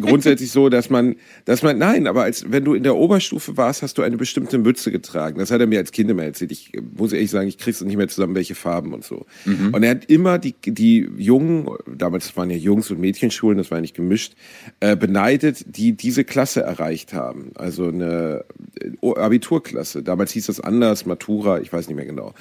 grundsätzlich 0.00 0.50
so, 0.50 0.68
dass 0.68 0.90
man, 0.90 1.16
dass 1.44 1.62
man, 1.62 1.78
nein, 1.78 2.06
aber 2.06 2.22
als 2.22 2.50
wenn 2.50 2.64
du 2.64 2.74
in 2.74 2.82
der 2.82 2.96
Oberstufe 2.96 3.56
warst, 3.56 3.82
hast 3.82 3.98
du 3.98 4.02
eine 4.02 4.16
bestimmte 4.16 4.58
Mütze 4.58 4.90
getragen. 4.90 5.38
Das 5.38 5.50
hat 5.50 5.60
er 5.60 5.66
mir 5.66 5.78
als 5.78 5.92
Kind 5.92 6.10
immer 6.10 6.24
erzählt. 6.24 6.52
Ich 6.52 6.72
muss 6.96 7.12
ehrlich 7.12 7.30
sagen, 7.30 7.48
ich 7.48 7.58
krieg's 7.58 7.80
nicht 7.80 7.96
mehr 7.96 8.08
zusammen, 8.08 8.34
welche 8.34 8.54
Farben 8.54 8.92
und 8.92 9.04
so. 9.04 9.26
Mhm. 9.44 9.74
Und 9.74 9.82
er 9.82 9.90
hat 9.90 10.04
immer 10.06 10.38
die, 10.38 10.54
die 10.64 11.08
Jungen, 11.16 11.68
damals 11.86 12.36
waren 12.36 12.50
ja 12.50 12.56
Jungs- 12.56 12.90
und 12.90 13.00
Mädchenschulen, 13.00 13.58
das 13.58 13.70
war 13.70 13.78
ja 13.78 13.82
nicht 13.82 13.96
gemischt, 13.96 14.34
äh, 14.80 14.96
beneidet, 14.96 15.64
die 15.76 15.92
diese 15.92 16.24
Klasse 16.24 16.62
erreicht 16.62 17.12
haben. 17.12 17.52
Also 17.56 17.88
eine 17.88 18.44
äh, 18.80 19.14
Abiturklasse. 19.14 20.02
Damals 20.02 20.32
hieß 20.32 20.46
das 20.46 20.60
anders, 20.60 21.06
Matura, 21.06 21.60
ich 21.60 21.72
weiß 21.72 21.88
nicht 21.88 21.96
mehr 21.96 22.06
genau. 22.06 22.34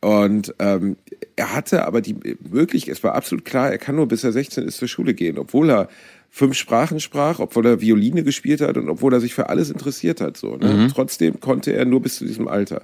Und 0.00 0.54
ähm, 0.58 0.96
er 1.36 1.54
hatte 1.54 1.86
aber 1.86 2.00
die 2.00 2.16
wirklich, 2.40 2.88
es 2.88 3.02
war 3.02 3.14
absolut 3.14 3.44
klar, 3.44 3.70
er 3.70 3.78
kann 3.78 3.96
nur 3.96 4.08
bis 4.08 4.24
er 4.24 4.32
16 4.32 4.64
ist 4.64 4.78
zur 4.78 4.88
Schule 4.88 5.14
gehen, 5.14 5.38
obwohl 5.38 5.70
er 5.70 5.88
fünf 6.30 6.56
Sprachen 6.56 7.00
sprach, 7.00 7.38
obwohl 7.38 7.66
er 7.66 7.80
Violine 7.80 8.22
gespielt 8.22 8.60
hat 8.60 8.76
und 8.76 8.88
obwohl 8.88 9.12
er 9.12 9.20
sich 9.20 9.34
für 9.34 9.48
alles 9.48 9.70
interessiert 9.70 10.20
hat. 10.20 10.36
So, 10.36 10.56
ne? 10.56 10.74
Mhm. 10.74 10.88
Trotzdem 10.88 11.40
konnte 11.40 11.72
er 11.72 11.84
nur 11.84 12.02
bis 12.02 12.16
zu 12.16 12.26
diesem 12.26 12.48
Alter. 12.48 12.82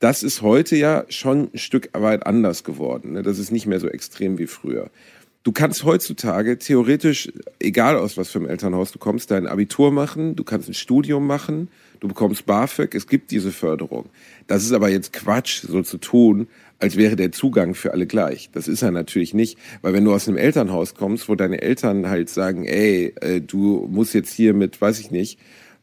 Das 0.00 0.22
ist 0.22 0.42
heute 0.42 0.74
ja 0.76 1.04
schon 1.08 1.50
ein 1.54 1.58
Stück 1.58 1.90
weit 1.92 2.26
anders 2.26 2.64
geworden. 2.64 3.12
Ne? 3.12 3.22
Das 3.22 3.38
ist 3.38 3.52
nicht 3.52 3.66
mehr 3.66 3.78
so 3.78 3.88
extrem 3.88 4.38
wie 4.38 4.48
früher. 4.48 4.90
du 5.44 5.52
kannst 5.52 5.84
heutzutage 5.84 6.58
theoretisch, 6.58 7.32
egal 7.58 7.96
aus 7.96 8.16
was 8.16 8.30
für 8.30 8.38
einem 8.38 8.48
Elternhaus 8.48 8.92
du 8.92 8.98
kommst, 8.98 9.30
dein 9.30 9.46
Abitur 9.46 9.90
machen, 9.90 10.36
du 10.36 10.44
kannst 10.44 10.68
ein 10.68 10.74
Studium 10.74 11.26
machen, 11.26 11.68
du 12.00 12.08
bekommst 12.08 12.46
BAföG, 12.46 12.94
es 12.94 13.06
gibt 13.06 13.30
diese 13.30 13.52
Förderung. 13.52 14.06
Das 14.46 14.64
ist 14.64 14.72
aber 14.72 14.88
jetzt 14.88 15.12
Quatsch, 15.12 15.62
so 15.62 15.82
zu 15.82 15.98
tun, 15.98 16.48
als 16.82 16.96
wäre 16.96 17.14
der 17.14 17.30
Zugang 17.30 17.74
für 17.74 17.92
alle 17.92 18.08
gleich. 18.08 18.50
Das 18.52 18.66
ist 18.66 18.82
er 18.82 18.90
natürlich 18.90 19.34
nicht, 19.34 19.56
weil 19.82 19.92
wenn 19.92 20.04
du 20.04 20.12
aus 20.12 20.26
einem 20.26 20.36
Elternhaus 20.36 20.94
kommst, 20.94 21.28
wo 21.28 21.36
deine 21.36 21.62
Eltern 21.62 22.08
halt 22.08 22.28
sagen, 22.28 22.64
ey, 22.64 23.14
äh, 23.20 23.40
du 23.40 23.86
musst 23.88 24.14
jetzt 24.14 24.32
hier 24.32 24.52
mit, 24.52 24.80
weiß 24.80 24.98
ich 24.98 25.12
nicht, 25.12 25.38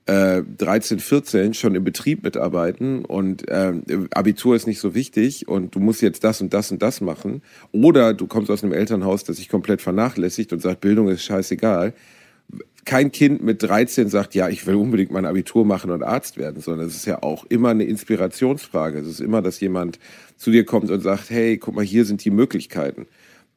13, 0.06 0.98
äh, 0.98 1.02
14 1.02 1.54
schon 1.54 1.76
im 1.76 1.86
Betrieb 1.86 2.24
mitarbeiten 2.24 3.06
und 3.06 3.48
äh, 3.48 3.74
Abitur 4.12 4.56
ist 4.58 4.68
nicht 4.68 4.80
so 4.80 4.94
wichtig 4.94 5.48
und 5.48 5.74
du 5.74 5.80
musst 5.80 6.02
jetzt 6.02 6.24
das 6.26 6.42
und 6.42 6.54
das 6.54 6.70
und 6.72 6.82
das 6.82 7.00
machen. 7.00 7.44
Oder 7.72 8.14
du 8.14 8.28
kommst 8.28 8.52
aus 8.52 8.64
einem 8.64 8.74
Elternhaus, 8.74 9.24
das 9.24 9.38
sich 9.38 9.48
komplett 9.48 9.82
vernachlässigt 9.82 10.52
und 10.52 10.62
sagt, 10.62 10.82
Bildung 10.82 11.08
ist 11.08 11.24
scheißegal. 11.24 11.94
Kein 12.90 13.12
Kind 13.12 13.44
mit 13.44 13.62
13 13.62 14.10
sagt, 14.10 14.34
ja, 14.34 14.50
ich 14.50 14.66
will 14.66 14.74
unbedingt 14.74 15.12
mein 15.12 15.26
Abitur 15.26 15.64
machen 15.64 15.92
und 15.92 16.02
Arzt 16.02 16.38
werden, 16.38 16.60
sondern 16.60 16.88
es 16.88 16.96
ist 16.96 17.06
ja 17.06 17.22
auch 17.22 17.46
immer 17.46 17.70
eine 17.70 17.84
Inspirationsfrage. 17.84 18.98
Es 18.98 19.06
ist 19.06 19.22
immer, 19.22 19.44
dass 19.44 19.60
jemand 19.60 20.00
zu 20.38 20.50
dir 20.50 20.66
kommt 20.66 20.90
und 20.90 21.02
sagt, 21.02 21.30
hey, 21.30 21.60
guck 21.60 21.76
mal, 21.76 21.86
hier 21.86 22.04
sind 22.04 22.26
die 22.26 22.32
Möglichkeiten. 22.32 23.06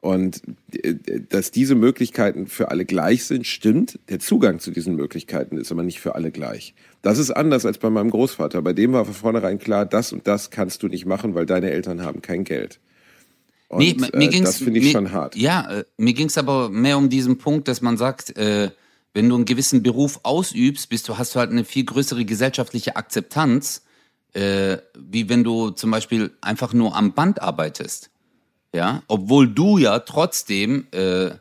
Und 0.01 0.43
äh, 0.83 0.93
dass 1.29 1.49
diese 1.49 1.73
Möglichkeiten 1.73 2.45
für 2.45 2.69
alle 2.69 2.85
gleich 2.85 3.25
sind, 3.25 3.47
stimmt. 3.47 3.97
Der 4.07 4.19
Zugang 4.19 4.59
zu 4.59 4.69
diesen 4.69 4.95
Möglichkeiten 4.95 5.57
ist 5.57 5.71
aber 5.71 5.81
nicht 5.81 5.99
für 5.99 6.13
alle 6.13 6.29
gleich. 6.29 6.75
Das 7.01 7.17
ist 7.17 7.31
anders 7.31 7.65
als 7.65 7.79
bei 7.79 7.89
meinem 7.89 8.11
Großvater. 8.11 8.61
Bei 8.61 8.73
dem 8.73 8.93
war 8.93 9.03
von 9.03 9.15
vornherein 9.15 9.57
klar, 9.57 9.87
das 9.87 10.13
und 10.13 10.27
das 10.27 10.51
kannst 10.51 10.83
du 10.83 10.89
nicht 10.89 11.07
machen, 11.07 11.33
weil 11.33 11.47
deine 11.47 11.71
Eltern 11.71 12.03
haben 12.03 12.21
kein 12.21 12.43
Geld. 12.43 12.79
Und, 13.67 13.79
nee, 13.79 13.95
mir 13.97 14.13
äh, 14.13 14.27
ging's, 14.27 14.45
das 14.45 14.57
finde 14.57 14.79
ich 14.79 14.85
mir, 14.85 14.91
schon 14.91 15.11
hart. 15.11 15.35
Ja, 15.35 15.79
äh, 15.79 15.85
mir 15.97 16.13
ging 16.13 16.27
es 16.27 16.37
aber 16.37 16.69
mehr 16.69 16.99
um 16.99 17.09
diesen 17.09 17.39
Punkt, 17.39 17.67
dass 17.67 17.81
man 17.81 17.97
sagt, 17.97 18.37
äh, 18.37 18.69
wenn 19.13 19.29
du 19.29 19.35
einen 19.35 19.45
gewissen 19.45 19.83
Beruf 19.83 20.19
ausübst, 20.23 20.89
bist 20.89 21.07
du, 21.07 21.17
hast 21.17 21.35
du 21.35 21.39
halt 21.39 21.51
eine 21.51 21.65
viel 21.65 21.85
größere 21.85 22.25
gesellschaftliche 22.25 22.95
Akzeptanz, 22.95 23.83
äh, 24.33 24.77
wie 24.97 25.29
wenn 25.29 25.43
du 25.43 25.71
zum 25.71 25.91
Beispiel 25.91 26.31
einfach 26.41 26.73
nur 26.73 26.95
am 26.95 27.13
Band 27.13 27.41
arbeitest 27.41 28.09
ja, 28.73 29.03
obwohl 29.07 29.47
du 29.47 29.77
ja 29.77 29.99
trotzdem 29.99 30.87
äh, 30.91 31.31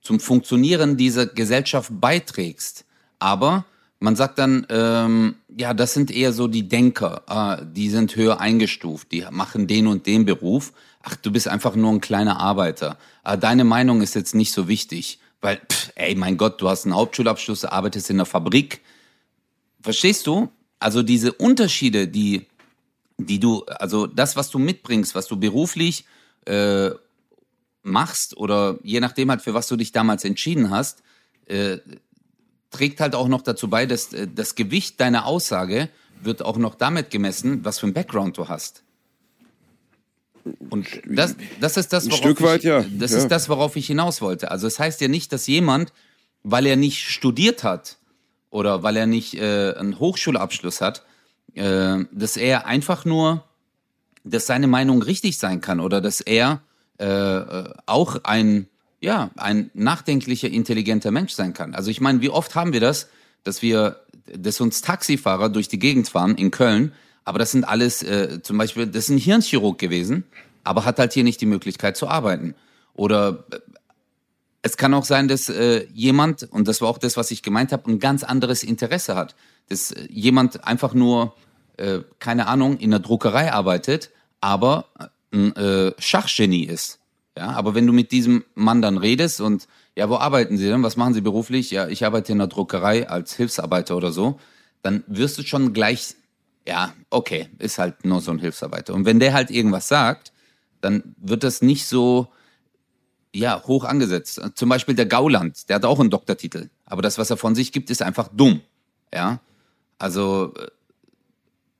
zum 0.00 0.20
Funktionieren 0.20 0.96
dieser 0.96 1.26
Gesellschaft 1.26 1.90
beiträgst. 1.92 2.84
Aber 3.18 3.66
man 4.00 4.16
sagt 4.16 4.38
dann, 4.38 4.66
ähm, 4.70 5.36
ja, 5.54 5.74
das 5.74 5.92
sind 5.92 6.10
eher 6.10 6.32
so 6.32 6.48
die 6.48 6.68
Denker, 6.68 7.22
ah, 7.26 7.60
die 7.62 7.90
sind 7.90 8.16
höher 8.16 8.40
eingestuft, 8.40 9.12
die 9.12 9.24
machen 9.30 9.66
den 9.66 9.86
und 9.86 10.06
den 10.06 10.24
Beruf. 10.24 10.72
Ach, 11.02 11.14
du 11.16 11.30
bist 11.30 11.48
einfach 11.48 11.76
nur 11.76 11.92
ein 11.92 12.00
kleiner 12.00 12.40
Arbeiter. 12.40 12.96
Ah, 13.22 13.36
deine 13.36 13.64
Meinung 13.64 14.00
ist 14.00 14.14
jetzt 14.14 14.34
nicht 14.34 14.52
so 14.52 14.66
wichtig, 14.66 15.18
weil, 15.40 15.58
pff, 15.58 15.92
ey, 15.94 16.14
mein 16.14 16.36
Gott, 16.36 16.60
du 16.60 16.68
hast 16.68 16.84
einen 16.84 16.94
Hauptschulabschluss, 16.94 17.64
arbeitest 17.64 18.10
in 18.10 18.16
der 18.16 18.26
Fabrik. 18.26 18.80
Verstehst 19.80 20.26
du? 20.26 20.50
Also 20.80 21.02
diese 21.02 21.32
Unterschiede, 21.32 22.08
die, 22.08 22.46
die 23.18 23.40
du, 23.40 23.64
also 23.64 24.06
das, 24.06 24.36
was 24.36 24.50
du 24.50 24.58
mitbringst, 24.58 25.14
was 25.14 25.26
du 25.26 25.36
beruflich 25.36 26.04
äh, 26.46 26.90
machst 27.82 28.36
oder 28.36 28.78
je 28.82 29.00
nachdem 29.00 29.30
halt, 29.30 29.42
für 29.42 29.54
was 29.54 29.68
du 29.68 29.76
dich 29.76 29.92
damals 29.92 30.24
entschieden 30.24 30.70
hast, 30.70 31.02
äh, 31.46 31.78
trägt 32.70 33.00
halt 33.00 33.14
auch 33.14 33.28
noch 33.28 33.42
dazu 33.42 33.68
bei, 33.68 33.86
dass 33.86 34.12
äh, 34.12 34.28
das 34.32 34.54
Gewicht 34.54 35.00
deiner 35.00 35.26
Aussage 35.26 35.88
wird 36.20 36.42
auch 36.42 36.56
noch 36.56 36.74
damit 36.74 37.10
gemessen, 37.10 37.64
was 37.64 37.78
für 37.78 37.86
ein 37.86 37.94
Background 37.94 38.36
du 38.38 38.48
hast. 38.48 38.82
Und 40.70 40.86
das, 41.06 41.36
das 41.60 41.76
ist 41.76 41.92
das, 41.92 42.06
worauf, 42.06 42.18
Stück 42.18 42.42
weit, 42.42 42.60
ich, 42.60 42.64
ja. 42.64 42.84
das 42.90 43.12
ja. 43.12 43.18
ist 43.18 43.28
das, 43.28 43.48
worauf 43.48 43.76
ich 43.76 43.86
hinaus 43.86 44.20
wollte. 44.20 44.50
Also 44.50 44.66
es 44.66 44.74
das 44.74 44.80
heißt 44.80 45.00
ja 45.00 45.08
nicht, 45.08 45.32
dass 45.32 45.46
jemand, 45.46 45.92
weil 46.42 46.66
er 46.66 46.76
nicht 46.76 47.02
studiert 47.04 47.64
hat 47.64 47.98
oder 48.50 48.82
weil 48.82 48.96
er 48.96 49.06
nicht 49.06 49.34
äh, 49.34 49.74
einen 49.74 49.98
Hochschulabschluss 49.98 50.80
hat, 50.80 51.04
äh, 51.54 51.98
dass 52.12 52.36
er 52.36 52.66
einfach 52.66 53.04
nur 53.04 53.44
dass 54.24 54.46
seine 54.46 54.66
Meinung 54.66 55.02
richtig 55.02 55.38
sein 55.38 55.60
kann 55.60 55.80
oder 55.80 56.00
dass 56.00 56.20
er 56.20 56.60
äh, 56.98 57.04
äh, 57.06 57.70
auch 57.86 58.24
ein 58.24 58.66
ja 59.00 59.30
ein 59.36 59.70
nachdenklicher, 59.74 60.48
intelligenter 60.48 61.10
Mensch 61.10 61.32
sein 61.32 61.54
kann. 61.54 61.74
Also 61.74 61.90
ich 61.90 62.00
meine, 62.00 62.20
wie 62.20 62.30
oft 62.30 62.54
haben 62.54 62.72
wir 62.72 62.80
das, 62.80 63.08
dass 63.44 63.62
wir, 63.62 64.00
dass 64.36 64.60
uns 64.60 64.82
Taxifahrer 64.82 65.48
durch 65.48 65.68
die 65.68 65.78
Gegend 65.78 66.08
fahren 66.08 66.34
in 66.34 66.50
Köln, 66.50 66.92
aber 67.28 67.38
das 67.38 67.50
sind 67.50 67.64
alles 67.64 68.02
äh, 68.02 68.40
zum 68.42 68.56
Beispiel, 68.56 68.86
das 68.86 69.04
ist 69.04 69.10
ein 69.10 69.18
Hirnchirurg 69.18 69.78
gewesen, 69.78 70.24
aber 70.64 70.86
hat 70.86 70.98
halt 70.98 71.12
hier 71.12 71.24
nicht 71.24 71.42
die 71.42 71.46
Möglichkeit 71.46 71.94
zu 71.94 72.08
arbeiten. 72.08 72.54
Oder 72.94 73.44
äh, 73.52 73.58
es 74.62 74.78
kann 74.78 74.94
auch 74.94 75.04
sein, 75.04 75.28
dass 75.28 75.50
äh, 75.50 75.86
jemand, 75.92 76.50
und 76.50 76.66
das 76.66 76.80
war 76.80 76.88
auch 76.88 76.96
das, 76.96 77.18
was 77.18 77.30
ich 77.30 77.42
gemeint 77.42 77.70
habe, 77.70 77.90
ein 77.90 77.98
ganz 77.98 78.24
anderes 78.24 78.62
Interesse 78.62 79.14
hat. 79.14 79.34
Dass 79.68 79.92
äh, 79.92 80.08
jemand 80.08 80.64
einfach 80.64 80.94
nur, 80.94 81.34
äh, 81.76 81.98
keine 82.18 82.46
Ahnung, 82.46 82.78
in 82.78 82.92
der 82.92 83.00
Druckerei 83.00 83.52
arbeitet, 83.52 84.08
aber 84.40 84.86
ein 85.30 85.54
äh, 85.54 85.92
Schachgenie 85.98 86.64
ist. 86.64 86.98
Ja, 87.36 87.50
aber 87.50 87.74
wenn 87.74 87.86
du 87.86 87.92
mit 87.92 88.10
diesem 88.10 88.42
Mann 88.54 88.80
dann 88.80 88.96
redest 88.96 89.42
und 89.42 89.68
ja, 89.96 90.08
wo 90.08 90.16
arbeiten 90.16 90.56
Sie 90.56 90.66
denn? 90.66 90.82
Was 90.82 90.96
machen 90.96 91.12
Sie 91.12 91.20
beruflich? 91.20 91.70
Ja, 91.72 91.88
ich 91.88 92.06
arbeite 92.06 92.32
in 92.32 92.38
der 92.38 92.46
Druckerei 92.46 93.06
als 93.06 93.34
Hilfsarbeiter 93.34 93.98
oder 93.98 94.12
so. 94.12 94.40
Dann 94.80 95.04
wirst 95.08 95.36
du 95.36 95.42
schon 95.42 95.74
gleich, 95.74 96.14
ja, 96.68 96.92
okay, 97.08 97.48
ist 97.58 97.78
halt 97.78 98.04
nur 98.04 98.20
so 98.20 98.30
ein 98.30 98.38
Hilfsarbeiter. 98.38 98.92
Und 98.92 99.06
wenn 99.06 99.18
der 99.18 99.32
halt 99.32 99.50
irgendwas 99.50 99.88
sagt, 99.88 100.32
dann 100.82 101.14
wird 101.16 101.42
das 101.42 101.62
nicht 101.62 101.86
so, 101.86 102.28
ja, 103.34 103.62
hoch 103.66 103.84
angesetzt. 103.84 104.38
Zum 104.54 104.68
Beispiel 104.68 104.94
der 104.94 105.06
Gauland, 105.06 105.70
der 105.70 105.76
hat 105.76 105.86
auch 105.86 105.98
einen 105.98 106.10
Doktortitel. 106.10 106.68
Aber 106.84 107.00
das, 107.00 107.16
was 107.16 107.30
er 107.30 107.38
von 107.38 107.54
sich 107.54 107.72
gibt, 107.72 107.88
ist 107.88 108.02
einfach 108.02 108.28
dumm. 108.28 108.60
Ja, 109.14 109.40
also 109.98 110.52
äh, 110.58 110.66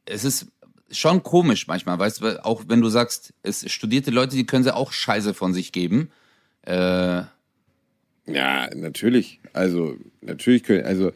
es 0.06 0.24
ist 0.24 0.46
schon 0.90 1.22
komisch 1.22 1.66
manchmal, 1.66 1.98
weißt 1.98 2.22
du, 2.22 2.42
auch 2.46 2.64
wenn 2.68 2.80
du 2.80 2.88
sagst, 2.88 3.34
es 3.42 3.70
studierte 3.70 4.10
Leute, 4.10 4.36
die 4.36 4.46
können 4.46 4.64
sie 4.64 4.74
auch 4.74 4.92
Scheiße 4.92 5.34
von 5.34 5.52
sich 5.52 5.72
geben. 5.72 6.10
Äh, 6.62 7.24
ja, 8.24 8.74
natürlich. 8.74 9.40
Also, 9.52 9.96
natürlich 10.22 10.62
können, 10.62 10.86
also, 10.86 11.12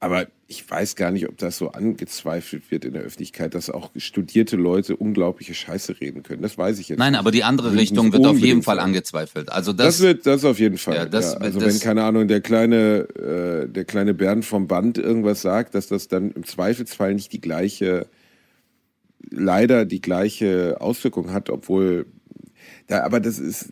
aber 0.00 0.26
ich 0.46 0.68
weiß 0.68 0.96
gar 0.96 1.10
nicht, 1.10 1.28
ob 1.28 1.38
das 1.38 1.56
so 1.56 1.70
angezweifelt 1.70 2.70
wird 2.70 2.84
in 2.84 2.92
der 2.92 3.02
Öffentlichkeit, 3.02 3.54
dass 3.54 3.70
auch 3.70 3.90
studierte 3.96 4.56
Leute 4.56 4.96
unglaubliche 4.96 5.54
Scheiße 5.54 6.00
reden 6.00 6.22
können. 6.22 6.42
Das 6.42 6.58
weiß 6.58 6.78
ich 6.78 6.90
jetzt. 6.90 6.98
Nein, 6.98 7.12
nicht. 7.12 7.18
aber 7.18 7.30
die 7.30 7.44
andere 7.44 7.72
Richtung 7.72 8.12
wird 8.12 8.26
auf 8.26 8.38
jeden 8.38 8.62
Fall 8.62 8.78
angezweifelt. 8.78 9.50
Also 9.50 9.72
das, 9.72 9.98
das 9.98 10.00
wird 10.00 10.26
das 10.26 10.44
auf 10.44 10.58
jeden 10.58 10.76
Fall. 10.76 10.96
Ja, 10.96 11.04
das, 11.06 11.32
ja. 11.32 11.38
Also 11.38 11.60
das, 11.60 11.74
wenn 11.74 11.80
keine 11.80 12.04
Ahnung 12.04 12.28
der 12.28 12.40
kleine 12.40 13.08
äh, 13.64 13.68
der 13.68 13.84
kleine 13.84 14.12
Bernd 14.12 14.44
vom 14.44 14.68
Band 14.68 14.98
irgendwas 14.98 15.40
sagt, 15.40 15.74
dass 15.74 15.86
das 15.86 16.08
dann 16.08 16.30
im 16.32 16.44
Zweifelsfall 16.44 17.14
nicht 17.14 17.32
die 17.32 17.40
gleiche 17.40 18.06
leider 19.30 19.86
die 19.86 20.02
gleiche 20.02 20.76
Auswirkung 20.80 21.32
hat, 21.32 21.48
obwohl 21.48 22.06
da, 22.86 23.02
aber 23.02 23.20
das 23.20 23.38
ist 23.38 23.70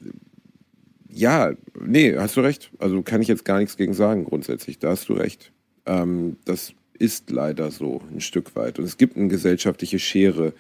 ja, 1.15 1.53
nee, 1.79 2.17
hast 2.17 2.37
du 2.37 2.41
recht. 2.41 2.71
Also 2.79 3.03
kann 3.03 3.21
ich 3.21 3.29
jetzt 3.29 3.45
gar 3.45 3.59
nichts 3.59 3.77
gegen 3.77 3.93
sagen 3.93 4.25
grundsätzlich. 4.25 4.79
Da 4.79 4.91
hast 4.91 5.11
du 5.11 5.13
recht. 5.13 5.53
Ähm, 5.87 6.37
das 6.45 6.75
ist 6.99 7.31
leider 7.31 7.71
so 7.71 8.03
ein 8.13 8.21
Stück 8.21 8.55
weit. 8.57 8.79
Und 8.79 8.85
es 8.85 8.97
gibt 8.97 9.17
eine 9.17 9.29
gesellschaftliche 9.29 9.99
Schere, 9.99 10.53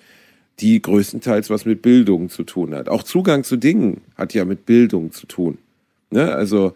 die 0.60 0.80
größtenteils 0.80 1.50
was 1.50 1.64
mit 1.64 1.82
Bildung 1.82 2.28
zu 2.28 2.44
tun 2.44 2.74
hat. 2.74 2.88
Auch 2.88 3.02
Zugang 3.02 3.44
zu 3.44 3.56
Dingen 3.56 4.02
hat 4.16 4.34
ja 4.34 4.44
mit 4.44 4.66
Bildung 4.66 5.12
zu 5.12 5.26
tun. 5.26 5.58
Ne? 6.10 6.32
Also 6.32 6.74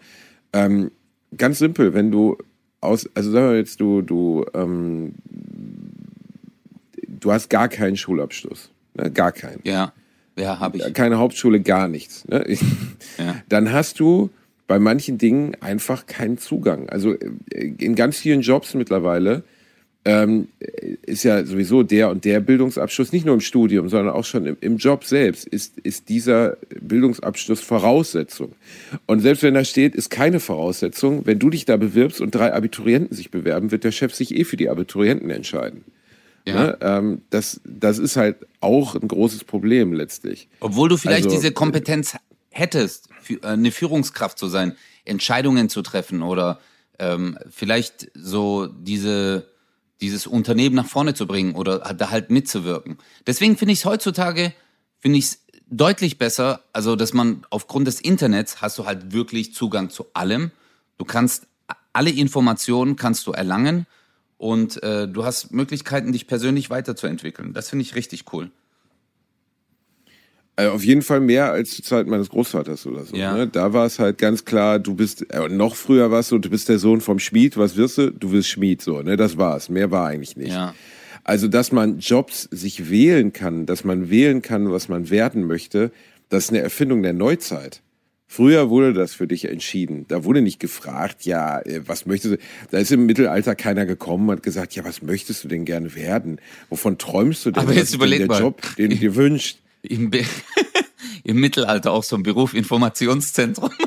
ähm, 0.53 0.91
ganz 1.35 1.59
simpel, 1.59 1.93
wenn 1.93 2.11
du 2.11 2.37
aus, 2.81 3.09
also 3.13 3.31
sagen 3.31 3.49
wir 3.49 3.57
jetzt, 3.57 3.79
du, 3.81 4.01
du 4.01 4.45
ähm, 4.53 5.13
du 7.19 7.31
hast 7.31 7.49
gar 7.49 7.67
keinen 7.67 7.97
Schulabschluss. 7.97 8.71
Ne? 8.93 9.11
Gar 9.11 9.31
keinen. 9.31 9.61
Ja, 9.63 9.93
ja, 10.37 10.59
habe 10.59 10.77
ich. 10.77 10.93
Keine 10.93 11.17
Hauptschule, 11.17 11.61
gar 11.61 11.87
nichts. 11.87 12.27
Ne? 12.27 12.45
Ja. 13.17 13.35
Dann 13.49 13.71
hast 13.71 13.99
du 13.99 14.29
bei 14.67 14.79
manchen 14.79 15.17
Dingen 15.17 15.55
einfach 15.61 16.05
keinen 16.05 16.37
Zugang. 16.37 16.89
Also 16.89 17.13
äh, 17.13 17.73
in 17.79 17.95
ganz 17.95 18.17
vielen 18.17 18.41
Jobs 18.41 18.73
mittlerweile 18.73 19.43
ähm, 20.07 20.47
ist 21.01 21.23
ja 21.23 21.43
sowieso 21.43 21.83
der 21.83 22.09
und 22.09 22.23
der 22.23 22.39
Bildungsabschluss, 22.39 23.11
nicht 23.11 23.25
nur 23.25 23.35
im 23.35 23.41
Studium, 23.41 23.89
sondern 23.89 24.15
auch 24.15 24.23
schon 24.23 24.45
im, 24.45 24.57
im, 24.61 24.77
Job 24.77 25.03
selbst, 25.03 25.45
ist, 25.45 25.77
ist 25.79 26.07
dieser 26.07 26.57
Bildungsabschluss 26.79 27.59
Voraussetzung. 27.59 28.53
Und 29.05 29.19
selbst 29.19 29.43
wenn 29.43 29.53
da 29.53 29.65
steht, 29.65 29.95
ist 29.95 30.09
keine 30.09 30.39
Voraussetzung, 30.39 31.25
wenn 31.25 31.39
du 31.39 31.49
dich 31.49 31.65
da 31.65 31.75
bewirbst 31.75 32.21
und 32.21 32.33
drei 32.33 32.53
Abiturienten 32.53 33.17
sich 33.17 33.31
bewerben, 33.31 33.71
wird 33.71 33.83
der 33.83 33.91
Chef 33.91 34.15
sich 34.15 34.33
eh 34.33 34.45
für 34.45 34.55
die 34.55 34.69
Abiturienten 34.69 35.29
entscheiden. 35.29 35.83
Ja. 36.45 36.53
Ne? 36.53 36.77
Ähm, 36.79 37.21
das, 37.29 37.59
das 37.65 37.99
ist 37.99 38.15
halt 38.15 38.37
auch 38.61 38.95
ein 38.95 39.09
großes 39.09 39.43
Problem 39.43 39.91
letztlich. 39.91 40.47
Obwohl 40.61 40.87
du 40.87 40.95
vielleicht 40.95 41.25
also, 41.25 41.35
diese 41.35 41.51
Kompetenz 41.51 42.15
hättest, 42.49 43.09
äh, 43.09 43.13
eine 43.41 43.71
Führungskraft 43.71 44.37
zu 44.37 44.47
sein, 44.47 44.75
Entscheidungen 45.05 45.69
zu 45.69 45.81
treffen 45.81 46.21
oder 46.21 46.59
ähm, 46.99 47.37
vielleicht 47.49 48.11
so 48.13 48.67
diese 48.67 49.47
dieses 50.01 50.27
Unternehmen 50.27 50.75
nach 50.75 50.85
vorne 50.85 51.13
zu 51.13 51.25
bringen 51.25 51.55
oder 51.55 51.79
da 51.79 52.11
halt 52.11 52.29
mitzuwirken. 52.29 52.97
Deswegen 53.25 53.57
finde 53.57 53.73
ich 53.73 53.79
es 53.79 53.85
heutzutage, 53.85 54.53
finde 54.99 55.17
ich 55.17 55.25
es 55.25 55.39
deutlich 55.69 56.17
besser, 56.17 56.61
also 56.71 56.95
dass 56.95 57.13
man 57.13 57.45
aufgrund 57.49 57.87
des 57.87 57.99
Internets 57.99 58.61
hast 58.61 58.77
du 58.77 58.85
halt 58.85 59.11
wirklich 59.11 59.53
Zugang 59.53 59.89
zu 59.89 60.05
allem. 60.13 60.51
Du 60.97 61.05
kannst 61.05 61.47
alle 61.93 62.11
Informationen 62.11 62.95
kannst 62.95 63.25
du 63.25 63.31
erlangen 63.31 63.87
und 64.37 64.81
äh, 64.83 65.07
du 65.07 65.25
hast 65.25 65.51
Möglichkeiten, 65.51 66.11
dich 66.11 66.27
persönlich 66.27 66.69
weiterzuentwickeln. 66.69 67.53
Das 67.53 67.69
finde 67.69 67.81
ich 67.81 67.95
richtig 67.95 68.31
cool. 68.33 68.51
Also 70.57 70.71
auf 70.71 70.83
jeden 70.83 71.03
Fall 71.03 71.19
mehr 71.19 71.51
als 71.51 71.75
zur 71.75 71.85
Zeit 71.85 72.07
meines 72.07 72.29
Großvaters 72.29 72.87
oder 72.87 73.05
so. 73.05 73.15
Ja. 73.15 73.35
Ne? 73.35 73.47
Da 73.47 73.73
war 73.73 73.85
es 73.85 73.99
halt 73.99 74.17
ganz 74.17 74.43
klar, 74.43 74.79
du 74.79 74.95
bist, 74.95 75.31
äh, 75.31 75.47
noch 75.49 75.75
früher 75.75 76.09
warst 76.09 76.31
du, 76.31 76.39
du 76.39 76.49
bist 76.49 76.67
der 76.67 76.79
Sohn 76.79 76.99
vom 76.99 77.19
Schmied, 77.19 77.57
was 77.57 77.77
wirst 77.77 77.99
du? 77.99 78.11
Du 78.11 78.31
wirst 78.31 78.49
Schmied, 78.49 78.81
so, 78.81 79.03
ne? 79.03 79.17
Das 79.17 79.37
war's. 79.37 79.69
Mehr 79.69 79.91
war 79.91 80.07
eigentlich 80.07 80.35
nicht. 80.35 80.51
Ja. 80.51 80.73
Also, 81.23 81.47
dass 81.47 81.71
man 81.71 81.99
Jobs 81.99 82.49
sich 82.49 82.89
wählen 82.89 83.33
kann, 83.33 83.67
dass 83.67 83.83
man 83.83 84.09
wählen 84.09 84.41
kann, 84.41 84.71
was 84.71 84.89
man 84.89 85.11
werden 85.11 85.45
möchte, 85.45 85.91
das 86.29 86.45
ist 86.45 86.49
eine 86.49 86.61
Erfindung 86.61 87.03
der 87.03 87.13
Neuzeit. 87.13 87.83
Früher 88.25 88.71
wurde 88.71 88.93
das 88.93 89.13
für 89.13 89.27
dich 89.27 89.45
entschieden. 89.45 90.05
Da 90.07 90.23
wurde 90.23 90.41
nicht 90.41 90.59
gefragt, 90.59 91.23
ja, 91.23 91.59
äh, 91.59 91.81
was 91.85 92.07
möchtest 92.07 92.33
du? 92.33 92.37
Da 92.71 92.79
ist 92.79 92.91
im 92.91 93.05
Mittelalter 93.05 93.53
keiner 93.53 93.85
gekommen 93.85 94.27
und 94.29 94.37
hat 94.37 94.43
gesagt, 94.43 94.73
ja, 94.73 94.83
was 94.83 95.03
möchtest 95.03 95.43
du 95.43 95.49
denn 95.49 95.65
gerne 95.65 95.93
werden? 95.93 96.41
Wovon 96.69 96.97
träumst 96.97 97.45
du 97.45 97.51
denn? 97.51 97.61
Aber 97.61 97.73
jetzt 97.73 97.93
überleg 97.93 98.19
der 98.19 98.27
mal. 98.27 98.41
Job, 98.41 98.61
den 98.77 98.89
du 98.89 98.95
dir 98.95 99.15
wünschst 99.15 99.59
im, 99.89 100.11
im 101.23 101.39
Mittelalter 101.39 101.91
auch 101.91 102.03
so 102.03 102.15
ein 102.15 102.23
Beruf 102.23 102.53
Informationszentrum. 102.53 103.71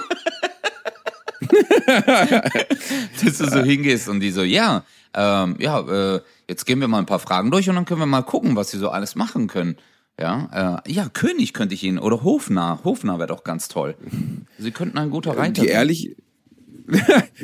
Dass 1.86 3.38
du 3.38 3.50
so 3.50 3.62
hingehst 3.62 4.08
und 4.08 4.20
die 4.20 4.30
so, 4.30 4.42
ja, 4.42 4.84
ähm, 5.14 5.56
ja, 5.58 5.80
äh, 5.80 6.20
jetzt 6.48 6.66
gehen 6.66 6.80
wir 6.80 6.88
mal 6.88 6.98
ein 6.98 7.06
paar 7.06 7.18
Fragen 7.18 7.50
durch 7.50 7.68
und 7.68 7.74
dann 7.74 7.84
können 7.84 8.00
wir 8.00 8.06
mal 8.06 8.22
gucken, 8.22 8.56
was 8.56 8.70
sie 8.70 8.78
so 8.78 8.90
alles 8.90 9.16
machen 9.16 9.48
können. 9.48 9.76
Ja, 10.18 10.82
äh, 10.86 10.92
ja, 10.92 11.08
König 11.08 11.54
könnte 11.54 11.74
ich 11.74 11.82
Ihnen 11.82 11.98
oder 11.98 12.22
Hofnarr. 12.22 12.84
Hofnarr 12.84 13.18
wäre 13.18 13.28
doch 13.28 13.42
ganz 13.42 13.68
toll. 13.68 13.94
Sie 14.58 14.70
könnten 14.70 14.98
ein 14.98 15.10
guter 15.10 15.36
Reiter 15.36 15.62
Die 15.62 15.68
ehrlich, 15.68 16.14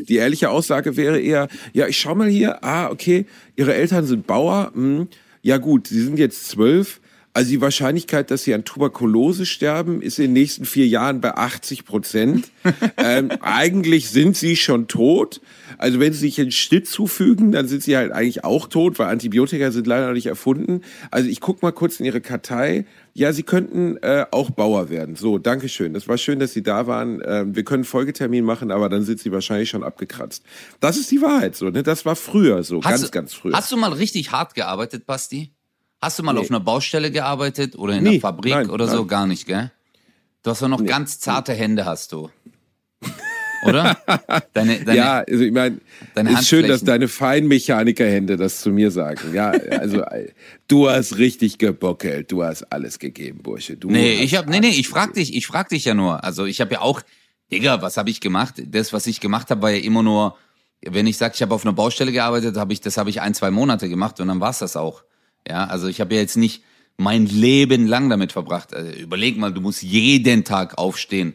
die 0.09 0.17
ehrliche 0.17 0.51
Aussage 0.51 0.97
wäre 0.97 1.19
eher, 1.19 1.49
ja, 1.73 1.87
ich 1.87 1.99
schau 1.99 2.15
mal 2.15 2.29
hier, 2.29 2.63
ah, 2.63 2.91
okay, 2.91 3.27
Ihre 3.57 3.75
Eltern 3.75 4.05
sind 4.05 4.27
Bauer, 4.27 4.73
hm, 4.75 5.09
ja 5.41 5.57
gut, 5.57 5.87
Sie 5.87 6.03
sind 6.03 6.19
jetzt 6.19 6.49
zwölf, 6.49 7.01
also 7.37 7.51
die 7.51 7.61
Wahrscheinlichkeit, 7.61 8.31
dass 8.31 8.45
sie 8.45 8.55
an 8.55 8.65
Tuberkulose 8.65 9.45
sterben, 9.45 10.01
ist 10.01 10.19
in 10.19 10.25
den 10.25 10.33
nächsten 10.33 10.65
vier 10.65 10.87
Jahren 10.87 11.21
bei 11.21 11.35
80 11.35 11.85
Prozent. 11.85 12.51
ähm, 12.97 13.31
eigentlich 13.43 14.09
sind 14.09 14.39
sie 14.39 14.57
schon 14.57 14.89
tot. 14.89 15.43
Also 15.77 16.01
wenn 16.01 16.15
sie 16.15 16.21
sich 16.21 16.41
einen 16.41 16.51
Schnitt 16.51 16.89
zufügen, 16.89 17.53
dann 17.53 17.69
sind 17.69 17.83
sie 17.83 17.95
halt 17.95 18.11
eigentlich 18.11 18.43
auch 18.45 18.69
tot, 18.69 18.99
weil 18.99 19.09
Antibiotika 19.09 19.71
sind 19.71 19.87
leider 19.87 20.07
noch 20.07 20.15
nicht 20.15 20.29
erfunden. 20.29 20.81
Also 21.11 21.29
ich 21.29 21.41
guck 21.43 21.61
mal 21.61 21.73
kurz 21.73 22.01
in 22.01 22.07
ihre 22.07 22.23
Kartei. 22.23 22.87
Ja, 23.13 23.35
sie 23.35 23.43
könnten 23.43 23.99
äh, 23.99 24.25
auch 24.31 24.49
Bauer 24.49 24.89
werden. 24.89 25.15
So, 25.17 25.37
Dankeschön. 25.37 25.93
Das 25.93 26.09
war 26.09 26.17
schön, 26.17 26.39
dass 26.39 26.55
Sie 26.55 26.63
da 26.63 26.87
waren. 26.87 27.21
Ähm, 27.23 27.55
wir 27.55 27.65
können 27.65 27.85
Folgetermin 27.85 28.47
machen, 28.47 28.71
aber 28.71 28.89
dann 28.89 29.05
sind 29.05 29.21
Sie 29.21 29.31
wahrscheinlich 29.31 29.69
schon 29.69 29.85
abgekratzt. 29.85 30.43
Das 30.81 30.97
ist 30.97 31.11
die 31.11 31.21
Wahrheit 31.21 31.55
so. 31.55 31.69
Ne? 31.69 31.83
Das 31.83 32.07
war 32.07 32.17
früher 32.17 32.63
so, 32.63 32.83
hast 32.83 32.91
ganz, 32.91 33.03
du, 33.03 33.11
ganz 33.11 33.35
früher. 33.35 33.55
Hast 33.55 33.71
du 33.71 33.77
mal 33.77 33.93
richtig 33.93 34.33
hart 34.33 34.55
gearbeitet, 34.55 35.05
Basti? 35.05 35.53
Hast 36.01 36.19
du 36.19 36.23
mal 36.23 36.35
nee. 36.35 36.41
auf 36.41 36.51
einer 36.51 36.61
Baustelle 36.61 37.11
gearbeitet 37.11 37.77
oder 37.77 37.95
in 37.95 38.03
nee, 38.03 38.11
einer 38.11 38.21
Fabrik 38.21 38.53
nein, 38.53 38.71
oder 38.71 38.87
so? 38.87 38.99
Nein. 38.99 39.09
Gar 39.09 39.27
nicht, 39.27 39.47
gell? 39.47 39.73
Du 40.43 40.51
hast 40.51 40.63
doch 40.63 40.69
noch 40.69 40.81
nee. 40.81 40.87
ganz 40.87 41.19
zarte 41.19 41.55
Hände, 41.55 41.85
hast 41.85 42.13
du. 42.13 42.31
Oder? 43.65 43.99
Deine, 44.53 44.85
deine, 44.85 44.97
ja, 44.97 45.25
also 45.29 45.43
ich 45.43 45.53
meine, 45.53 45.81
ist 46.15 46.49
schön, 46.49 46.69
dass 46.69 46.85
deine 46.85 47.09
Feinmechanikerhände 47.09 48.37
das 48.37 48.61
zu 48.61 48.71
mir 48.71 48.91
sagen. 48.91 49.35
Ja, 49.35 49.51
also 49.51 50.03
du 50.69 50.89
hast 50.89 51.19
richtig 51.19 51.59
gebockelt, 51.59 52.31
du 52.31 52.45
hast 52.45 52.71
alles 52.73 52.99
gegeben, 52.99 53.43
Bursche. 53.43 53.77
Du 53.77 53.91
nee, 53.91 54.23
ich 54.23 54.37
hab, 54.37 54.49
nee, 54.49 54.61
nee, 54.61 54.69
ich 54.69 54.89
frag 54.89 55.15
dich, 55.15 55.35
ich 55.35 55.47
frag 55.47 55.69
dich 55.69 55.85
ja 55.85 55.95
nur. 55.95 56.23
Also 56.23 56.45
ich 56.45 56.61
habe 56.61 56.75
ja 56.75 56.81
auch, 56.81 57.03
Digga, 57.51 57.83
was 57.83 57.97
habe 57.97 58.11
ich 58.11 58.21
gemacht? 58.21 58.55
Das, 58.67 58.93
was 58.93 59.07
ich 59.07 59.21
gemacht 59.21 59.51
habe, 59.51 59.63
war 59.63 59.71
ja 59.71 59.83
immer 59.83 60.03
nur, 60.03 60.37
wenn 60.83 61.07
ich 61.07 61.17
sag, 61.17 61.35
ich 61.35 61.43
habe 61.43 61.55
auf 61.55 61.65
einer 61.65 61.73
Baustelle 61.73 62.13
gearbeitet, 62.13 62.57
habe 62.57 62.73
ich, 62.73 62.81
das 62.81 62.97
habe 62.97 63.11
ich 63.11 63.21
ein, 63.21 63.35
zwei 63.35 63.51
Monate 63.51 63.89
gemacht 63.89 64.21
und 64.21 64.29
dann 64.29 64.41
war's 64.41 64.59
das 64.59 64.77
auch. 64.77 65.03
Ja, 65.49 65.67
also 65.67 65.87
ich 65.87 66.01
habe 66.01 66.15
ja 66.15 66.21
jetzt 66.21 66.37
nicht 66.37 66.63
mein 66.97 67.27
Leben 67.27 67.87
lang 67.87 68.09
damit 68.09 68.33
verbracht. 68.33 68.75
Also 68.75 68.91
überleg 68.93 69.37
mal, 69.37 69.53
du 69.53 69.61
musst 69.61 69.83
jeden 69.83 70.45
Tag 70.45 70.79
aufstehen, 70.79 71.35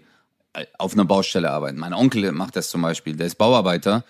äh, 0.53 0.65
auf 0.77 0.93
einer 0.93 1.05
Baustelle 1.05 1.51
arbeiten. 1.51 1.79
Mein 1.79 1.93
Onkel 1.93 2.31
macht 2.31 2.55
das 2.55 2.69
zum 2.69 2.81
Beispiel, 2.81 3.15
der 3.15 3.27
ist 3.27 3.35
Bauarbeiter. 3.35 4.03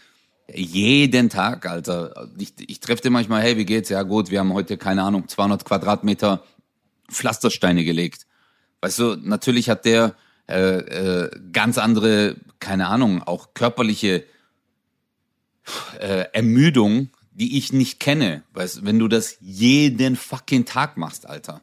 Jeden 0.53 1.29
Tag, 1.29 1.65
Alter. 1.65 2.29
Ich, 2.37 2.53
ich 2.67 2.79
treffe 2.79 3.03
den 3.03 3.13
manchmal, 3.13 3.41
hey, 3.41 3.57
wie 3.57 3.65
geht's? 3.65 3.89
Ja 3.89 4.03
gut, 4.03 4.31
wir 4.31 4.39
haben 4.39 4.53
heute, 4.53 4.77
keine 4.77 5.03
Ahnung, 5.03 5.27
200 5.27 5.63
Quadratmeter 5.63 6.43
Pflastersteine 7.09 7.83
gelegt. 7.83 8.25
Weißt 8.81 8.99
du, 8.99 9.15
natürlich 9.15 9.69
hat 9.69 9.85
der 9.85 10.15
äh, 10.49 10.77
äh, 10.77 11.31
ganz 11.53 11.77
andere, 11.77 12.35
keine 12.59 12.87
Ahnung, 12.87 13.23
auch 13.23 13.53
körperliche 13.53 14.25
äh, 15.99 16.25
Ermüdung, 16.33 17.09
die 17.41 17.57
ich 17.57 17.73
nicht 17.73 17.99
kenne. 17.99 18.43
Weißt, 18.53 18.85
wenn 18.85 18.99
du 18.99 19.07
das 19.07 19.37
jeden 19.41 20.15
fucking 20.15 20.65
Tag 20.65 20.95
machst, 20.95 21.25
Alter. 21.25 21.61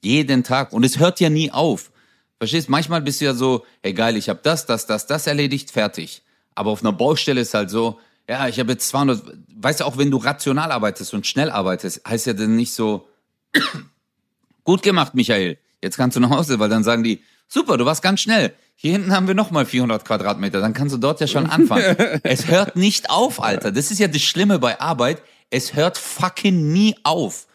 Jeden 0.00 0.44
Tag. 0.44 0.72
Und 0.72 0.82
es 0.82 0.98
hört 0.98 1.20
ja 1.20 1.28
nie 1.28 1.50
auf. 1.50 1.90
Verstehst? 2.38 2.70
Manchmal 2.70 3.02
bist 3.02 3.20
du 3.20 3.26
ja 3.26 3.34
so, 3.34 3.66
hey 3.82 3.92
geil, 3.92 4.16
ich 4.16 4.30
habe 4.30 4.40
das, 4.42 4.64
das, 4.64 4.86
das, 4.86 5.06
das 5.06 5.26
erledigt, 5.26 5.72
fertig. 5.72 6.22
Aber 6.54 6.70
auf 6.70 6.80
einer 6.80 6.94
Baustelle 6.94 7.42
ist 7.42 7.52
halt 7.52 7.68
so, 7.68 8.00
ja, 8.26 8.48
ich 8.48 8.58
habe 8.58 8.72
jetzt 8.72 8.88
200, 8.88 9.22
weißt 9.56 9.80
du, 9.80 9.84
auch 9.84 9.98
wenn 9.98 10.10
du 10.10 10.16
rational 10.16 10.72
arbeitest 10.72 11.12
und 11.12 11.26
schnell 11.26 11.50
arbeitest, 11.50 12.00
heißt 12.08 12.24
ja 12.24 12.32
dann 12.32 12.56
nicht 12.56 12.72
so, 12.72 13.06
gut 14.64 14.82
gemacht, 14.82 15.14
Michael, 15.14 15.58
jetzt 15.82 15.98
kannst 15.98 16.16
du 16.16 16.20
nach 16.20 16.30
Hause, 16.30 16.58
weil 16.60 16.70
dann 16.70 16.82
sagen 16.82 17.04
die, 17.04 17.22
super, 17.50 17.76
du 17.76 17.84
warst 17.84 18.02
ganz 18.02 18.20
schnell. 18.20 18.54
Hier 18.76 18.92
hinten 18.92 19.12
haben 19.12 19.26
wir 19.26 19.34
nochmal 19.34 19.66
400 19.66 20.04
Quadratmeter, 20.04 20.60
dann 20.60 20.72
kannst 20.72 20.94
du 20.94 20.98
dort 20.98 21.20
ja 21.20 21.26
schon 21.26 21.46
anfangen. 21.46 21.96
es 22.22 22.46
hört 22.46 22.76
nicht 22.76 23.10
auf, 23.10 23.42
Alter. 23.42 23.72
Das 23.72 23.90
ist 23.90 23.98
ja 23.98 24.08
das 24.08 24.22
Schlimme 24.22 24.58
bei 24.58 24.80
Arbeit. 24.80 25.22
Es 25.50 25.74
hört 25.74 25.98
fucking 25.98 26.72
nie 26.72 26.96
auf. 27.02 27.46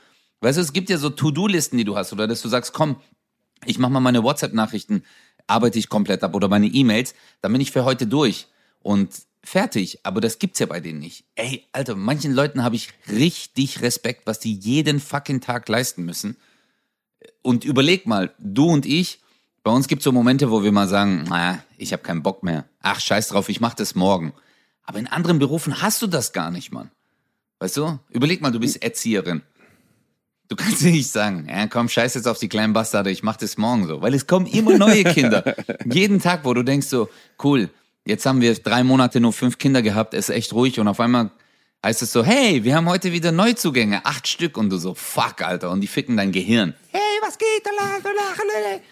Weißt 0.42 0.58
du, 0.60 0.62
es 0.62 0.74
gibt 0.74 0.92
ja 0.92 1.00
so 1.00 1.10
To-Do-Listen, 1.10 1.78
die 1.78 1.86
du 1.86 1.96
hast, 1.96 2.14
oder 2.14 2.28
dass 2.28 2.44
du 2.44 2.50
sagst, 2.50 2.74
komm, 2.74 2.98
ich 3.66 3.80
mach 3.80 3.90
mal 3.90 4.02
meine 4.02 4.22
WhatsApp-Nachrichten, 4.22 5.04
arbeite 5.48 5.80
ich 5.80 5.90
komplett 5.90 6.24
ab 6.24 6.36
oder 6.36 6.48
meine 6.48 6.68
E-Mails, 6.68 7.16
dann 7.42 7.52
bin 7.52 7.62
ich 7.62 7.72
für 7.72 7.86
heute 7.86 8.06
durch 8.06 8.48
und 8.80 9.10
fertig. 9.44 10.00
Aber 10.04 10.22
das 10.22 10.38
gibt's 10.38 10.60
ja 10.60 10.66
bei 10.68 10.80
denen 10.80 11.00
nicht. 11.00 11.24
Ey, 11.36 11.66
Alter, 11.72 11.96
manchen 11.96 12.34
Leuten 12.34 12.64
habe 12.64 12.76
ich 12.76 12.90
richtig 13.10 13.82
Respekt, 13.82 14.28
was 14.28 14.40
die 14.40 14.54
jeden 14.54 15.00
fucking 15.00 15.42
Tag 15.42 15.68
leisten 15.70 16.04
müssen. 16.04 16.38
Und 17.42 17.64
überleg 17.64 18.06
mal, 18.06 18.34
du 18.38 18.68
und 18.68 18.86
ich, 18.86 19.20
bei 19.66 19.72
uns 19.72 19.88
gibt 19.88 20.02
es 20.02 20.04
so 20.04 20.12
Momente, 20.12 20.52
wo 20.52 20.62
wir 20.62 20.72
mal 20.72 20.88
sagen, 20.88 21.24
naja, 21.24 21.58
ich 21.80 21.92
habe 21.92 22.04
keinen 22.04 22.22
Bock 22.22 22.44
mehr. 22.44 22.66
Ach, 22.84 23.00
scheiß 23.00 23.30
drauf, 23.30 23.50
ich 23.50 23.62
mache 23.62 23.76
das 23.76 23.96
morgen. 23.96 24.32
Aber 24.84 25.00
in 25.00 25.08
anderen 25.08 25.40
Berufen 25.40 25.82
hast 25.82 26.04
du 26.04 26.08
das 26.08 26.34
gar 26.34 26.52
nicht, 26.52 26.72
Mann. 26.72 26.92
Weißt 27.58 27.78
du? 27.78 27.98
Überleg 28.12 28.42
mal, 28.42 28.52
du 28.52 28.60
bist 28.60 28.84
Erzieherin. 28.84 29.42
Du 30.50 30.56
kannst 30.56 30.84
nicht 30.84 31.12
sagen, 31.12 31.48
ja, 31.50 31.66
komm, 31.66 31.90
scheiß 31.90 32.14
jetzt 32.14 32.28
auf 32.28 32.38
die 32.38 32.48
kleinen 32.48 32.74
Bastarde, 32.74 33.10
ich 33.10 33.24
mach 33.24 33.38
das 33.38 33.58
morgen 33.58 33.88
so. 33.88 34.04
Weil 34.04 34.14
es 34.14 34.28
kommen 34.28 34.46
immer 34.46 34.78
neue 34.78 35.04
Kinder. 35.04 35.56
Jeden 35.92 36.22
Tag, 36.22 36.46
wo 36.46 36.54
du 36.54 36.62
denkst 36.62 36.86
so, 36.86 37.10
cool, 37.44 37.72
jetzt 38.06 38.28
haben 38.28 38.42
wir 38.42 38.54
drei 38.54 38.84
Monate 38.84 39.20
nur 39.20 39.34
fünf 39.34 39.58
Kinder 39.58 39.82
gehabt, 39.82 40.14
ist 40.14 40.30
echt 40.30 40.54
ruhig 40.54 40.80
und 40.80 40.88
auf 40.88 41.00
einmal 41.00 41.32
heißt 41.86 42.02
es 42.02 42.12
so, 42.12 42.26
hey, 42.26 42.64
wir 42.64 42.76
haben 42.76 42.90
heute 42.90 43.12
wieder 43.12 43.32
Neuzugänge, 43.32 44.04
acht 44.06 44.28
Stück 44.28 44.58
und 44.58 44.72
du 44.72 44.78
so, 44.78 44.96
fuck, 44.96 45.44
Alter, 45.44 45.70
und 45.70 45.82
die 45.82 45.88
ficken 45.88 46.18
dein 46.18 46.32
Gehirn. 46.32 46.74
Hey, 46.92 47.02
was 47.22 47.38
geht? 47.38 47.46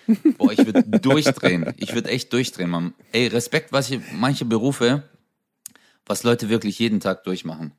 Boah, 0.38 0.52
ich 0.52 0.64
würde 0.64 0.84
durchdrehen. 1.00 1.74
Ich 1.78 1.96
würde 1.96 2.10
echt 2.10 2.32
durchdrehen, 2.32 2.70
Mann. 2.70 2.94
Ey, 3.12 3.28
Respekt, 3.28 3.72
was 3.72 3.90
ich, 3.90 4.00
manche 4.14 4.46
Berufe, 4.46 5.04
was 6.06 6.22
Leute 6.22 6.50
wirklich 6.50 6.78
jeden 6.78 7.00
Tag 7.00 7.24
durchmachen. 7.24 7.72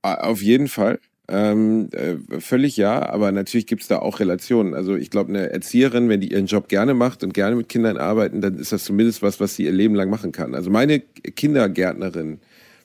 Auf 0.00 0.40
jeden 0.40 0.68
Fall. 0.68 0.98
Ähm, 1.28 1.90
äh, 1.92 2.40
völlig 2.40 2.78
ja, 2.78 3.06
aber 3.06 3.30
natürlich 3.32 3.66
gibt's 3.66 3.86
da 3.86 3.98
auch 3.98 4.18
Relationen. 4.18 4.72
Also 4.72 4.96
ich 4.96 5.10
glaube, 5.10 5.28
eine 5.28 5.50
Erzieherin, 5.50 6.08
wenn 6.08 6.22
die 6.22 6.32
ihren 6.32 6.46
Job 6.46 6.68
gerne 6.68 6.94
macht 6.94 7.22
und 7.22 7.34
gerne 7.34 7.54
mit 7.54 7.68
Kindern 7.68 7.98
arbeiten, 7.98 8.40
dann 8.40 8.58
ist 8.58 8.72
das 8.72 8.84
zumindest 8.84 9.20
was, 9.20 9.40
was 9.40 9.56
sie 9.56 9.64
ihr 9.64 9.72
Leben 9.72 9.94
lang 9.94 10.08
machen 10.08 10.32
kann. 10.32 10.54
Also 10.54 10.70
meine 10.70 11.00
Kindergärtnerin, 11.00 12.40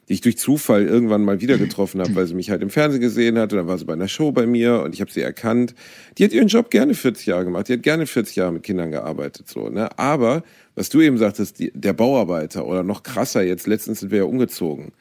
die 0.07 0.13
ich 0.13 0.21
durch 0.21 0.37
Zufall 0.37 0.85
irgendwann 0.85 1.23
mal 1.23 1.41
wieder 1.41 1.57
getroffen 1.59 2.01
habe, 2.01 2.15
weil 2.15 2.27
sie 2.27 2.35
mich 2.35 2.49
halt 2.49 2.61
im 2.61 2.69
Fernsehen 2.69 3.01
gesehen 3.01 3.37
hat 3.37 3.51
und 3.53 3.57
dann 3.57 3.67
war 3.67 3.77
sie 3.77 3.85
bei 3.85 3.93
einer 3.93 4.07
Show 4.07 4.31
bei 4.31 4.45
mir 4.45 4.81
und 4.81 4.93
ich 4.93 5.01
habe 5.01 5.11
sie 5.11 5.21
erkannt. 5.21 5.75
Die 6.17 6.23
hat 6.23 6.33
ihren 6.33 6.47
Job 6.47 6.69
gerne 6.69 6.93
40 6.93 7.25
Jahre 7.27 7.45
gemacht, 7.45 7.67
die 7.67 7.73
hat 7.73 7.83
gerne 7.83 8.05
40 8.05 8.35
Jahre 8.35 8.51
mit 8.51 8.63
Kindern 8.63 8.91
gearbeitet, 8.91 9.47
so, 9.47 9.69
ne? 9.69 9.97
Aber, 9.97 10.43
was 10.75 10.89
du 10.89 11.01
eben 11.01 11.17
sagtest, 11.17 11.59
die, 11.59 11.71
der 11.73 11.93
Bauarbeiter 11.93 12.65
oder 12.65 12.83
noch 12.83 13.03
krasser, 13.03 13.43
jetzt 13.43 13.67
letztens 13.67 14.01
sind 14.01 14.11
wir 14.11 14.19
ja 14.19 14.23
umgezogen. 14.25 14.91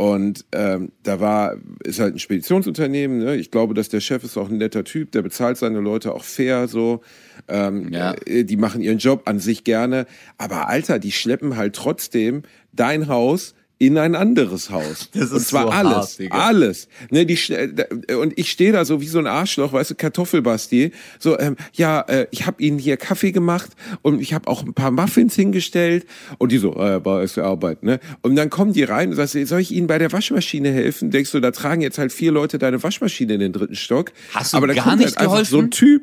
Und 0.00 0.44
ähm, 0.52 0.92
da 1.02 1.18
war, 1.18 1.56
ist 1.82 1.98
halt 1.98 2.14
ein 2.14 2.18
Speditionsunternehmen. 2.20 3.18
Ne? 3.18 3.34
Ich 3.34 3.50
glaube, 3.50 3.74
dass 3.74 3.88
der 3.88 3.98
Chef 3.98 4.22
ist 4.22 4.36
auch 4.36 4.48
ein 4.48 4.58
netter 4.58 4.84
Typ, 4.84 5.10
der 5.10 5.22
bezahlt 5.22 5.56
seine 5.56 5.80
Leute 5.80 6.14
auch 6.14 6.22
fair 6.22 6.68
so. 6.68 7.00
Ähm, 7.48 7.92
ja. 7.92 8.14
äh, 8.24 8.44
die 8.44 8.56
machen 8.56 8.80
ihren 8.80 8.98
Job 8.98 9.22
an 9.24 9.40
sich 9.40 9.64
gerne. 9.64 10.06
Aber 10.36 10.68
Alter, 10.68 11.00
die 11.00 11.10
schleppen 11.10 11.56
halt 11.56 11.74
trotzdem 11.74 12.42
dein 12.72 13.08
Haus 13.08 13.56
in 13.78 13.96
ein 13.96 14.14
anderes 14.16 14.70
Haus. 14.70 15.08
Das 15.12 15.24
ist 15.24 15.32
und 15.32 15.40
zwar 15.40 15.62
so 15.64 15.68
alles, 15.68 15.92
hart, 15.92 16.18
Digga. 16.18 16.38
alles. 16.38 16.88
Ne, 17.10 17.24
die 17.26 17.38
äh, 17.52 18.14
und 18.14 18.36
ich 18.36 18.50
stehe 18.50 18.72
da 18.72 18.84
so 18.84 19.00
wie 19.00 19.06
so 19.06 19.18
ein 19.18 19.26
Arschloch, 19.26 19.72
weißt 19.72 19.90
du, 19.90 19.94
Kartoffelbasti. 19.94 20.92
So, 21.18 21.38
ähm, 21.38 21.56
ja, 21.74 22.00
äh, 22.02 22.26
ich 22.32 22.46
habe 22.46 22.60
ihnen 22.62 22.78
hier 22.78 22.96
Kaffee 22.96 23.30
gemacht 23.30 23.70
und 24.02 24.20
ich 24.20 24.34
habe 24.34 24.48
auch 24.48 24.64
ein 24.64 24.74
paar 24.74 24.90
Muffins 24.90 25.34
hingestellt 25.36 26.06
und 26.38 26.50
die 26.50 26.58
so, 26.58 26.74
äh, 26.74 27.04
war 27.04 27.22
es 27.22 27.38
Arbeit, 27.38 27.84
ne? 27.84 28.00
Und 28.22 28.34
dann 28.34 28.50
kommen 28.50 28.72
die 28.72 28.82
rein 28.82 29.10
und 29.10 29.14
sagst, 29.14 29.38
soll 29.46 29.60
ich 29.60 29.70
ihnen 29.70 29.86
bei 29.86 29.98
der 29.98 30.10
Waschmaschine 30.10 30.70
helfen? 30.70 31.10
Denkst 31.10 31.30
du, 31.30 31.40
da 31.40 31.52
tragen 31.52 31.80
jetzt 31.80 31.98
halt 31.98 32.12
vier 32.12 32.32
Leute 32.32 32.58
deine 32.58 32.82
Waschmaschine 32.82 33.34
in 33.34 33.40
den 33.40 33.52
dritten 33.52 33.76
Stock. 33.76 34.12
Hast 34.32 34.52
du 34.52 34.56
Aber 34.56 34.66
da 34.66 34.74
gar 34.74 34.84
kommt 34.84 34.98
nicht 34.98 35.16
halt 35.16 35.18
einfach 35.18 35.44
so 35.44 35.58
ein 35.58 35.70
geholfen? 35.70 35.70
Typ. 35.70 36.02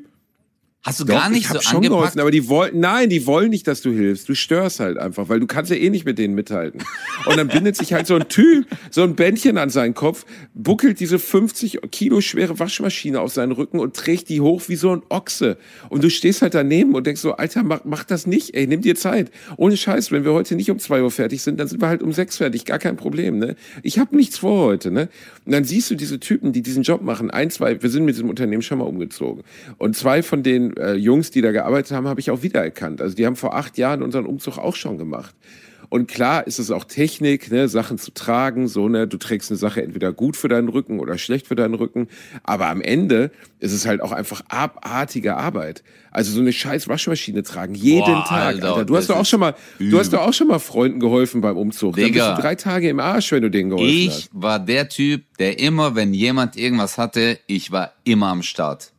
Hast 0.86 0.99
du 0.99 1.03
Doch, 1.03 1.15
gar 1.15 1.29
nicht 1.31 1.41
ich 1.41 1.47
so 1.47 1.55
hab 1.55 1.63
schon 1.63 1.77
angepackt? 1.77 1.97
geholfen, 1.97 2.19
aber 2.19 2.29
die 2.29 2.47
wollen, 2.47 2.79
nein, 2.79 3.09
die 3.09 3.25
wollen 3.25 3.49
nicht, 3.49 3.65
dass 3.67 3.81
du 3.81 3.89
hilfst. 3.89 4.29
Du 4.29 4.36
störst 4.36 4.79
halt 4.79 4.99
einfach, 4.99 5.29
weil 5.29 5.39
du 5.39 5.47
kannst 5.47 5.71
ja 5.71 5.77
eh 5.77 5.89
nicht 5.89 6.05
mit 6.05 6.19
denen 6.19 6.36
mithalten. 6.36 6.83
Und 7.25 7.38
dann 7.38 7.47
bindet 7.47 7.75
sich 7.75 7.91
halt 7.93 8.05
so 8.05 8.13
ein 8.13 8.27
Typ, 8.27 8.67
so 8.91 9.01
ein 9.01 9.15
Bändchen 9.15 9.57
an 9.57 9.71
seinen 9.71 9.95
Kopf, 9.95 10.25
buckelt 10.53 10.99
diese 10.99 11.17
50 11.17 11.79
Kilo 11.91 12.21
schwere 12.21 12.59
Waschmaschine 12.59 13.19
auf 13.19 13.33
seinen 13.33 13.51
Rücken 13.51 13.79
und 13.79 13.95
trägt 13.95 14.29
die 14.29 14.41
hoch 14.41 14.61
wie 14.67 14.75
so 14.75 14.95
ein 14.95 15.01
Ochse. 15.09 15.57
Und 15.89 16.03
du 16.03 16.11
stehst 16.11 16.43
halt 16.43 16.53
daneben 16.53 16.93
und 16.93 17.07
denkst 17.07 17.21
so, 17.21 17.33
Alter, 17.33 17.63
mach, 17.63 17.79
mach 17.83 18.03
das 18.03 18.27
nicht, 18.27 18.53
ey, 18.53 18.67
nimm 18.67 18.81
dir 18.81 18.93
Zeit. 18.95 19.31
Ohne 19.57 19.77
Scheiß, 19.77 20.11
wenn 20.11 20.23
wir 20.23 20.33
heute 20.33 20.55
nicht 20.55 20.69
um 20.69 20.77
zwei 20.77 21.01
Uhr 21.01 21.09
fertig 21.09 21.41
sind, 21.41 21.59
dann 21.59 21.67
sind 21.67 21.81
wir 21.81 21.88
halt 21.88 22.03
um 22.03 22.13
sechs 22.13 22.38
fertig, 22.38 22.63
gar 22.63 22.77
kein 22.77 22.95
Problem, 22.95 23.39
ne? 23.39 23.55
Ich 23.81 23.97
habe 23.97 24.15
nichts 24.15 24.38
vor 24.38 24.67
heute, 24.67 24.91
ne? 24.91 25.09
Und 25.45 25.51
dann 25.51 25.63
siehst 25.63 25.89
du 25.89 25.95
diese 25.95 26.19
Typen, 26.19 26.53
die 26.53 26.61
diesen 26.61 26.83
Job 26.83 27.01
machen, 27.01 27.31
ein, 27.31 27.49
zwei, 27.49 27.81
wir 27.81 27.89
sind 27.89 28.05
mit 28.05 28.13
diesem 28.13 28.29
Unternehmen 28.29 28.61
schon 28.61 28.77
mal 28.77 28.86
umgezogen. 28.86 29.43
Und 29.79 29.95
zwei 29.95 30.21
von 30.21 30.43
den 30.43 30.74
äh, 30.78 30.93
Jungs, 30.93 31.32
die 31.32 31.41
da 31.41 31.51
gearbeitet 31.51 31.91
haben, 31.91 32.07
habe 32.07 32.19
ich 32.19 32.32
auch 32.32 32.41
wiedererkannt. 32.41 33.01
Also 33.01 33.15
die 33.15 33.26
haben 33.26 33.36
vor 33.36 33.55
acht 33.55 33.78
Jahren 33.78 34.01
unseren 34.03 34.26
Umzug 34.26 34.57
auch 34.57 34.76
schon 34.76 34.97
gemacht. 34.97 35.36
Und 35.89 36.07
klar 36.07 36.47
ist 36.47 36.59
es 36.59 36.71
auch 36.71 36.84
Technik, 36.84 37.51
ne, 37.51 37.67
Sachen 37.67 37.97
zu 37.97 38.11
tragen, 38.11 38.67
so, 38.67 38.89
ne, 38.89 39.07
du 39.07 39.17
trägst 39.17 39.51
eine 39.51 39.57
Sache 39.57 39.84
entweder 39.84 40.11
gut 40.11 40.36
für 40.36 40.47
deinen 40.47 40.69
Rücken 40.69 40.99
oder 40.99 41.17
schlecht 41.17 41.47
für 41.47 41.55
deinen 41.55 41.76
Rücken. 41.76 42.07
Aber 42.43 42.67
am 42.67 42.82
Ende 42.82 43.32
ist 43.59 43.71
es 43.71 43.86
halt 43.86 44.01
auch 44.01 44.11
einfach 44.11 44.41
abartige 44.49 45.36
Arbeit. 45.38 45.84
Also 46.11 46.32
so 46.32 46.41
eine 46.41 46.53
scheiß 46.53 46.88
Waschmaschine 46.88 47.43
tragen, 47.43 47.76
jeden 47.76 48.05
Boah, 48.05 48.26
Tag, 48.28 48.45
Alter, 48.45 48.67
Alter. 48.69 48.86
Du 48.86 48.97
hast 48.97 49.09
doch 49.09 49.17
auch 49.17 49.26
schon 49.26 49.39
mal, 49.39 49.53
du 49.80 49.99
hast 49.99 50.11
doch 50.11 50.21
auch 50.21 50.34
schon 50.34 50.47
mal 50.47 50.59
Freunden 50.59 50.99
geholfen 50.99 51.41
beim 51.41 51.57
Umzug. 51.57 51.95
Dann 51.95 52.05
bist 52.05 52.15
Digga. 52.15 52.36
du 52.36 52.41
drei 52.41 52.55
Tage 52.55 52.89
im 52.89 52.99
Arsch, 52.99 53.32
wenn 53.32 53.43
du 53.43 53.51
denen 53.51 53.69
geholfen 53.69 53.89
Ich 53.93 54.09
hast. 54.09 54.30
war 54.34 54.59
der 54.59 54.89
Typ, 54.89 55.23
der 55.39 55.59
immer, 55.59 55.95
wenn 55.95 56.13
jemand 56.13 56.57
irgendwas 56.57 56.97
hatte, 56.97 57.38
ich 57.47 57.71
war 57.71 57.93
immer 58.03 58.28
am 58.28 58.41
Start. 58.43 58.91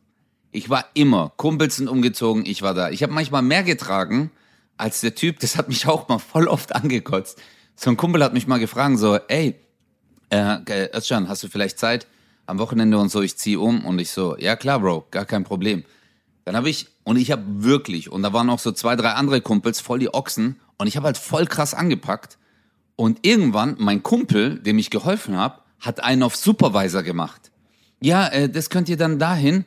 Ich 0.57 0.71
war 0.71 0.85
immer. 0.95 1.33
Kumpels 1.37 1.75
sind 1.75 1.87
umgezogen, 1.87 2.43
ich 2.43 2.63
war 2.63 2.73
da. 2.73 2.89
Ich 2.89 3.03
habe 3.03 3.13
manchmal 3.13 3.43
mehr 3.43 3.61
getragen 3.61 4.31
als 4.75 5.01
der 5.01 5.13
Typ. 5.13 5.39
Das 5.39 5.55
hat 5.55 5.67
mich 5.67 5.85
auch 5.85 6.07
mal 6.09 6.17
voll 6.17 6.47
oft 6.47 6.73
angekotzt. 6.73 7.39
So 7.75 7.91
ein 7.91 7.97
Kumpel 7.97 8.23
hat 8.23 8.33
mich 8.33 8.47
mal 8.47 8.57
gefragt, 8.57 8.97
so, 8.97 9.17
ey, 9.27 9.53
äh, 10.31 10.55
äh, 10.65 10.97
Özcan, 10.97 11.29
hast 11.29 11.43
du 11.43 11.47
vielleicht 11.47 11.77
Zeit 11.77 12.07
am 12.47 12.57
Wochenende 12.57 12.97
und 12.97 13.09
so, 13.09 13.21
ich 13.21 13.37
zieh 13.37 13.55
um 13.55 13.85
und 13.85 13.99
ich 13.99 14.09
so, 14.09 14.35
ja 14.37 14.55
klar, 14.55 14.79
Bro, 14.79 15.05
gar 15.11 15.25
kein 15.25 15.43
Problem. 15.43 15.83
Dann 16.43 16.55
habe 16.55 16.71
ich, 16.71 16.87
und 17.03 17.17
ich 17.17 17.29
habe 17.29 17.43
wirklich, 17.45 18.11
und 18.11 18.23
da 18.23 18.33
waren 18.33 18.49
auch 18.49 18.57
so 18.57 18.71
zwei, 18.71 18.95
drei 18.95 19.11
andere 19.11 19.41
Kumpels, 19.41 19.79
voll 19.79 19.99
die 19.99 20.11
Ochsen, 20.11 20.59
und 20.77 20.87
ich 20.87 20.97
habe 20.97 21.05
halt 21.05 21.17
voll 21.17 21.45
krass 21.45 21.75
angepackt. 21.75 22.39
Und 22.95 23.19
irgendwann, 23.27 23.75
mein 23.77 24.01
Kumpel, 24.01 24.57
dem 24.57 24.79
ich 24.79 24.89
geholfen 24.89 25.37
habe, 25.37 25.59
hat 25.79 26.03
einen 26.03 26.23
auf 26.23 26.35
Supervisor 26.35 27.03
gemacht. 27.03 27.51
Ja, 27.99 28.27
äh, 28.29 28.49
das 28.49 28.71
könnt 28.71 28.89
ihr 28.89 28.97
dann 28.97 29.19
dahin. 29.19 29.65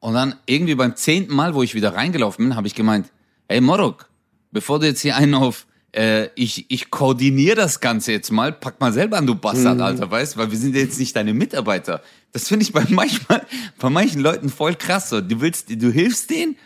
Und 0.00 0.14
dann 0.14 0.34
irgendwie 0.46 0.74
beim 0.74 0.96
zehnten 0.96 1.34
Mal, 1.34 1.54
wo 1.54 1.62
ich 1.62 1.74
wieder 1.74 1.94
reingelaufen 1.94 2.46
bin, 2.46 2.56
habe 2.56 2.66
ich 2.66 2.74
gemeint, 2.74 3.10
hey 3.48 3.60
Morok, 3.60 4.08
bevor 4.50 4.78
du 4.80 4.86
jetzt 4.86 5.02
hier 5.02 5.16
einen 5.16 5.34
auf, 5.34 5.66
äh, 5.92 6.28
ich, 6.34 6.70
ich 6.70 6.90
koordiniere 6.90 7.56
das 7.56 7.80
Ganze 7.80 8.12
jetzt 8.12 8.30
mal, 8.30 8.52
pack 8.52 8.80
mal 8.80 8.92
selber 8.92 9.18
an, 9.18 9.26
du 9.26 9.34
Bastard, 9.34 9.80
Alter, 9.80 10.10
weißt, 10.10 10.36
weil 10.36 10.50
wir 10.50 10.58
sind 10.58 10.74
jetzt 10.74 10.98
nicht 10.98 11.14
deine 11.16 11.34
Mitarbeiter. 11.34 12.02
Das 12.32 12.48
finde 12.48 12.64
ich 12.64 12.72
bei 12.72 12.84
manchmal, 12.88 13.46
bei 13.78 13.90
manchen 13.90 14.20
Leuten 14.20 14.48
voll 14.48 14.74
krass. 14.74 15.10
So. 15.10 15.20
Du 15.20 15.40
willst, 15.40 15.68
du 15.68 15.90
hilfst 15.90 16.30
denen, 16.30 16.56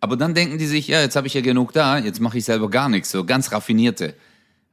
aber 0.00 0.16
dann 0.16 0.34
denken 0.34 0.58
die 0.58 0.66
sich, 0.66 0.86
ja, 0.86 1.00
jetzt 1.00 1.16
habe 1.16 1.26
ich 1.26 1.34
ja 1.34 1.40
genug 1.40 1.72
da, 1.72 1.98
jetzt 1.98 2.20
mache 2.20 2.38
ich 2.38 2.44
selber 2.44 2.70
gar 2.70 2.88
nichts. 2.88 3.10
So 3.10 3.24
ganz 3.24 3.52
raffinierte. 3.52 4.14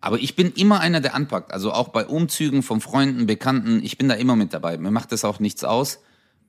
Aber 0.01 0.19
ich 0.19 0.35
bin 0.35 0.51
immer 0.53 0.79
einer, 0.79 0.99
der 0.99 1.15
anpackt. 1.15 1.53
Also 1.53 1.71
auch 1.71 1.89
bei 1.89 2.05
Umzügen 2.05 2.63
von 2.63 2.81
Freunden, 2.81 3.27
Bekannten, 3.27 3.81
ich 3.83 3.97
bin 3.97 4.09
da 4.09 4.15
immer 4.15 4.35
mit 4.35 4.53
dabei. 4.53 4.77
Mir 4.77 4.91
macht 4.91 5.11
das 5.11 5.23
auch 5.23 5.39
nichts 5.39 5.63
aus, 5.63 5.99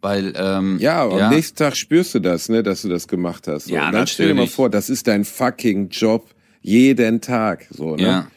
weil 0.02 0.34
ähm, 0.36 0.76
Ja, 0.78 1.04
aber 1.04 1.22
am 1.22 1.34
nächsten 1.34 1.56
Tag 1.56 1.76
spürst 1.76 2.14
du 2.14 2.18
das, 2.18 2.48
ne, 2.48 2.62
dass 2.62 2.82
du 2.82 2.88
das 2.88 3.08
gemacht 3.08 3.48
hast. 3.48 3.66
So. 3.66 3.74
Ja, 3.74 3.86
und 3.86 3.92
dann 3.92 4.06
stell 4.06 4.28
dir 4.28 4.34
mal 4.34 4.40
natürlich. 4.42 4.54
vor, 4.54 4.68
das 4.68 4.90
ist 4.90 5.06
dein 5.06 5.24
fucking 5.24 5.88
Job 5.88 6.28
jeden 6.60 7.20
Tag, 7.20 7.66
so, 7.70 7.96
ne? 7.96 8.02
ja, 8.02 8.28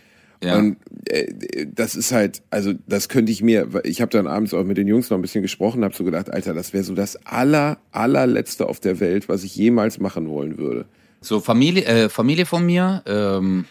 ja. 0.44 0.58
Und 0.58 0.78
äh, 1.08 1.66
das 1.74 1.96
ist 1.96 2.12
halt, 2.12 2.44
also 2.50 2.74
das 2.88 3.10
könnte 3.10 3.32
ich 3.32 3.42
mir, 3.42 3.68
ich 3.84 4.02
habe 4.02 4.12
dann 4.12 4.28
abends 4.28 4.54
auch 4.54 4.64
mit 4.64 4.78
den 4.78 4.88
Jungs 4.88 5.10
noch 5.10 5.18
ein 5.18 5.22
bisschen 5.22 5.42
gesprochen, 5.42 5.84
habe 5.84 5.96
so 5.96 6.04
gedacht, 6.04 6.32
Alter, 6.32 6.54
das 6.54 6.74
wäre 6.74 6.84
so 6.84 6.94
das 6.94 7.16
aller, 7.26 7.80
allerletzte 7.92 8.68
auf 8.68 8.80
der 8.80 9.00
Welt, 9.00 9.28
was 9.28 9.44
ich 9.44 9.56
jemals 9.56 10.00
machen 10.00 10.30
wollen 10.30 10.58
würde. 10.58 10.86
So 11.22 11.40
Familie, 11.40 11.86
äh, 11.86 12.10
Familie 12.10 12.46
von 12.46 12.66
mir, 12.66 13.02
ähm, 13.08 13.66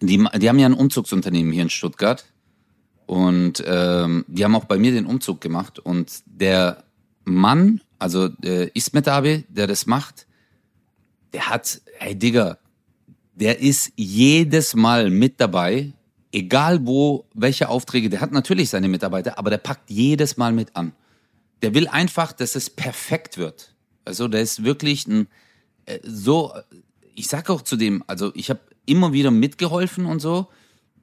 die, 0.00 0.24
die 0.38 0.48
haben 0.48 0.58
ja 0.58 0.66
ein 0.66 0.74
Umzugsunternehmen 0.74 1.52
hier 1.52 1.62
in 1.62 1.70
Stuttgart 1.70 2.24
und 3.06 3.62
ähm, 3.66 4.24
die 4.28 4.44
haben 4.44 4.54
auch 4.54 4.64
bei 4.64 4.78
mir 4.78 4.92
den 4.92 5.04
Umzug 5.04 5.40
gemacht 5.40 5.78
und 5.78 6.22
der 6.24 6.84
Mann, 7.24 7.80
also 7.98 8.28
äh, 8.42 8.70
Ismet 8.74 9.08
Abi, 9.08 9.44
der 9.48 9.66
das 9.66 9.86
macht, 9.86 10.26
der 11.32 11.48
hat, 11.48 11.80
hey 11.98 12.14
Digga, 12.14 12.58
der 13.34 13.60
ist 13.60 13.92
jedes 13.96 14.74
Mal 14.74 15.10
mit 15.10 15.40
dabei, 15.40 15.92
egal 16.32 16.86
wo, 16.86 17.26
welche 17.34 17.68
Aufträge, 17.68 18.10
der 18.10 18.20
hat 18.20 18.32
natürlich 18.32 18.70
seine 18.70 18.88
Mitarbeiter, 18.88 19.38
aber 19.38 19.50
der 19.50 19.58
packt 19.58 19.90
jedes 19.90 20.36
Mal 20.36 20.52
mit 20.52 20.76
an. 20.76 20.92
Der 21.62 21.74
will 21.74 21.88
einfach, 21.88 22.32
dass 22.32 22.54
es 22.54 22.70
perfekt 22.70 23.38
wird. 23.38 23.74
Also 24.04 24.28
der 24.28 24.40
ist 24.40 24.64
wirklich 24.64 25.06
ein, 25.06 25.28
äh, 25.86 25.98
so, 26.02 26.52
ich 27.14 27.28
sag 27.28 27.50
auch 27.50 27.62
zu 27.62 27.76
dem, 27.76 28.02
also 28.06 28.32
ich 28.34 28.50
habe 28.50 28.60
immer 28.86 29.12
wieder 29.12 29.30
mitgeholfen 29.30 30.06
und 30.06 30.20
so, 30.20 30.48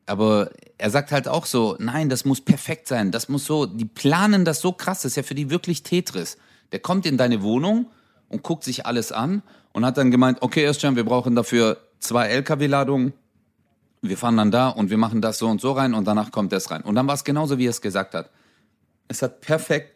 aber 0.07 0.49
er 0.77 0.89
sagt 0.89 1.11
halt 1.11 1.27
auch 1.27 1.45
so, 1.45 1.75
nein, 1.79 2.09
das 2.09 2.25
muss 2.25 2.41
perfekt 2.41 2.87
sein, 2.87 3.11
das 3.11 3.29
muss 3.29 3.45
so, 3.45 3.65
die 3.65 3.85
planen 3.85 4.45
das 4.45 4.61
so 4.61 4.71
krass, 4.71 5.01
das 5.01 5.11
ist 5.11 5.15
ja 5.17 5.23
für 5.23 5.35
die 5.35 5.49
wirklich 5.49 5.83
Tetris. 5.83 6.37
Der 6.71 6.79
kommt 6.79 7.05
in 7.05 7.17
deine 7.17 7.41
Wohnung 7.41 7.87
und 8.29 8.43
guckt 8.43 8.63
sich 8.63 8.85
alles 8.85 9.11
an 9.11 9.43
und 9.73 9.85
hat 9.85 9.97
dann 9.97 10.11
gemeint, 10.11 10.41
okay, 10.41 10.65
Özcan, 10.65 10.95
wir 10.95 11.05
brauchen 11.05 11.35
dafür 11.35 11.77
zwei 11.99 12.27
LKW-Ladungen, 12.27 13.13
wir 14.01 14.17
fahren 14.17 14.37
dann 14.37 14.51
da 14.51 14.69
und 14.69 14.89
wir 14.89 14.97
machen 14.97 15.21
das 15.21 15.39
so 15.39 15.47
und 15.47 15.61
so 15.61 15.71
rein 15.73 15.93
und 15.93 16.05
danach 16.05 16.31
kommt 16.31 16.51
das 16.51 16.71
rein. 16.71 16.81
Und 16.81 16.95
dann 16.95 17.07
war 17.07 17.15
es 17.15 17.23
genauso, 17.23 17.57
wie 17.57 17.67
er 17.67 17.71
es 17.71 17.81
gesagt 17.81 18.13
hat. 18.13 18.29
Es 19.07 19.21
hat 19.21 19.41
perfekt 19.41 19.93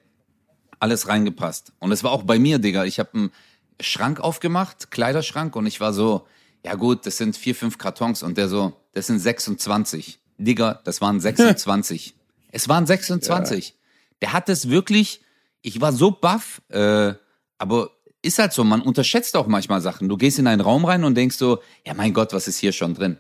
alles 0.80 1.08
reingepasst. 1.08 1.74
Und 1.80 1.92
es 1.92 2.04
war 2.04 2.12
auch 2.12 2.24
bei 2.24 2.40
mir, 2.40 2.60
Digga. 2.60 2.86
Ich 2.86 3.00
habe 3.00 3.14
einen 3.14 3.32
Schrank 3.80 4.20
aufgemacht, 4.20 4.92
Kleiderschrank, 4.92 5.56
und 5.56 5.68
ich 5.68 5.80
war 5.80 5.94
so, 5.94 6.26
ja 6.66 6.76
gut, 6.76 7.06
das 7.06 7.18
sind 7.18 7.36
vier, 7.36 7.56
fünf 7.56 7.78
Kartons. 7.78 8.24
Und 8.24 8.38
der 8.38 8.48
so, 8.48 8.74
das 8.94 9.08
sind 9.08 9.20
26. 9.20 10.20
Digga, 10.38 10.82
das 10.84 11.02
waren 11.02 11.20
26. 11.20 12.16
es 12.52 12.70
waren 12.70 12.86
26. 12.86 13.76
Der 14.22 14.34
hat 14.34 14.50
es 14.50 14.70
wirklich, 14.70 15.22
ich 15.62 15.82
war 15.82 15.94
so 15.94 16.12
baff, 16.12 16.62
äh, 16.70 17.14
aber 17.58 17.92
ist 18.22 18.38
halt 18.38 18.54
so, 18.54 18.64
man 18.64 18.82
unterschätzt 18.82 19.36
auch 19.36 19.48
manchmal 19.48 19.82
Sachen. 19.82 20.08
Du 20.08 20.18
gehst 20.18 20.38
in 20.38 20.48
einen 20.48 20.62
Raum 20.62 20.86
rein 20.86 21.04
und 21.04 21.16
denkst 21.16 21.38
so, 21.38 21.62
ja 21.86 21.94
mein 21.94 22.14
Gott, 22.14 22.34
was 22.34 22.48
ist 22.48 22.58
hier 22.58 22.72
schon 22.72 22.94
drin? 22.94 23.18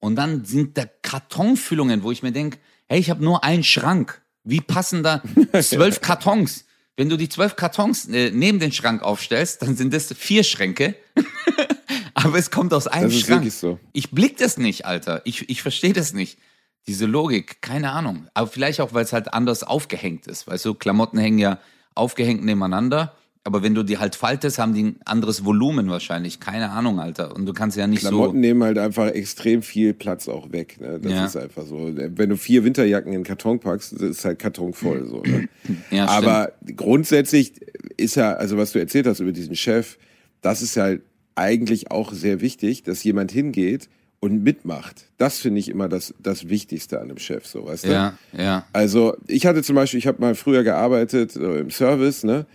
Und 0.00 0.16
dann 0.16 0.44
sind 0.44 0.76
da 0.76 0.84
Kartonfüllungen, 1.02 2.02
wo 2.02 2.10
ich 2.10 2.22
mir 2.22 2.32
denk, 2.32 2.58
hey, 2.88 2.98
ich 2.98 3.10
habe 3.10 3.22
nur 3.22 3.44
einen 3.44 3.62
Schrank. 3.62 4.22
Wie 4.42 4.60
passen 4.60 5.02
da 5.02 5.22
zwölf 5.60 6.00
Kartons? 6.00 6.64
Wenn 6.96 7.08
du 7.08 7.16
die 7.16 7.28
zwölf 7.28 7.54
Kartons 7.54 8.08
äh, 8.08 8.30
neben 8.30 8.58
den 8.58 8.72
Schrank 8.72 9.02
aufstellst, 9.02 9.62
dann 9.62 9.76
sind 9.76 9.92
das 9.92 10.12
vier 10.12 10.42
Schränke. 10.42 10.96
Aber 12.24 12.38
es 12.38 12.50
kommt 12.50 12.72
aus 12.74 12.86
einem 12.86 13.04
Das 13.04 13.14
ist 13.14 13.20
Schrank. 13.26 13.40
wirklich 13.40 13.54
so. 13.54 13.78
Ich 13.92 14.10
blick 14.10 14.36
das 14.38 14.58
nicht, 14.58 14.86
Alter. 14.86 15.22
Ich, 15.24 15.48
ich 15.48 15.62
verstehe 15.62 15.92
das 15.92 16.12
nicht. 16.12 16.38
Diese 16.86 17.06
Logik, 17.06 17.60
keine 17.62 17.92
Ahnung. 17.92 18.26
Aber 18.34 18.46
vielleicht 18.48 18.80
auch, 18.80 18.92
weil 18.94 19.04
es 19.04 19.12
halt 19.12 19.32
anders 19.34 19.62
aufgehängt 19.62 20.26
ist. 20.26 20.46
Weißt 20.46 20.64
du, 20.64 20.74
Klamotten 20.74 21.18
hängen 21.18 21.38
ja 21.38 21.58
aufgehängt 21.94 22.44
nebeneinander. 22.44 23.14
Aber 23.42 23.62
wenn 23.62 23.74
du 23.74 23.82
die 23.82 23.96
halt 23.98 24.16
faltest, 24.16 24.58
haben 24.58 24.74
die 24.74 24.82
ein 24.84 25.00
anderes 25.06 25.44
Volumen 25.46 25.88
wahrscheinlich. 25.88 26.40
Keine 26.40 26.70
Ahnung, 26.70 27.00
Alter. 27.00 27.34
Und 27.34 27.46
du 27.46 27.54
kannst 27.54 27.74
ja 27.76 27.86
nicht 27.86 28.00
Klamotten 28.00 28.34
so. 28.34 28.38
nehmen 28.38 28.62
halt 28.62 28.76
einfach 28.76 29.06
extrem 29.08 29.62
viel 29.62 29.94
Platz 29.94 30.28
auch 30.28 30.52
weg. 30.52 30.78
Ne? 30.80 31.00
Das 31.00 31.12
Ja. 31.12 31.24
ist 31.24 31.36
einfach 31.36 31.64
so. 31.64 31.90
Wenn 31.94 32.28
du 32.28 32.36
vier 32.36 32.64
Winterjacken 32.64 33.12
in 33.14 33.24
Karton 33.24 33.58
packst, 33.58 33.92
ist 33.94 34.24
halt 34.26 34.38
Karton 34.38 34.74
voll. 34.74 35.06
So, 35.06 35.22
ne? 35.22 35.48
Ja. 35.90 36.06
Aber 36.06 36.52
grundsätzlich 36.76 37.54
ist 37.96 38.16
ja, 38.16 38.34
also 38.34 38.58
was 38.58 38.72
du 38.72 38.78
erzählt 38.78 39.06
hast 39.06 39.20
über 39.20 39.32
diesen 39.32 39.56
Chef, 39.56 39.96
das 40.42 40.60
ist 40.62 40.74
ja 40.74 40.94
eigentlich 41.34 41.90
auch 41.90 42.12
sehr 42.12 42.40
wichtig, 42.40 42.82
dass 42.82 43.02
jemand 43.04 43.32
hingeht 43.32 43.88
und 44.20 44.42
mitmacht. 44.42 45.06
Das 45.16 45.38
finde 45.38 45.60
ich 45.60 45.68
immer 45.68 45.88
das, 45.88 46.14
das 46.18 46.48
Wichtigste 46.48 46.98
an 46.98 47.04
einem 47.04 47.18
Chef, 47.18 47.46
so 47.46 47.66
weißt 47.66 47.84
du? 47.84 47.92
Ja, 47.92 48.14
ja. 48.36 48.66
Also 48.72 49.16
ich 49.26 49.46
hatte 49.46 49.62
zum 49.62 49.76
Beispiel, 49.76 49.98
ich 49.98 50.06
habe 50.06 50.20
mal 50.20 50.34
früher 50.34 50.62
gearbeitet 50.62 51.32
so 51.32 51.54
im 51.54 51.70
Service, 51.70 52.22
ne? 52.22 52.46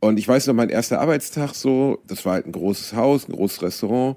Und 0.00 0.18
ich 0.18 0.26
weiß 0.26 0.48
noch, 0.48 0.54
mein 0.54 0.68
erster 0.68 1.00
Arbeitstag 1.00 1.54
so, 1.54 2.02
das 2.08 2.24
war 2.24 2.32
halt 2.32 2.46
ein 2.46 2.52
großes 2.52 2.94
Haus, 2.94 3.28
ein 3.28 3.36
großes 3.36 3.62
Restaurant. 3.62 4.16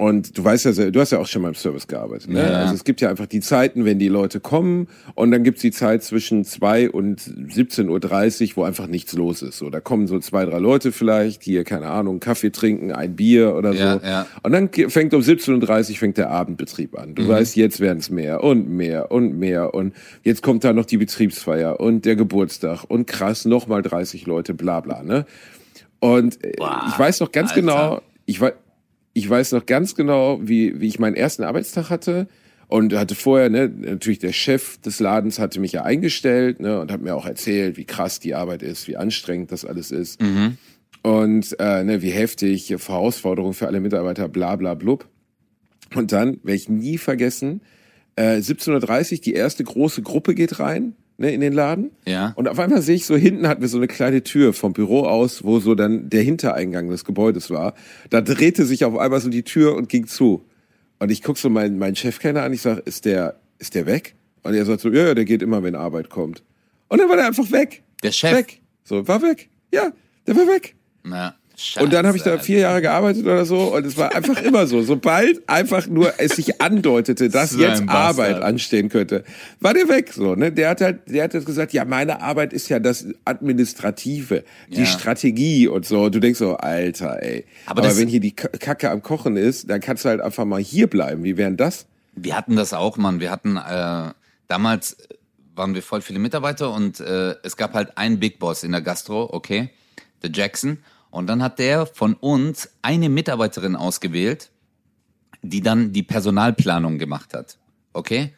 Und 0.00 0.38
du 0.38 0.44
weißt 0.44 0.64
ja, 0.64 0.90
du 0.90 1.00
hast 1.00 1.10
ja 1.10 1.18
auch 1.18 1.26
schon 1.26 1.42
mal 1.42 1.48
im 1.48 1.56
Service 1.56 1.88
gearbeitet. 1.88 2.30
Ne? 2.30 2.38
Ja. 2.38 2.60
Also 2.60 2.74
es 2.74 2.84
gibt 2.84 3.00
ja 3.00 3.10
einfach 3.10 3.26
die 3.26 3.40
Zeiten, 3.40 3.84
wenn 3.84 3.98
die 3.98 4.06
Leute 4.06 4.38
kommen 4.38 4.86
und 5.16 5.32
dann 5.32 5.42
gibt's 5.42 5.60
die 5.60 5.72
Zeit 5.72 6.04
zwischen 6.04 6.44
zwei 6.44 6.88
und 6.88 7.20
17.30 7.20 8.50
Uhr, 8.50 8.56
wo 8.56 8.62
einfach 8.62 8.86
nichts 8.86 9.14
los 9.14 9.42
ist. 9.42 9.58
So, 9.58 9.70
da 9.70 9.80
kommen 9.80 10.06
so 10.06 10.20
zwei, 10.20 10.44
drei 10.44 10.60
Leute 10.60 10.92
vielleicht, 10.92 11.42
hier, 11.42 11.64
keine 11.64 11.88
Ahnung, 11.88 12.20
Kaffee 12.20 12.50
trinken, 12.50 12.92
ein 12.92 13.16
Bier 13.16 13.56
oder 13.56 13.72
so. 13.72 13.78
Ja, 13.80 14.00
ja. 14.04 14.26
Und 14.44 14.52
dann 14.52 14.70
fängt 14.70 15.14
um 15.14 15.20
17.30 15.20 15.90
Uhr 15.90 15.96
fängt 15.96 16.16
der 16.16 16.30
Abendbetrieb 16.30 16.96
an. 16.96 17.16
Du 17.16 17.22
mhm. 17.22 17.28
weißt, 17.30 17.56
jetzt 17.56 17.80
werden 17.80 17.98
es 17.98 18.08
mehr 18.08 18.44
und 18.44 18.68
mehr 18.68 19.10
und 19.10 19.36
mehr. 19.36 19.74
Und 19.74 19.94
jetzt 20.22 20.44
kommt 20.44 20.62
da 20.62 20.72
noch 20.72 20.86
die 20.86 20.98
Betriebsfeier 20.98 21.80
und 21.80 22.04
der 22.04 22.14
Geburtstag 22.14 22.84
und 22.84 23.08
krass, 23.08 23.46
nochmal 23.46 23.82
30 23.82 24.26
Leute, 24.26 24.54
bla 24.54 24.78
bla. 24.78 25.02
Ne? 25.02 25.26
Und 25.98 26.44
äh, 26.44 26.52
Boah, 26.56 26.84
ich 26.88 26.96
weiß 26.96 27.18
noch 27.18 27.32
ganz 27.32 27.50
Alter. 27.50 27.60
genau, 27.60 28.02
ich 28.24 28.40
weiß 28.40 28.52
ich 29.18 29.28
weiß 29.28 29.52
noch 29.52 29.66
ganz 29.66 29.94
genau, 29.94 30.40
wie, 30.42 30.80
wie 30.80 30.86
ich 30.88 30.98
meinen 30.98 31.16
ersten 31.16 31.42
Arbeitstag 31.42 31.90
hatte. 31.90 32.28
Und 32.68 32.92
hatte 32.92 33.14
vorher, 33.14 33.48
ne, 33.48 33.68
natürlich 33.68 34.18
der 34.18 34.32
Chef 34.32 34.78
des 34.82 35.00
Ladens 35.00 35.38
hatte 35.38 35.58
mich 35.58 35.72
ja 35.72 35.84
eingestellt, 35.84 36.60
ne, 36.60 36.78
und 36.80 36.92
hat 36.92 37.00
mir 37.00 37.16
auch 37.16 37.24
erzählt, 37.24 37.78
wie 37.78 37.86
krass 37.86 38.20
die 38.20 38.34
Arbeit 38.34 38.62
ist, 38.62 38.88
wie 38.88 38.98
anstrengend 38.98 39.50
das 39.52 39.64
alles 39.64 39.90
ist. 39.90 40.20
Mhm. 40.20 40.58
Und 41.02 41.58
äh, 41.60 41.82
ne, 41.82 42.02
wie 42.02 42.10
heftig, 42.10 42.68
Herausforderung 42.68 43.54
für 43.54 43.66
alle 43.68 43.80
Mitarbeiter, 43.80 44.28
bla 44.28 44.56
bla 44.56 44.74
blub. 44.74 45.08
Und 45.94 46.12
dann 46.12 46.40
werde 46.42 46.56
ich 46.56 46.68
nie 46.68 46.98
vergessen, 46.98 47.62
äh, 48.16 48.36
17.30 48.36 49.22
die 49.22 49.32
erste 49.32 49.64
große 49.64 50.02
Gruppe 50.02 50.34
geht 50.34 50.60
rein 50.60 50.94
ne, 51.18 51.32
in 51.32 51.40
den 51.40 51.52
Laden. 51.52 51.90
Ja. 52.06 52.32
Und 52.36 52.48
auf 52.48 52.58
einmal 52.58 52.80
sehe 52.80 52.94
ich 52.96 53.04
so, 53.04 53.16
hinten 53.16 53.46
hatten 53.46 53.60
wir 53.60 53.68
so 53.68 53.76
eine 53.76 53.88
kleine 53.88 54.22
Tür 54.22 54.54
vom 54.54 54.72
Büro 54.72 55.02
aus, 55.02 55.44
wo 55.44 55.60
so 55.60 55.74
dann 55.74 56.08
der 56.08 56.22
Hintereingang 56.22 56.88
des 56.88 57.04
Gebäudes 57.04 57.50
war. 57.50 57.74
Da 58.08 58.22
drehte 58.22 58.64
sich 58.64 58.84
auf 58.84 58.96
einmal 58.96 59.20
so 59.20 59.28
die 59.28 59.42
Tür 59.42 59.76
und 59.76 59.88
ging 59.88 60.06
zu. 60.06 60.44
Und 60.98 61.10
ich 61.10 61.22
guck 61.22 61.36
so 61.36 61.50
meinen, 61.50 61.78
meinen 61.78 61.96
Chefkenner 61.96 62.42
an, 62.42 62.52
ich 62.52 62.62
sag, 62.62 62.78
ist 62.86 63.04
der, 63.04 63.38
ist 63.58 63.74
der 63.74 63.86
weg? 63.86 64.14
Und 64.42 64.54
er 64.54 64.64
sagt 64.64 64.80
so, 64.80 64.90
ja, 64.90 65.08
ja, 65.08 65.14
der 65.14 65.24
geht 65.24 65.42
immer, 65.42 65.62
wenn 65.62 65.74
Arbeit 65.74 66.08
kommt. 66.08 66.42
Und 66.88 66.98
dann 67.00 67.08
war 67.08 67.16
der 67.16 67.26
einfach 67.26 67.50
weg. 67.52 67.82
Der 68.02 68.12
Chef? 68.12 68.36
Weg. 68.36 68.62
So, 68.84 69.06
war 69.06 69.20
weg. 69.20 69.50
Ja, 69.72 69.92
der 70.26 70.36
war 70.36 70.46
weg. 70.46 70.74
Na. 71.04 71.34
Scheiße, 71.60 71.84
und 71.84 71.92
dann 71.92 72.06
habe 72.06 72.16
ich 72.16 72.22
da 72.22 72.38
vier 72.38 72.60
Jahre 72.60 72.80
gearbeitet 72.80 73.24
oder 73.24 73.44
so 73.44 73.74
und 73.74 73.84
es 73.84 73.96
war 73.96 74.14
einfach 74.14 74.40
immer 74.42 74.68
so. 74.68 74.80
Sobald 74.82 75.48
einfach 75.48 75.88
nur 75.88 76.14
es 76.18 76.36
sich 76.36 76.60
andeutete, 76.60 77.28
dass 77.30 77.50
so 77.50 77.58
jetzt 77.58 77.88
Arbeit 77.88 78.40
anstehen 78.42 78.88
könnte, 78.88 79.24
war 79.58 79.74
der 79.74 79.88
weg 79.88 80.12
so. 80.12 80.36
Ne? 80.36 80.52
Der 80.52 80.70
hat 80.70 80.80
halt, 80.80 81.00
der 81.06 81.24
hat 81.24 81.34
jetzt 81.34 81.46
gesagt, 81.46 81.72
ja, 81.72 81.84
meine 81.84 82.22
Arbeit 82.22 82.52
ist 82.52 82.68
ja 82.68 82.78
das 82.78 83.06
Administrative, 83.24 84.44
die 84.68 84.80
ja. 84.80 84.86
Strategie 84.86 85.66
und 85.66 85.84
so. 85.84 86.10
Du 86.10 86.20
denkst 86.20 86.38
so, 86.38 86.56
Alter, 86.58 87.20
ey. 87.22 87.44
Aber, 87.66 87.82
Aber 87.82 87.98
wenn 87.98 88.06
hier 88.06 88.20
die 88.20 88.36
Kacke 88.36 88.88
am 88.90 89.02
Kochen 89.02 89.36
ist, 89.36 89.68
dann 89.68 89.80
kannst 89.80 90.04
du 90.04 90.10
halt 90.10 90.20
einfach 90.20 90.44
mal 90.44 90.60
hier 90.60 90.86
bleiben. 90.86 91.24
Wie 91.24 91.36
wären 91.36 91.56
das? 91.56 91.86
Wir 92.14 92.36
hatten 92.36 92.54
das 92.54 92.72
auch, 92.72 92.98
Mann. 92.98 93.18
Wir 93.18 93.32
hatten 93.32 93.56
äh, 93.56 94.12
damals 94.46 94.96
waren 95.56 95.74
wir 95.74 95.82
voll 95.82 96.02
viele 96.02 96.20
Mitarbeiter 96.20 96.72
und 96.72 97.00
äh, 97.00 97.34
es 97.42 97.56
gab 97.56 97.74
halt 97.74 97.98
einen 97.98 98.20
Big 98.20 98.38
Boss 98.38 98.62
in 98.62 98.70
der 98.70 98.80
Gastro, 98.80 99.28
okay, 99.32 99.70
der 100.22 100.30
Jackson. 100.30 100.78
Und 101.10 101.26
dann 101.26 101.42
hat 101.42 101.58
der 101.58 101.86
von 101.86 102.14
uns 102.14 102.70
eine 102.82 103.08
Mitarbeiterin 103.08 103.76
ausgewählt, 103.76 104.50
die 105.42 105.62
dann 105.62 105.92
die 105.92 106.02
Personalplanung 106.02 106.98
gemacht 106.98 107.34
hat. 107.34 107.58
Okay? 107.92 108.34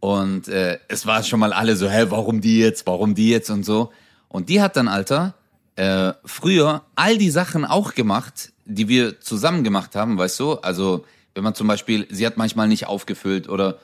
Und 0.00 0.48
äh, 0.48 0.78
es 0.88 1.06
war 1.06 1.22
schon 1.22 1.40
mal 1.40 1.52
alle 1.52 1.76
so, 1.76 1.88
hä, 1.88 2.06
warum 2.08 2.40
die 2.40 2.58
jetzt, 2.58 2.86
warum 2.86 3.14
die 3.14 3.30
jetzt 3.30 3.50
und 3.50 3.64
so. 3.64 3.92
Und 4.28 4.48
die 4.48 4.60
hat 4.60 4.76
dann, 4.76 4.88
Alter, 4.88 5.34
äh, 5.76 6.12
früher 6.24 6.82
all 6.94 7.18
die 7.18 7.30
Sachen 7.30 7.64
auch 7.64 7.94
gemacht, 7.94 8.52
die 8.64 8.88
wir 8.88 9.20
zusammen 9.20 9.62
gemacht 9.62 9.94
haben, 9.94 10.18
weißt 10.18 10.40
du? 10.40 10.54
Also, 10.54 11.04
wenn 11.34 11.44
man 11.44 11.54
zum 11.54 11.66
Beispiel, 11.68 12.06
sie 12.10 12.26
hat 12.26 12.36
manchmal 12.36 12.68
nicht 12.68 12.86
aufgefüllt 12.86 13.48
oder 13.48 13.78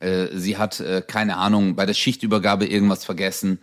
äh, 0.00 0.28
sie 0.34 0.58
hat, 0.58 0.80
äh, 0.80 1.02
keine 1.06 1.36
Ahnung, 1.36 1.74
bei 1.74 1.86
der 1.86 1.94
Schichtübergabe 1.94 2.66
irgendwas 2.66 3.04
vergessen. 3.04 3.58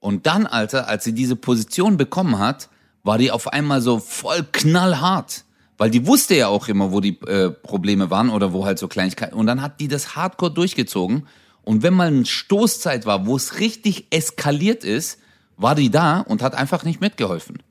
Und 0.00 0.26
dann, 0.26 0.46
Alter, 0.46 0.88
als 0.88 1.04
sie 1.04 1.12
diese 1.12 1.36
Position 1.36 1.96
bekommen 1.96 2.38
hat, 2.38 2.68
war 3.02 3.18
die 3.18 3.30
auf 3.30 3.52
einmal 3.52 3.80
so 3.80 3.98
voll 3.98 4.46
knallhart. 4.52 5.44
Weil 5.78 5.90
die 5.90 6.06
wusste 6.06 6.34
ja 6.34 6.48
auch 6.48 6.68
immer, 6.68 6.92
wo 6.92 7.00
die 7.00 7.18
äh, 7.22 7.50
Probleme 7.50 8.10
waren 8.10 8.28
oder 8.28 8.52
wo 8.52 8.66
halt 8.66 8.78
so 8.78 8.86
Kleinigkeiten. 8.86 9.34
Und 9.34 9.46
dann 9.46 9.62
hat 9.62 9.80
die 9.80 9.88
das 9.88 10.14
hardcore 10.14 10.52
durchgezogen. 10.52 11.26
Und 11.62 11.82
wenn 11.82 11.94
mal 11.94 12.08
eine 12.08 12.26
Stoßzeit 12.26 13.06
war, 13.06 13.26
wo 13.26 13.36
es 13.36 13.60
richtig 13.60 14.06
eskaliert 14.10 14.84
ist, 14.84 15.18
war 15.56 15.74
die 15.74 15.90
da 15.90 16.20
und 16.20 16.42
hat 16.42 16.54
einfach 16.54 16.84
nicht 16.84 17.00
mitgeholfen. 17.00 17.62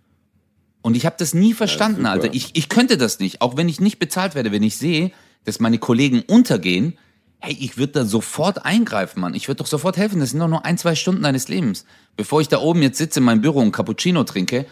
Und 0.82 0.95
ich 0.95 1.05
habe 1.05 1.17
das 1.19 1.34
nie 1.34 1.53
verstanden, 1.53 2.05
ja, 2.05 2.11
Alter. 2.11 2.34
Ich, 2.34 2.55
ich 2.55 2.69
könnte 2.69 2.97
das 2.97 3.19
nicht. 3.19 3.41
Auch 3.41 3.57
wenn 3.57 3.69
ich 3.69 3.80
nicht 3.80 3.99
bezahlt 3.99 4.34
werde, 4.34 4.51
wenn 4.51 4.63
ich 4.63 4.77
sehe, 4.77 5.11
dass 5.43 5.59
meine 5.59 5.77
Kollegen 5.77 6.21
untergehen, 6.21 6.97
hey, 7.39 7.55
ich 7.59 7.77
würde 7.77 7.93
da 7.93 8.05
sofort 8.05 8.65
eingreifen, 8.65 9.21
Mann. 9.21 9.34
Ich 9.34 9.47
würde 9.47 9.59
doch 9.59 9.67
sofort 9.67 9.97
helfen. 9.97 10.19
Das 10.19 10.32
sind 10.32 10.39
doch 10.39 10.47
nur 10.47 10.65
ein, 10.65 10.80
zwei 10.80 10.95
Stunden 10.95 11.21
deines 11.21 11.47
Lebens. 11.47 11.86
Bevor 12.15 12.41
ich 12.41 12.47
da 12.47 12.59
oben 12.59 12.82
jetzt 12.82 12.97
sitze 12.97 13.19
in 13.19 13.25
meinem 13.25 13.41
Büro 13.41 13.59
und 13.59 13.71
Cappuccino 13.71 14.23
trinke 14.23 14.65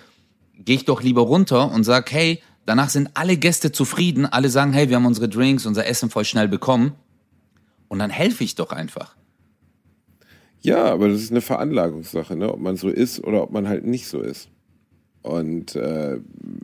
gehe 0.64 0.76
ich 0.76 0.86
doch 0.86 1.02
lieber 1.02 1.22
runter 1.22 1.72
und 1.72 1.84
sag, 1.84 2.12
hey, 2.12 2.42
danach 2.66 2.90
sind 2.90 3.12
alle 3.14 3.38
Gäste 3.38 3.72
zufrieden, 3.72 4.26
alle 4.26 4.50
sagen, 4.50 4.74
hey, 4.74 4.90
wir 4.90 4.96
haben 4.96 5.06
unsere 5.06 5.30
Drinks, 5.30 5.66
unser 5.66 5.86
Essen 5.86 6.10
voll 6.10 6.26
schnell 6.26 6.48
bekommen. 6.48 6.94
Und 7.88 8.00
dann 8.00 8.10
helfe 8.10 8.44
ich 8.44 8.56
doch 8.56 8.72
einfach. 8.72 9.16
Ja, 10.62 10.86
aber 10.86 11.08
das 11.08 11.22
ist 11.22 11.32
eine 11.32 11.42
Veranlagungssache, 11.42 12.36
ne? 12.36 12.52
ob 12.52 12.60
man 12.60 12.76
so 12.76 12.90
ist 12.90 13.24
oder 13.24 13.44
ob 13.44 13.52
man 13.52 13.68
halt 13.68 13.86
nicht 13.86 14.08
so 14.08 14.22
ist. 14.22 14.50
Und 15.22 15.76
äh, 15.76 16.20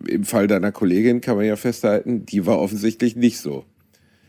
im 0.08 0.24
Fall 0.24 0.48
deiner 0.48 0.72
Kollegin 0.72 1.22
kann 1.22 1.36
man 1.36 1.46
ja 1.46 1.56
festhalten, 1.56 2.26
die 2.26 2.46
war 2.46 2.60
offensichtlich 2.60 3.16
nicht 3.16 3.40
so. 3.40 3.66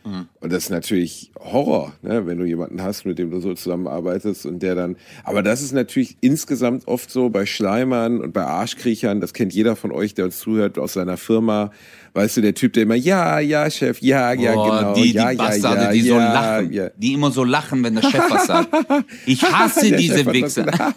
Mhm. 0.05 0.29
Und 0.41 0.53
das 0.53 0.65
ist 0.65 0.71
natürlich 0.71 1.33
Horror, 1.41 1.95
ne, 2.03 2.27
wenn 2.27 2.37
du 2.39 2.45
jemanden 2.45 2.83
hast, 2.83 3.07
mit 3.07 3.19
dem 3.19 3.31
du 3.31 3.41
so 3.41 3.55
zusammenarbeitest 3.55 4.45
und 4.45 4.63
der 4.63 4.75
dann. 4.75 4.97
Aber 5.25 5.43
das 5.43 5.63
ist 5.63 5.73
natürlich 5.73 6.19
insgesamt 6.21 6.87
oft 6.87 7.11
so 7.11 7.31
bei 7.31 7.47
Schleimern 7.47 8.21
und 8.21 8.33
bei 8.33 8.45
Arschkriechern. 8.45 9.23
Das 9.23 9.33
kennt 9.33 9.55
jeder 9.55 9.77
von 9.77 9.93
euch, 9.93 10.13
der 10.15 10.27
uns 10.27 10.39
zuhört 10.39 10.79
aus 10.79 10.93
seiner 10.93 11.17
Firma. 11.17 11.71
Weißt 12.13 12.37
du, 12.37 12.43
der 12.43 12.55
Typ, 12.55 12.75
der 12.75 12.83
immer, 12.83 12.95
ja, 12.95 13.41
ja, 13.41 13.71
Chef, 13.71 14.01
ja, 14.03 14.35
ja, 14.35 14.53
genau. 14.53 14.95
Die, 14.95 15.13
ja, 15.13 15.31
die 15.31 15.37
Bastarde, 15.37 15.85
ja, 15.85 15.93
die 15.93 16.01
ja, 16.01 16.15
so 16.15 16.19
lachen. 16.19 16.73
Ja. 16.73 16.91
Die 16.97 17.13
immer 17.15 17.31
so 17.31 17.43
lachen, 17.43 17.83
wenn 17.83 17.95
der 17.95 18.03
Chef 18.03 18.31
was 18.31 18.47
sagt. 18.47 18.69
Ich 19.27 19.43
hasse 19.43 19.91
diese 19.91 20.27
Wichser. 20.27 20.67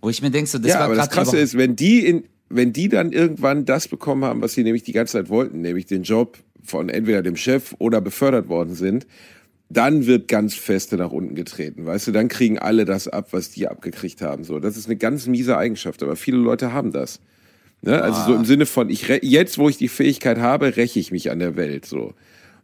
Wo 0.00 0.10
ich 0.10 0.22
mir 0.22 0.30
denke, 0.30 0.48
so, 0.48 0.58
das 0.58 0.68
ja, 0.68 0.78
war 0.78 0.86
aber 0.86 0.94
das 0.94 1.10
Krasse 1.10 1.38
ist, 1.38 1.56
wenn 1.56 1.74
die 1.74 2.06
in, 2.06 2.24
wenn 2.48 2.72
die 2.72 2.88
dann 2.88 3.12
irgendwann 3.12 3.64
das 3.64 3.88
bekommen 3.88 4.24
haben, 4.24 4.40
was 4.40 4.54
sie 4.54 4.64
nämlich 4.64 4.82
die 4.82 4.92
ganze 4.92 5.14
Zeit 5.14 5.28
wollten, 5.28 5.60
nämlich 5.60 5.86
den 5.86 6.02
Job 6.02 6.38
von 6.62 6.88
entweder 6.88 7.22
dem 7.22 7.36
Chef 7.36 7.74
oder 7.78 8.00
befördert 8.00 8.48
worden 8.48 8.74
sind, 8.74 9.06
dann 9.70 10.06
wird 10.06 10.28
ganz 10.28 10.54
feste 10.54 10.96
nach 10.96 11.10
unten 11.10 11.34
getreten, 11.34 11.84
weißt 11.84 12.06
du, 12.08 12.12
dann 12.12 12.28
kriegen 12.28 12.58
alle 12.58 12.84
das 12.84 13.06
ab, 13.06 13.28
was 13.32 13.50
die 13.50 13.68
abgekriegt 13.68 14.22
haben, 14.22 14.44
so. 14.44 14.60
Das 14.60 14.76
ist 14.76 14.86
eine 14.86 14.96
ganz 14.96 15.26
miese 15.26 15.58
Eigenschaft, 15.58 16.02
aber 16.02 16.16
viele 16.16 16.38
Leute 16.38 16.72
haben 16.72 16.90
das. 16.92 17.20
Ne? 17.82 18.00
Also 18.02 18.32
so 18.32 18.34
im 18.34 18.44
Sinne 18.44 18.66
von, 18.66 18.88
ich 18.88 19.06
jetzt, 19.22 19.58
wo 19.58 19.68
ich 19.68 19.76
die 19.76 19.88
Fähigkeit 19.88 20.38
habe, 20.38 20.76
räche 20.76 20.98
ich 20.98 21.12
mich 21.12 21.30
an 21.30 21.38
der 21.38 21.56
Welt, 21.56 21.84
so. 21.84 22.14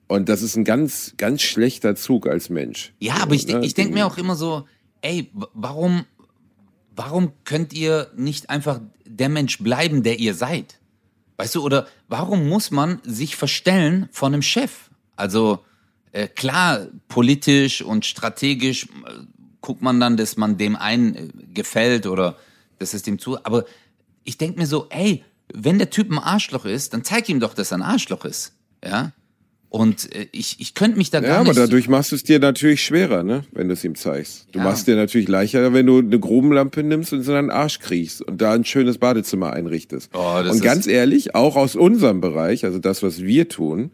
Und 0.06 0.28
das 0.28 0.42
ist 0.42 0.56
ein 0.56 0.64
ganz, 0.64 1.14
ganz 1.16 1.42
schlechter 1.42 1.94
Zug 1.94 2.26
als 2.26 2.50
Mensch. 2.50 2.92
Ja, 3.00 3.16
aber 3.22 3.34
ich, 3.34 3.46
ne? 3.46 3.60
ich 3.64 3.74
denke 3.74 3.94
mir 3.94 4.06
auch 4.06 4.18
immer 4.18 4.36
so, 4.36 4.66
ey, 5.02 5.30
warum, 5.54 6.04
warum 6.96 7.32
könnt 7.44 7.72
ihr 7.72 8.10
nicht 8.16 8.50
einfach 8.50 8.80
der 9.16 9.28
Mensch 9.28 9.58
bleiben, 9.58 10.02
der 10.02 10.18
ihr 10.18 10.34
seid? 10.34 10.78
Weißt 11.36 11.54
du, 11.54 11.62
oder 11.62 11.88
warum 12.08 12.48
muss 12.48 12.70
man 12.70 13.00
sich 13.04 13.36
verstellen 13.36 14.08
von 14.12 14.32
einem 14.32 14.42
Chef? 14.42 14.90
Also 15.16 15.64
äh, 16.12 16.28
klar, 16.28 16.86
politisch 17.08 17.82
und 17.82 18.06
strategisch 18.06 18.84
äh, 18.84 18.88
guckt 19.60 19.82
man 19.82 19.98
dann, 19.98 20.16
dass 20.16 20.36
man 20.36 20.58
dem 20.58 20.76
einen 20.76 21.14
äh, 21.14 21.28
gefällt 21.52 22.06
oder 22.06 22.36
dass 22.78 22.94
es 22.94 23.02
dem 23.02 23.18
zu. 23.18 23.44
Aber 23.44 23.64
ich 24.22 24.38
denke 24.38 24.58
mir 24.60 24.66
so, 24.66 24.86
ey, 24.90 25.24
wenn 25.52 25.78
der 25.78 25.90
Typ 25.90 26.10
ein 26.10 26.18
Arschloch 26.18 26.64
ist, 26.64 26.94
dann 26.94 27.04
zeig 27.04 27.28
ihm 27.28 27.40
doch, 27.40 27.54
dass 27.54 27.72
er 27.72 27.78
ein 27.78 27.82
Arschloch 27.82 28.24
ist. 28.24 28.52
Ja. 28.84 29.12
Und 29.74 30.14
äh, 30.14 30.28
ich, 30.30 30.60
ich 30.60 30.74
könnte 30.74 30.98
mich 30.98 31.10
da 31.10 31.18
gar 31.18 31.28
ja, 31.28 31.38
nicht. 31.40 31.46
Ja, 31.48 31.50
aber 31.50 31.60
dadurch 31.66 31.88
machst 31.88 32.12
du 32.12 32.14
es 32.14 32.22
dir 32.22 32.38
natürlich 32.38 32.84
schwerer, 32.84 33.24
ne? 33.24 33.42
wenn 33.50 33.66
du 33.66 33.74
es 33.74 33.82
ihm 33.82 33.96
zeigst. 33.96 34.46
Du 34.52 34.60
ja. 34.60 34.64
machst 34.64 34.86
dir 34.86 34.94
natürlich 34.94 35.26
leichter, 35.26 35.72
wenn 35.72 35.84
du 35.84 35.98
eine 35.98 36.20
Grubenlampe 36.20 36.84
nimmst 36.84 37.12
und 37.12 37.24
so 37.24 37.32
einen 37.32 37.50
Arsch 37.50 37.80
kriegst 37.80 38.22
und 38.22 38.40
da 38.40 38.52
ein 38.52 38.64
schönes 38.64 38.98
Badezimmer 38.98 39.52
einrichtest. 39.52 40.10
Oh, 40.14 40.38
und 40.48 40.62
ganz 40.62 40.86
ehrlich, 40.86 41.34
auch 41.34 41.56
aus 41.56 41.74
unserem 41.74 42.20
Bereich, 42.20 42.64
also 42.64 42.78
das, 42.78 43.02
was 43.02 43.24
wir 43.24 43.48
tun, 43.48 43.90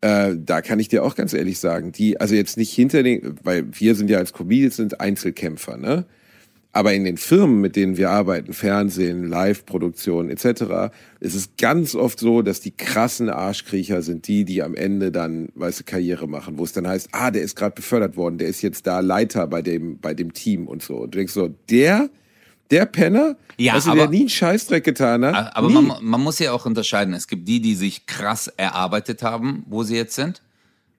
äh, 0.00 0.36
da 0.38 0.62
kann 0.62 0.80
ich 0.80 0.88
dir 0.88 1.04
auch 1.04 1.16
ganz 1.16 1.34
ehrlich 1.34 1.58
sagen, 1.58 1.92
die, 1.92 2.18
also 2.18 2.34
jetzt 2.34 2.56
nicht 2.56 2.72
hinter 2.72 3.02
den, 3.02 3.34
weil 3.42 3.66
wir 3.72 3.94
sind 3.96 4.08
ja 4.08 4.16
als 4.16 4.32
Comedians 4.32 4.76
sind 4.76 5.02
Einzelkämpfer, 5.02 5.76
ne? 5.76 6.06
Aber 6.72 6.92
in 6.94 7.02
den 7.04 7.16
Firmen, 7.16 7.60
mit 7.60 7.74
denen 7.74 7.96
wir 7.96 8.10
arbeiten, 8.10 8.52
Fernsehen, 8.52 9.28
Live-Produktion 9.28 10.30
etc., 10.30 10.92
ist 11.18 11.34
es 11.34 11.50
ganz 11.58 11.94
oft 11.96 12.20
so, 12.20 12.42
dass 12.42 12.60
die 12.60 12.70
krassen 12.70 13.28
Arschkriecher 13.28 14.02
sind 14.02 14.28
die, 14.28 14.44
die 14.44 14.62
am 14.62 14.74
Ende 14.76 15.10
dann, 15.10 15.48
weißt 15.56 15.80
du, 15.80 15.84
Karriere 15.84 16.28
machen, 16.28 16.58
wo 16.58 16.64
es 16.64 16.72
dann 16.72 16.86
heißt, 16.86 17.08
ah, 17.12 17.30
der 17.32 17.42
ist 17.42 17.56
gerade 17.56 17.74
befördert 17.74 18.16
worden, 18.16 18.38
der 18.38 18.48
ist 18.48 18.62
jetzt 18.62 18.86
da 18.86 19.00
Leiter 19.00 19.46
bei 19.48 19.62
dem, 19.62 19.98
bei 19.98 20.14
dem 20.14 20.32
Team 20.32 20.68
und 20.68 20.82
so. 20.82 20.94
Und 20.98 21.14
du 21.14 21.18
denkst 21.18 21.32
so, 21.32 21.48
der, 21.68 22.08
Der 22.70 22.86
Penner, 22.86 23.36
Ja, 23.56 23.76
du, 23.76 23.90
aber- 23.90 23.96
der 24.02 24.08
nie 24.10 24.20
einen 24.20 24.28
Scheißdreck 24.28 24.84
getan 24.84 25.24
hat. 25.24 25.56
Aber 25.56 25.66
nie. 25.66 25.74
man, 25.74 26.04
man 26.04 26.20
muss 26.20 26.38
ja 26.38 26.52
auch 26.52 26.66
unterscheiden. 26.66 27.14
Es 27.14 27.26
gibt 27.26 27.48
die, 27.48 27.60
die 27.60 27.74
sich 27.74 28.06
krass 28.06 28.46
erarbeitet 28.46 29.24
haben, 29.24 29.64
wo 29.66 29.82
sie 29.82 29.96
jetzt 29.96 30.14
sind. 30.14 30.40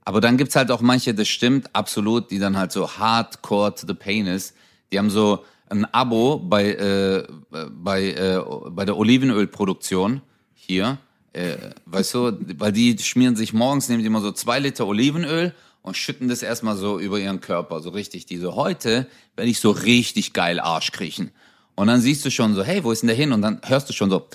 Aber 0.04 0.20
dann 0.20 0.36
gibt's 0.36 0.58
halt 0.58 0.70
auch 0.70 0.82
manche, 0.82 1.14
das 1.14 1.30
stimmt, 1.30 1.70
absolut, 1.74 2.30
die 2.30 2.40
dann 2.40 2.58
halt 2.58 2.74
so 2.74 2.90
hardcore 2.98 3.74
to 3.74 3.88
the 3.88 3.94
pain 3.94 4.28
ist. 4.28 4.54
Die 4.92 5.00
haben 5.00 5.10
so 5.10 5.46
ein 5.72 5.86
Abo 5.94 6.38
bei, 6.38 6.74
äh, 6.74 7.28
bei, 7.72 8.12
äh, 8.12 8.42
bei 8.70 8.86
der 8.86 8.98
Olivenölproduktion 8.98 10.22
hier. 10.54 10.98
Äh, 11.34 11.56
weißt 11.86 12.14
du, 12.14 12.38
weil 12.58 12.74
die 12.74 12.98
schmieren 13.00 13.36
sich 13.36 13.54
morgens, 13.54 13.88
nehmen 13.88 14.02
die 14.02 14.08
immer 14.08 14.22
so 14.22 14.32
zwei 14.34 14.60
Liter 14.60 14.86
Olivenöl 14.86 15.54
und 15.82 15.96
schütten 15.96 16.28
das 16.28 16.44
erstmal 16.44 16.76
so 16.76 17.00
über 17.00 17.20
ihren 17.20 17.40
Körper. 17.40 17.80
So 17.80 17.90
richtig, 17.90 18.26
die 18.26 18.38
so, 18.38 18.56
heute 18.56 19.08
werde 19.36 19.50
ich 19.50 19.60
so 19.60 19.72
richtig 19.72 20.34
geil 20.34 20.60
Arsch 20.60 20.92
kriechen. 20.92 21.32
Und 21.76 21.88
dann 21.88 22.02
siehst 22.02 22.26
du 22.26 22.32
schon 22.32 22.54
so, 22.54 22.64
hey, 22.64 22.84
wo 22.84 22.92
ist 22.92 23.02
denn 23.02 23.08
der 23.08 23.16
hin? 23.16 23.32
Und 23.32 23.42
dann 23.42 23.62
hörst 23.66 23.88
du 23.90 23.94
schon 23.94 24.10
so. 24.10 24.28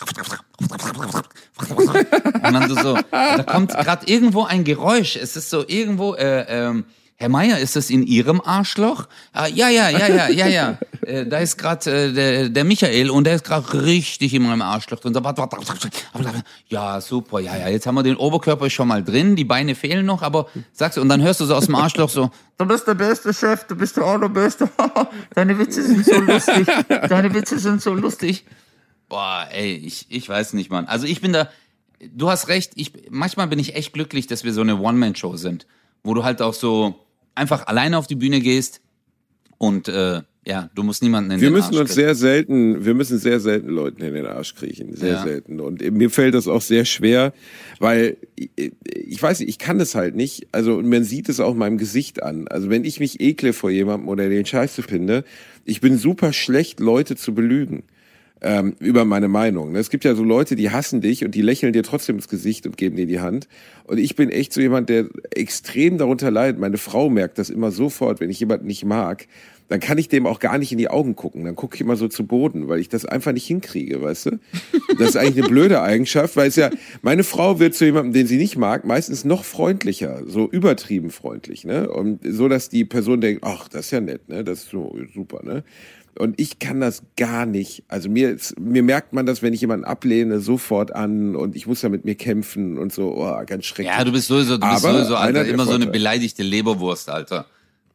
Und 0.58 0.72
dann 2.42 2.68
so, 2.82 2.98
da 3.10 3.42
kommt 3.42 3.72
gerade 3.72 4.06
irgendwo 4.06 4.44
ein 4.44 4.64
Geräusch. 4.64 5.16
Es 5.16 5.36
ist 5.36 5.50
so 5.50 5.62
irgendwo, 5.68 6.14
äh, 6.14 6.46
ähm, 6.48 6.86
Herr 7.18 7.30
Meier, 7.30 7.58
ist 7.58 7.76
das 7.76 7.88
in 7.88 8.02
Ihrem 8.02 8.42
Arschloch? 8.42 9.08
Ah, 9.32 9.46
ja, 9.46 9.70
ja, 9.70 9.88
ja, 9.88 10.06
ja, 10.08 10.28
ja, 10.28 10.46
ja. 10.46 10.78
Äh, 11.06 11.24
da 11.24 11.38
ist 11.38 11.56
gerade 11.56 11.88
äh, 11.88 12.12
der, 12.12 12.48
der 12.48 12.64
Michael 12.64 13.10
und 13.10 13.24
der 13.24 13.36
ist 13.36 13.44
gerade 13.44 13.84
richtig 13.84 14.34
in 14.34 14.42
meinem 14.42 14.62
Arschloch 14.62 14.98
drin. 14.98 15.14
So, 15.14 15.22
warte, 15.22 15.40
warte, 15.40 15.56
warte, 15.56 15.88
warte. 16.12 16.42
Ja, 16.66 17.00
super, 17.00 17.38
ja, 17.38 17.56
ja. 17.56 17.68
Jetzt 17.68 17.86
haben 17.86 17.94
wir 17.94 18.02
den 18.02 18.16
Oberkörper 18.16 18.68
schon 18.70 18.88
mal 18.88 19.04
drin, 19.04 19.36
die 19.36 19.44
Beine 19.44 19.76
fehlen 19.76 20.04
noch, 20.04 20.22
aber 20.22 20.48
sagst 20.72 20.96
du, 20.96 21.02
und 21.02 21.08
dann 21.08 21.22
hörst 21.22 21.38
du 21.38 21.44
so 21.44 21.54
aus 21.54 21.66
dem 21.66 21.76
Arschloch 21.76 22.10
so, 22.10 22.32
du 22.58 22.64
bist 22.64 22.88
der 22.88 22.94
beste 22.94 23.32
Chef, 23.32 23.64
du 23.68 23.76
bist 23.76 23.96
der 23.96 24.02
allerbeste. 24.02 24.68
Deine 25.36 25.56
Witze 25.60 25.84
sind 25.84 26.04
so 26.04 26.18
lustig. 26.18 26.66
Deine 26.88 27.32
Witze 27.32 27.60
sind 27.60 27.80
so 27.80 27.94
lustig. 27.94 28.44
Boah, 29.08 29.46
ey, 29.52 29.76
ich, 29.76 30.06
ich 30.08 30.28
weiß 30.28 30.54
nicht, 30.54 30.72
Mann. 30.72 30.86
Also 30.86 31.06
ich 31.06 31.20
bin 31.20 31.32
da, 31.32 31.48
du 32.00 32.28
hast 32.28 32.48
recht, 32.48 32.72
ich, 32.74 32.92
manchmal 33.10 33.46
bin 33.46 33.60
ich 33.60 33.76
echt 33.76 33.92
glücklich, 33.92 34.26
dass 34.26 34.42
wir 34.42 34.52
so 34.52 34.62
eine 34.62 34.80
One-Man-Show 34.80 35.36
sind, 35.36 35.68
wo 36.02 36.14
du 36.14 36.24
halt 36.24 36.42
auch 36.42 36.54
so 36.54 37.05
einfach 37.36 37.66
alleine 37.66 37.98
auf 37.98 38.06
die 38.06 38.16
Bühne 38.16 38.40
gehst 38.40 38.80
und 39.58 39.88
äh, 39.88 40.22
ja, 40.48 40.70
du 40.76 40.84
musst 40.84 41.02
niemanden 41.02 41.32
in 41.32 41.40
Wir 41.40 41.48
den 41.48 41.54
müssen 41.54 41.74
Arsch 41.74 41.80
uns 41.80 41.94
sehr 41.94 42.14
selten, 42.14 42.84
wir 42.84 42.94
müssen 42.94 43.18
sehr 43.18 43.40
selten 43.40 43.68
Leuten 43.68 44.00
in 44.02 44.14
den 44.14 44.26
Arsch 44.26 44.54
kriechen, 44.54 44.94
sehr 44.94 45.14
Ja. 45.14 45.22
selten. 45.24 45.58
Und 45.58 45.82
mir 45.90 46.08
fällt 46.08 46.34
das 46.34 46.46
auch 46.46 46.60
sehr 46.60 46.84
schwer, 46.84 47.32
weil 47.80 48.16
ich, 48.36 48.50
ich 48.84 49.20
weiß 49.20 49.40
nicht, 49.40 49.48
ich 49.48 49.58
kann 49.58 49.78
das 49.80 49.96
halt 49.96 50.14
nicht. 50.14 50.46
Also 50.52 50.76
und 50.76 50.88
man 50.88 51.02
sieht 51.02 51.28
es 51.28 51.40
auch 51.40 51.54
meinem 51.56 51.78
Gesicht 51.78 52.22
an. 52.22 52.46
Also 52.46 52.70
wenn 52.70 52.84
ich 52.84 53.00
mich 53.00 53.20
ekle 53.20 53.52
vor 53.52 53.70
jemandem 53.70 54.08
oder 54.08 54.28
den 54.28 54.46
Scheiße 54.46 54.84
finde, 54.84 55.24
ich 55.64 55.80
bin 55.80 55.98
super 55.98 56.32
schlecht, 56.32 56.78
Leute 56.78 57.16
zu 57.16 57.34
belügen 57.34 57.82
ähm, 58.46 58.76
über 58.78 59.04
meine 59.04 59.26
Meinung. 59.26 59.72
ne? 59.72 59.80
Es 59.80 59.90
gibt 59.90 60.04
ja 60.04 60.14
so 60.14 60.22
Leute, 60.22 60.54
die 60.54 60.70
hassen 60.70 61.00
dich 61.00 61.24
und 61.24 61.34
die 61.34 61.42
lächeln 61.42 61.72
dir 61.72 61.82
trotzdem 61.82 62.16
ins 62.16 62.28
Gesicht 62.28 62.64
und 62.64 62.76
geben 62.76 62.94
dir 62.94 63.06
die 63.06 63.18
Hand. 63.18 63.48
Und 63.84 63.98
ich 63.98 64.14
bin 64.14 64.30
echt 64.30 64.52
so 64.52 64.60
jemand, 64.60 64.88
der 64.88 65.06
extrem 65.34 65.98
darunter 65.98 66.30
leidet. 66.30 66.60
Meine 66.60 66.78
Frau 66.78 67.10
merkt 67.10 67.38
das 67.38 67.50
immer 67.50 67.72
sofort, 67.72 68.20
wenn 68.20 68.30
ich 68.30 68.38
jemanden 68.38 68.68
nicht 68.68 68.84
mag. 68.84 69.26
Dann 69.68 69.80
kann 69.80 69.98
ich 69.98 70.08
dem 70.08 70.26
auch 70.26 70.38
gar 70.38 70.58
nicht 70.58 70.70
in 70.70 70.78
die 70.78 70.88
Augen 70.88 71.16
gucken. 71.16 71.44
Dann 71.44 71.56
gucke 71.56 71.74
ich 71.74 71.80
immer 71.80 71.96
so 71.96 72.06
zu 72.06 72.24
Boden, 72.24 72.68
weil 72.68 72.78
ich 72.78 72.88
das 72.88 73.04
einfach 73.04 73.32
nicht 73.32 73.46
hinkriege, 73.46 74.00
weißt 74.00 74.26
du? 74.26 74.30
Das 74.96 75.08
ist 75.08 75.16
eigentlich 75.16 75.38
eine 75.38 75.48
blöde 75.48 75.82
Eigenschaft, 75.82 76.36
weil 76.36 76.46
es 76.46 76.54
ja, 76.54 76.70
meine 77.02 77.24
Frau 77.24 77.58
wird 77.58 77.74
zu 77.74 77.84
jemandem, 77.84 78.12
den 78.12 78.28
sie 78.28 78.36
nicht 78.36 78.56
mag, 78.56 78.84
meistens 78.84 79.24
noch 79.24 79.44
freundlicher, 79.44 80.22
so 80.24 80.48
übertrieben 80.48 81.10
freundlich, 81.10 81.64
ne? 81.64 81.90
Und 81.90 82.20
so, 82.24 82.48
dass 82.48 82.68
die 82.68 82.84
Person 82.84 83.20
denkt, 83.20 83.42
ach, 83.44 83.66
das 83.66 83.86
ist 83.86 83.90
ja 83.90 84.00
nett, 84.00 84.28
ne? 84.28 84.44
Das 84.44 84.60
ist 84.60 84.70
so 84.70 84.96
super, 85.12 85.40
ne? 85.42 85.64
Und 86.18 86.40
ich 86.40 86.58
kann 86.58 86.80
das 86.80 87.02
gar 87.16 87.46
nicht. 87.46 87.84
Also 87.88 88.08
mir, 88.08 88.30
ist- 88.30 88.58
mir 88.58 88.82
merkt 88.82 89.12
man 89.12 89.26
das, 89.26 89.42
wenn 89.42 89.52
ich 89.52 89.60
jemanden 89.60 89.84
ablehne, 89.84 90.40
sofort 90.40 90.94
an 90.94 91.36
und 91.36 91.56
ich 91.56 91.66
muss 91.66 91.82
ja 91.82 91.88
mit 91.88 92.04
mir 92.04 92.14
kämpfen 92.14 92.78
und 92.78 92.92
so, 92.92 93.14
oh, 93.16 93.42
ganz 93.46 93.66
schrecklich. 93.66 93.86
Ja, 93.88 94.02
du 94.04 94.12
bist 94.12 94.28
sowieso, 94.28 94.56
du 94.58 94.66
bist 94.66 94.84
Aber 94.84 94.98
sowieso, 94.98 95.16
Alter, 95.16 95.44
immer 95.46 95.64
so 95.66 95.72
eine 95.72 95.86
beleidigte 95.86 96.42
Leberwurst, 96.42 97.08
Alter. 97.10 97.46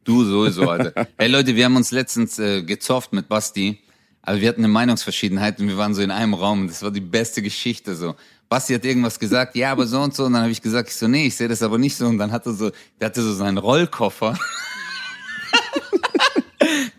Du 0.04 0.24
sowieso, 0.24 0.68
Alter. 0.68 1.06
hey 1.18 1.28
Leute, 1.28 1.54
wir 1.56 1.64
haben 1.64 1.76
uns 1.76 1.90
letztens 1.90 2.38
äh, 2.38 2.62
gezofft 2.62 3.12
mit 3.12 3.28
Basti, 3.28 3.78
aber 4.22 4.40
wir 4.40 4.48
hatten 4.48 4.60
eine 4.60 4.68
Meinungsverschiedenheit 4.72 5.60
und 5.60 5.68
wir 5.68 5.76
waren 5.76 5.94
so 5.94 6.02
in 6.02 6.10
einem 6.10 6.34
Raum. 6.34 6.68
Das 6.68 6.82
war 6.82 6.90
die 6.90 7.00
beste 7.00 7.42
Geschichte 7.42 7.94
so. 7.94 8.14
Basti 8.48 8.74
hat 8.74 8.84
irgendwas 8.84 9.18
gesagt, 9.18 9.56
ja, 9.56 9.72
aber 9.72 9.86
so 9.86 10.00
und 10.00 10.14
so. 10.14 10.24
Und 10.26 10.34
dann 10.34 10.42
habe 10.42 10.52
ich 10.52 10.60
gesagt, 10.60 10.90
ich 10.90 10.96
so, 10.96 11.08
nee, 11.08 11.26
ich 11.26 11.36
sehe 11.36 11.48
das 11.48 11.62
aber 11.62 11.78
nicht 11.78 11.96
so. 11.96 12.06
Und 12.06 12.18
dann 12.18 12.30
hat 12.32 12.44
er 12.46 12.52
so, 12.52 12.70
der 13.00 13.06
hatte 13.06 13.22
so 13.22 13.32
seinen 13.32 13.58
Rollkoffer. 13.58 14.38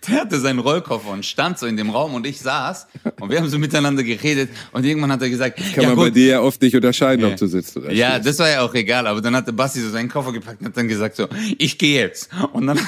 Der 0.08 0.22
hatte 0.22 0.40
seinen 0.40 0.60
Rollkoffer 0.60 1.10
und 1.10 1.26
stand 1.26 1.58
so 1.58 1.66
in 1.66 1.78
dem 1.78 1.90
Raum 1.90 2.14
und 2.14 2.28
ich 2.28 2.40
saß 2.42 2.88
und 3.20 3.30
wir 3.30 3.40
haben 3.40 3.50
so 3.50 3.58
miteinander 3.58 4.04
geredet 4.04 4.50
und 4.72 4.86
irgendwann 4.86 5.12
hat 5.12 5.22
er 5.22 5.30
gesagt, 5.30 5.58
kann 5.58 5.84
ja, 5.84 5.90
man 5.90 5.96
gut, 5.96 6.06
bei 6.06 6.10
dir 6.12 6.28
ja 6.28 6.42
oft 6.42 6.62
nicht 6.62 6.76
unterscheiden, 6.76 7.26
ob 7.26 7.36
du 7.38 7.48
sitzt 7.48 7.78
oder 7.78 7.92
ja, 7.92 8.12
stehst. 8.12 8.28
das 8.28 8.40
war 8.40 8.50
ja 8.50 8.62
auch 8.62 8.74
egal, 8.74 9.08
aber 9.08 9.22
dann 9.22 9.36
hat 9.36 9.48
der 9.48 9.54
Basti 9.54 9.80
so 9.80 9.90
seinen 9.90 10.10
Koffer 10.10 10.34
gepackt 10.34 10.62
und 10.62 10.68
hat 10.68 10.78
dann 10.78 10.88
gesagt 10.88 11.16
so, 11.16 11.28
ich 11.58 11.78
gehe 11.78 12.02
jetzt. 12.02 12.30
Und 12.52 12.68
dann, 12.68 12.80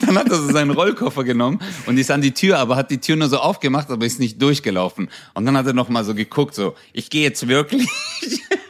dann 0.00 0.18
hat 0.18 0.28
er 0.28 0.36
so 0.36 0.50
seinen 0.52 0.70
Rollkoffer 0.70 1.24
genommen 1.24 1.60
und 1.86 1.98
ist 1.98 2.10
an 2.10 2.20
die 2.20 2.32
Tür, 2.32 2.58
aber 2.58 2.76
hat 2.76 2.90
die 2.90 2.98
Tür 2.98 3.16
nur 3.16 3.28
so 3.28 3.38
aufgemacht, 3.38 3.90
aber 3.90 4.04
ist 4.06 4.18
nicht 4.18 4.40
durchgelaufen. 4.42 5.08
Und 5.34 5.46
dann 5.46 5.56
hat 5.56 5.66
er 5.66 5.72
noch 5.72 5.88
mal 5.88 6.04
so 6.04 6.14
geguckt, 6.14 6.54
so, 6.54 6.74
ich 6.92 7.10
gehe 7.10 7.22
jetzt 7.22 7.46
wirklich. 7.46 7.88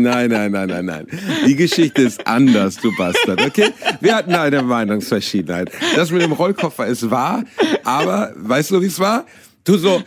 Nein, 0.00 0.30
nein, 0.30 0.52
nein, 0.52 0.68
nein, 0.68 0.84
nein. 0.86 1.06
Die 1.46 1.56
Geschichte 1.56 2.02
ist 2.02 2.26
anders, 2.26 2.76
du 2.76 2.90
Bastard, 2.96 3.40
okay? 3.44 3.70
Wir 4.00 4.14
hatten 4.14 4.34
eine 4.34 4.62
Meinungsverschiedenheit. 4.62 5.70
Das 5.94 6.10
mit 6.10 6.22
dem 6.22 6.32
Rollkoffer 6.32 6.86
ist 6.86 7.10
wahr, 7.10 7.44
aber 7.84 8.32
weißt 8.36 8.70
du, 8.70 8.80
wie 8.80 8.86
es 8.86 8.98
war? 8.98 9.26
Du 9.64 9.76
so, 9.76 10.02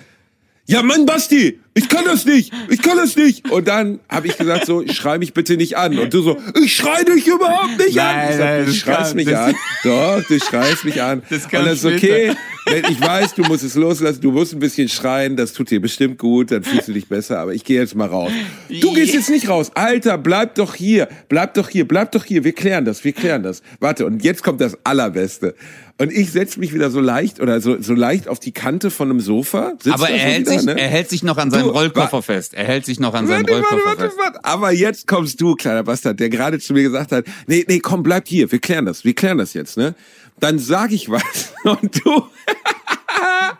ja 0.66 0.82
Mann, 0.82 1.06
Basti, 1.06 1.60
ich 1.78 1.90
kann 1.90 2.06
das 2.06 2.26
nicht, 2.26 2.54
ich 2.70 2.82
kann 2.82 2.98
das 2.98 3.16
nicht. 3.18 3.52
Und 3.52 3.68
dann 3.68 4.00
habe 4.10 4.28
ich 4.28 4.38
gesagt 4.38 4.66
so, 4.66 4.84
schrei 4.88 5.18
mich 5.18 5.34
bitte 5.34 5.58
nicht 5.58 5.78
an. 5.78 5.98
Und 6.00 6.14
du 6.14 6.22
so, 6.22 6.38
ich 6.64 6.74
schrei 6.76 7.04
dich 7.04 7.28
überhaupt 7.28 7.78
nicht 7.78 8.00
an. 8.00 8.16
Nein, 8.16 8.30
Ich 8.32 8.38
sag, 8.38 8.46
nein, 8.46 8.66
du 8.66 8.74
schreist 8.74 9.08
kann- 9.10 9.16
mich 9.18 9.36
an. 9.38 9.56
Doch, 9.84 10.24
du 10.28 10.40
schreist 10.40 10.86
mich 10.86 11.02
an. 11.02 11.22
Das 11.30 11.48
kam 11.50 11.60
Und 11.62 11.66
das 11.68 11.80
ist 11.84 11.86
okay. 11.86 12.32
Wenn 12.68 12.84
ich 12.86 13.00
weiß, 13.00 13.36
du 13.36 13.44
musst 13.44 13.64
es 13.64 13.76
loslassen, 13.76 14.22
du 14.22 14.32
musst 14.32 14.54
ein 14.54 14.60
bisschen 14.60 14.90
schreien, 14.90 15.36
das 15.36 15.54
tut 15.54 15.70
dir 15.70 15.80
bestimmt 15.80 16.18
gut, 16.18 16.50
dann 16.50 16.64
fühlst 16.64 16.88
du 16.88 16.94
dich 16.94 17.08
besser, 17.08 17.38
aber 17.40 17.54
ich 17.54 17.64
gehe 17.64 17.80
jetzt 17.80 17.94
mal 17.94 18.08
raus. 18.08 18.32
Du 18.82 18.92
gehst 18.94 19.14
jetzt 19.14 19.30
nicht 19.30 19.48
raus. 19.50 19.70
Alter, 19.76 20.18
bleib 20.18 20.56
doch 20.56 20.74
hier, 20.74 21.08
bleib 21.30 21.54
doch 21.54 21.70
hier, 21.70 21.88
bleib 21.88 22.12
doch 22.14 22.24
hier, 22.26 22.44
wir 22.44 22.54
klären 22.54 22.84
das, 22.84 23.04
wir 23.04 23.14
klären 23.14 23.44
das. 23.44 23.62
Warte, 23.80 24.08
und 24.08 24.24
jetzt 24.24 24.42
kommt 24.42 24.62
das 24.62 24.78
Allerbeste. 24.84 25.54
Und 25.98 26.12
ich 26.12 26.32
setz 26.32 26.58
mich 26.58 26.74
wieder 26.74 26.90
so 26.90 27.00
leicht 27.00 27.40
oder 27.40 27.62
so, 27.62 27.82
so 27.82 27.94
leicht 27.94 28.28
auf 28.28 28.40
die 28.40 28.52
Kante 28.52 28.90
von 28.92 29.10
einem 29.12 29.20
Sofa. 29.22 29.74
Aber 29.92 30.10
er 30.10 30.18
hält, 30.18 30.42
wieder, 30.42 30.52
sich, 30.58 30.64
ne? 30.66 30.78
er 30.78 30.88
hält 30.90 31.10
sich 31.10 31.24
noch 31.24 31.38
an 31.38 31.52
seinem 31.52 31.65
Du, 31.66 31.72
Rollkoffer 31.72 32.22
fest. 32.22 32.54
Er 32.54 32.66
hält 32.66 32.86
sich 32.86 33.00
noch 33.00 33.14
an 33.14 33.28
seinem 33.28 33.48
Warte, 33.48 33.54
warte, 33.54 33.74
Rollkoffer 33.74 33.86
warte, 33.86 34.02
fest. 34.04 34.18
warte. 34.18 34.46
Aber 34.46 34.72
jetzt 34.72 35.08
kommst 35.08 35.40
du, 35.42 35.56
kleiner 35.56 35.84
Bastard, 35.84 36.20
der 36.20 36.30
gerade 36.30 36.60
zu 36.60 36.74
mir 36.74 36.84
gesagt 36.84 37.12
hat, 37.12 37.26
nee, 37.48 37.66
nee, 37.68 37.80
komm, 37.80 38.04
bleib 38.04 38.28
hier, 38.28 38.52
wir 38.52 38.60
klären 38.60 38.86
das, 38.86 39.04
wir 39.04 39.14
klären 39.14 39.38
das 39.38 39.54
jetzt, 39.54 39.78
ne? 39.78 39.96
Dann 40.40 40.60
sag 40.60 40.92
ich 40.92 41.10
was 41.10 41.54
und 41.64 42.06
du, 42.06 42.24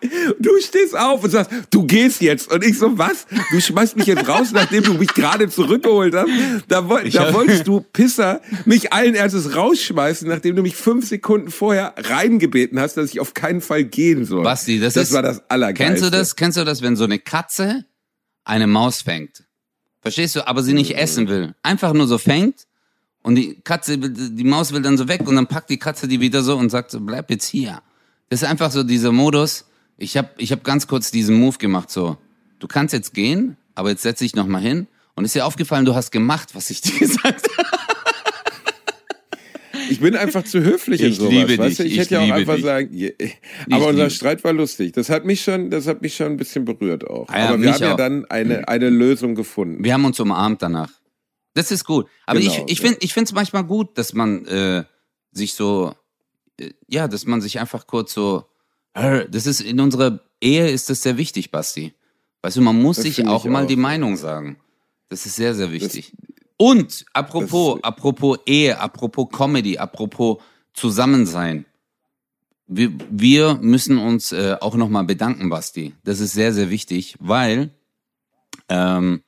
du 0.40 0.50
stehst 0.62 0.98
auf 0.98 1.24
und 1.24 1.30
sagst, 1.30 1.52
du 1.70 1.86
gehst 1.86 2.22
jetzt. 2.22 2.52
Und 2.52 2.64
ich 2.64 2.78
so, 2.78 2.98
was? 2.98 3.26
Du 3.52 3.60
schmeißt 3.60 3.96
mich 3.96 4.08
jetzt 4.08 4.28
raus, 4.28 4.50
nachdem 4.54 4.84
du 4.84 4.94
mich 4.94 5.14
gerade 5.14 5.50
zurückgeholt 5.50 6.14
hast? 6.16 6.30
Da, 6.68 6.88
woll, 6.90 7.10
da 7.10 7.34
wolltest 7.34 7.68
du, 7.68 7.82
Pisser, 7.82 8.42
mich 8.66 8.94
allen 8.94 9.16
Ernstes 9.16 9.56
rausschmeißen, 9.56 10.28
nachdem 10.28 10.56
du 10.56 10.62
mich 10.62 10.76
fünf 10.76 11.08
Sekunden 11.08 11.52
vorher 11.52 11.94
reingebeten 11.98 12.80
hast, 12.80 12.98
dass 12.98 13.12
ich 13.12 13.20
auf 13.20 13.34
keinen 13.34 13.62
Fall 13.62 13.84
gehen 13.84 14.26
soll. 14.26 14.44
Basti, 14.44 14.80
das, 14.80 14.94
das 14.96 15.10
ist. 15.10 15.14
war 15.14 15.22
das 15.22 15.50
Allergeilste. 15.50 15.94
Kennst 15.94 16.04
du 16.04 16.18
das? 16.18 16.36
Kennst 16.36 16.58
du 16.58 16.66
das, 16.66 16.82
wenn 16.82 16.96
so 16.96 17.06
eine 17.06 17.20
Katze 17.20 17.86
eine 18.46 18.68
Maus 18.68 19.02
fängt? 19.02 19.44
Verstehst 20.02 20.36
du? 20.36 20.48
Aber 20.48 20.64
sie 20.64 20.74
nicht 20.74 20.96
essen 20.98 21.28
will. 21.28 21.56
Einfach 21.64 21.92
nur 21.94 22.08
so 22.08 22.18
fängt 22.18 22.68
und 23.24 23.36
die 23.36 23.56
Katze, 23.64 24.02
will- 24.02 24.14
die 24.14 24.44
Maus 24.44 24.72
will 24.72 24.82
dann 24.82 24.98
so 24.98 25.08
weg 25.08 25.28
und 25.28 25.36
dann 25.36 25.48
packt 25.48 25.70
die 25.70 25.80
Katze 25.80 26.08
die 26.08 26.22
wieder 26.22 26.44
so 26.44 26.56
und 26.58 26.70
sagt 26.70 26.92
so, 26.92 27.00
bleib 27.02 27.30
jetzt 27.32 27.46
hier. 27.48 27.82
Das 28.30 28.42
ist 28.44 28.48
einfach 28.48 28.72
so 28.72 28.84
dieser 28.84 29.12
Modus. 29.12 29.66
Ich 29.98 30.16
habe 30.18 30.30
ich 30.38 30.52
hab 30.52 30.64
ganz 30.64 30.88
kurz 30.88 31.12
diesen 31.12 31.38
Move 31.40 31.58
gemacht, 31.58 31.90
so, 31.90 32.18
du 32.60 32.68
kannst 32.68 32.94
jetzt 32.94 33.14
gehen, 33.14 33.58
aber 33.76 33.90
jetzt 33.90 34.04
setz 34.04 34.20
dich 34.20 34.36
noch 34.36 34.46
mal 34.48 34.62
hin. 34.62 34.88
Und 35.18 35.24
ist 35.24 35.34
dir 35.34 35.46
aufgefallen, 35.46 35.86
du 35.86 35.96
hast 35.96 36.12
gemacht, 36.12 36.56
was 36.56 36.70
ich 36.70 36.82
dir 36.82 37.00
gesagt 37.00 37.48
habe. 37.58 37.95
Ich 39.90 40.00
bin 40.00 40.16
einfach 40.16 40.44
zu 40.44 40.62
höflich 40.64 41.02
in 41.02 41.10
Ich 41.12 41.18
sowas. 41.18 41.32
liebe 41.32 41.58
weißt 41.58 41.80
dich, 41.80 41.86
Ich 41.88 41.94
ich 41.94 42.00
hätte 42.00 42.16
ja 42.16 42.22
auch 42.22 42.32
einfach 42.32 42.56
dich. 42.56 42.64
sagen, 42.66 42.90
je- 42.94 43.16
aber 43.72 43.88
unser 43.88 44.10
Streit 44.10 44.44
war 44.44 44.54
lustig. 44.54 44.94
Das 44.94 45.10
hat 45.10 45.26
mich 45.26 45.42
schon, 45.42 45.70
das 45.70 45.88
hat 45.88 46.02
mich 46.02 46.16
schon 46.16 46.28
ein 46.28 46.38
bisschen 46.38 46.66
berührt 46.66 47.06
auch. 47.08 47.28
Ah 47.30 47.38
ja, 47.40 47.50
aber 47.50 47.62
wir 47.62 47.74
haben 47.74 47.82
ja 47.84 47.94
auch. 47.94 47.98
dann 47.98 48.26
eine, 48.26 48.68
eine 48.68 48.90
Lösung 48.90 49.36
gefunden. 49.36 49.84
Wir 49.84 49.94
haben 49.94 50.06
uns 50.06 50.20
umarmt 50.20 50.62
danach. 50.62 50.92
Das 51.54 51.72
ist 51.72 51.86
gut. 51.86 52.08
Aber 52.26 52.40
Genau, 52.40 52.52
ich, 52.52 52.72
ich 52.72 52.80
ja. 52.80 52.86
finde 52.86 53.00
ich 53.02 53.14
finde 53.14 53.30
es 53.30 53.34
manchmal 53.34 53.64
gut, 53.64 53.98
dass 53.98 54.14
man 54.14 54.46
äh, 54.46 54.84
sich 55.32 55.54
so, 55.54 55.94
äh, 56.60 56.72
ja, 56.88 57.08
dass 57.08 57.26
man 57.26 57.42
sich 57.42 57.60
einfach 57.60 57.88
kurz 57.88 58.14
so, 58.14 58.46
das 58.94 59.46
ist 59.46 59.62
in 59.62 59.80
unserer 59.80 60.22
Ehe 60.42 60.70
ist 60.70 60.90
das 60.90 61.02
sehr 61.02 61.18
wichtig, 61.18 61.52
Basti. 61.52 61.94
Weißt 62.42 62.58
du, 62.58 62.62
man 62.62 62.82
muss 62.82 62.98
Das 62.98 63.06
sich 63.06 63.26
auch 63.28 63.46
mal 63.46 63.66
die 63.68 63.76
Meinung 63.76 64.16
sagen. 64.18 64.58
Das 65.10 65.26
ist 65.26 65.36
sehr, 65.36 65.54
sehr 65.56 65.72
wichtig. 65.72 66.14
Und 66.58 67.06
apropos, 67.14 67.80
apropos 67.84 68.40
Ehe, 68.46 68.80
apropos 68.80 69.28
Comedy, 69.32 69.78
apropos 69.78 70.38
Zusammensein. 70.74 71.66
wir, 72.68 72.92
wir 73.10 73.56
müssen 73.56 73.98
uns 73.98 74.32
äh, 74.32 74.58
auch 74.60 74.76
nochmal 74.76 75.04
bedanken, 75.04 75.50
Basti. 75.50 75.94
Das 76.04 76.20
ist 76.20 76.34
sehr, 76.34 76.54
sehr 76.54 76.70
wichtig, 76.70 77.16
weil 77.20 77.70
ähm, 78.70 79.22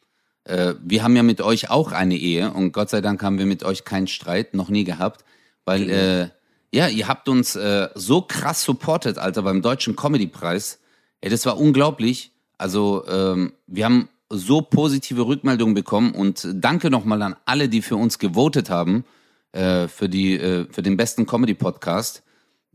äh, 0.46 0.74
wir 0.82 1.04
haben 1.04 1.16
ja 1.16 1.24
mit 1.24 1.42
euch 1.42 1.70
auch 1.70 1.92
eine 1.92 2.16
Ehe 2.16 2.52
und 2.52 2.72
Gott 2.72 2.90
sei 2.90 3.02
Dank 3.02 3.22
haben 3.22 3.38
wir 3.38 3.46
mit 3.46 3.64
euch 3.64 3.84
keinen 3.84 4.08
Streit, 4.08 4.54
noch 4.54 4.70
nie 4.70 4.84
gehabt, 4.84 5.24
weil 5.66 5.86
genau. 5.86 5.94
äh, 5.94 6.30
ja, 6.74 6.88
ihr 6.88 7.08
habt 7.08 7.30
uns 7.30 7.56
äh, 7.56 7.90
so 7.96 8.22
krass 8.22 8.64
supportet, 8.64 9.18
Alter, 9.18 9.44
beim 9.44 9.62
Deutschen 9.62 9.96
Comedy-Preis. 9.96 10.80
Ey, 11.22 11.30
das 11.30 11.46
war 11.46 11.58
unglaublich. 11.58 12.32
Also 12.58 13.06
ähm, 13.08 13.54
wir 13.68 13.86
haben 13.86 14.10
so 14.30 14.62
positive 14.62 15.26
Rückmeldungen 15.26 15.74
bekommen 15.74 16.14
und 16.14 16.48
danke 16.54 16.90
nochmal 16.90 17.22
an 17.22 17.36
alle, 17.46 17.70
die 17.70 17.82
für 17.82 17.96
uns 17.96 18.20
gewotet 18.20 18.70
haben 18.70 19.06
äh, 19.52 19.88
für 19.88 20.10
die 20.10 20.36
äh, 20.36 20.68
für 20.70 20.82
den 20.82 20.98
besten 20.98 21.26
Comedy 21.26 21.54
Podcast. 21.54 22.24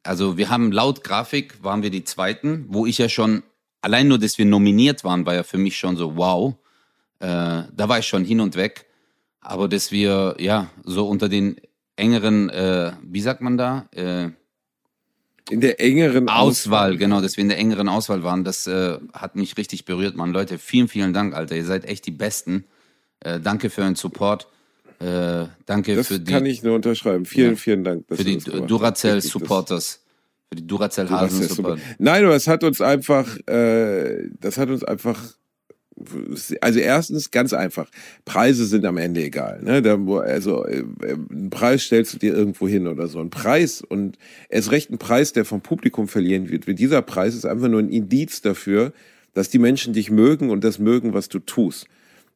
Also 0.03 0.37
wir 0.37 0.49
haben 0.49 0.73
laut 0.73 1.05
Grafik 1.05 1.63
waren 1.63 1.83
wir 1.83 1.91
die 1.91 2.05
Zweiten, 2.05 2.67
wo 2.69 2.87
ich 2.87 2.99
ja 2.99 3.09
schon 3.09 3.43
allein 3.83 4.09
nur, 4.09 4.19
dass 4.19 4.39
wir 4.39 4.47
nominiert 4.47 5.05
waren, 5.05 5.27
war 5.27 5.35
ja 5.35 5.43
für 5.43 5.59
mich 5.59 5.77
schon 5.77 5.97
so 5.97 6.17
wow. 6.17 6.55
Äh, 7.21 7.27
da 7.27 7.89
war 7.89 7.99
ich 7.99 8.07
schon 8.07 8.25
hin 8.25 8.41
und 8.41 8.57
weg. 8.57 8.87
Aber 9.41 9.69
dass 9.69 9.93
wir 9.93 10.37
ja 10.39 10.71
so 10.85 11.09
unter 11.09 11.29
den 11.29 11.57
engeren, 11.97 12.49
äh, 12.49 12.93
wie 13.03 13.21
sagt 13.21 13.43
man 13.43 13.59
da? 13.59 13.87
In 15.51 15.61
der 15.61 15.80
engeren 15.80 16.28
Auswahl, 16.28 16.49
Auswahl, 16.49 16.97
genau, 16.97 17.20
dass 17.20 17.36
wir 17.36 17.43
in 17.43 17.49
der 17.49 17.59
engeren 17.59 17.88
Auswahl 17.88 18.22
waren, 18.22 18.45
das 18.45 18.66
äh, 18.66 18.99
hat 19.12 19.34
mich 19.36 19.57
richtig 19.57 19.84
berührt, 19.84 20.16
Mann. 20.16 20.32
Leute, 20.32 20.59
vielen, 20.59 20.88
vielen 20.88 21.12
Dank, 21.12 21.34
Alter. 21.34 21.57
Ihr 21.57 21.64
seid 21.64 21.84
echt 21.84 22.07
die 22.07 22.12
Besten. 22.12 22.64
Äh, 23.20 23.40
danke 23.40 23.70
für 23.70 23.82
euren 23.82 23.97
Support. 23.97 24.49
Äh, 25.01 25.47
danke 25.66 25.97
das 25.97 26.09
für 26.09 26.18
die. 26.20 26.24
Das 26.24 26.34
kann 26.34 26.47
ich 26.47 26.62
nur 26.62 26.76
unterschreiben. 26.76 27.24
Vielen, 27.24 27.51
ja, 27.51 27.57
vielen 27.57 27.84
Dank. 27.84 28.05
Für 28.09 28.22
die 28.22 28.38
Duracell 28.38 29.20
Supporters. 29.20 30.01
Für 30.49 30.57
die 30.57 30.66
Duracell 30.66 31.09
Hasen 31.11 31.49
Support. 31.49 31.80
Nein, 31.99 32.24
aber 32.24 32.36
es 32.36 32.47
hat 32.47 32.62
uns 32.62 32.80
einfach, 32.80 33.36
äh, 33.49 34.28
das 34.38 34.59
hat 34.59 34.68
uns 34.68 34.84
einfach 34.84 35.18
also 36.61 36.78
erstens 36.78 37.30
ganz 37.30 37.53
einfach. 37.53 37.88
Preise 38.24 38.66
sind 38.66 38.84
am 38.84 38.97
Ende 38.97 39.22
egal. 39.22 39.61
Ne? 39.62 39.82
Da, 39.82 39.97
also 40.20 40.64
äh, 40.66 40.84
einen 41.30 41.51
Preis 41.51 41.82
stellst 41.82 42.14
du 42.14 42.18
dir 42.18 42.34
irgendwo 42.34 42.66
hin 42.66 42.86
oder 42.86 43.07
so. 43.09 43.20
Ein 43.20 43.30
Preis 43.30 43.82
und 43.82 44.18
erst 44.49 44.70
recht 44.70 44.90
ein 44.90 44.99
Preis, 44.99 45.32
der 45.32 45.45
vom 45.45 45.61
Publikum 45.61 46.09
verlieren 46.09 46.49
wird. 46.51 46.66
Dieser 46.78 47.03
Preis 47.03 47.34
ist 47.34 47.45
einfach 47.45 47.68
nur 47.68 47.80
ein 47.80 47.90
Indiz 47.90 48.40
dafür, 48.40 48.93
dass 49.34 49.51
die 49.51 49.59
Menschen 49.59 49.93
dich 49.93 50.11
mögen 50.11 50.51
und 50.51 50.64
das 50.64 50.78
mögen, 50.78 51.14
was 51.14 51.28
du 51.28 51.38
tust. 51.38 51.86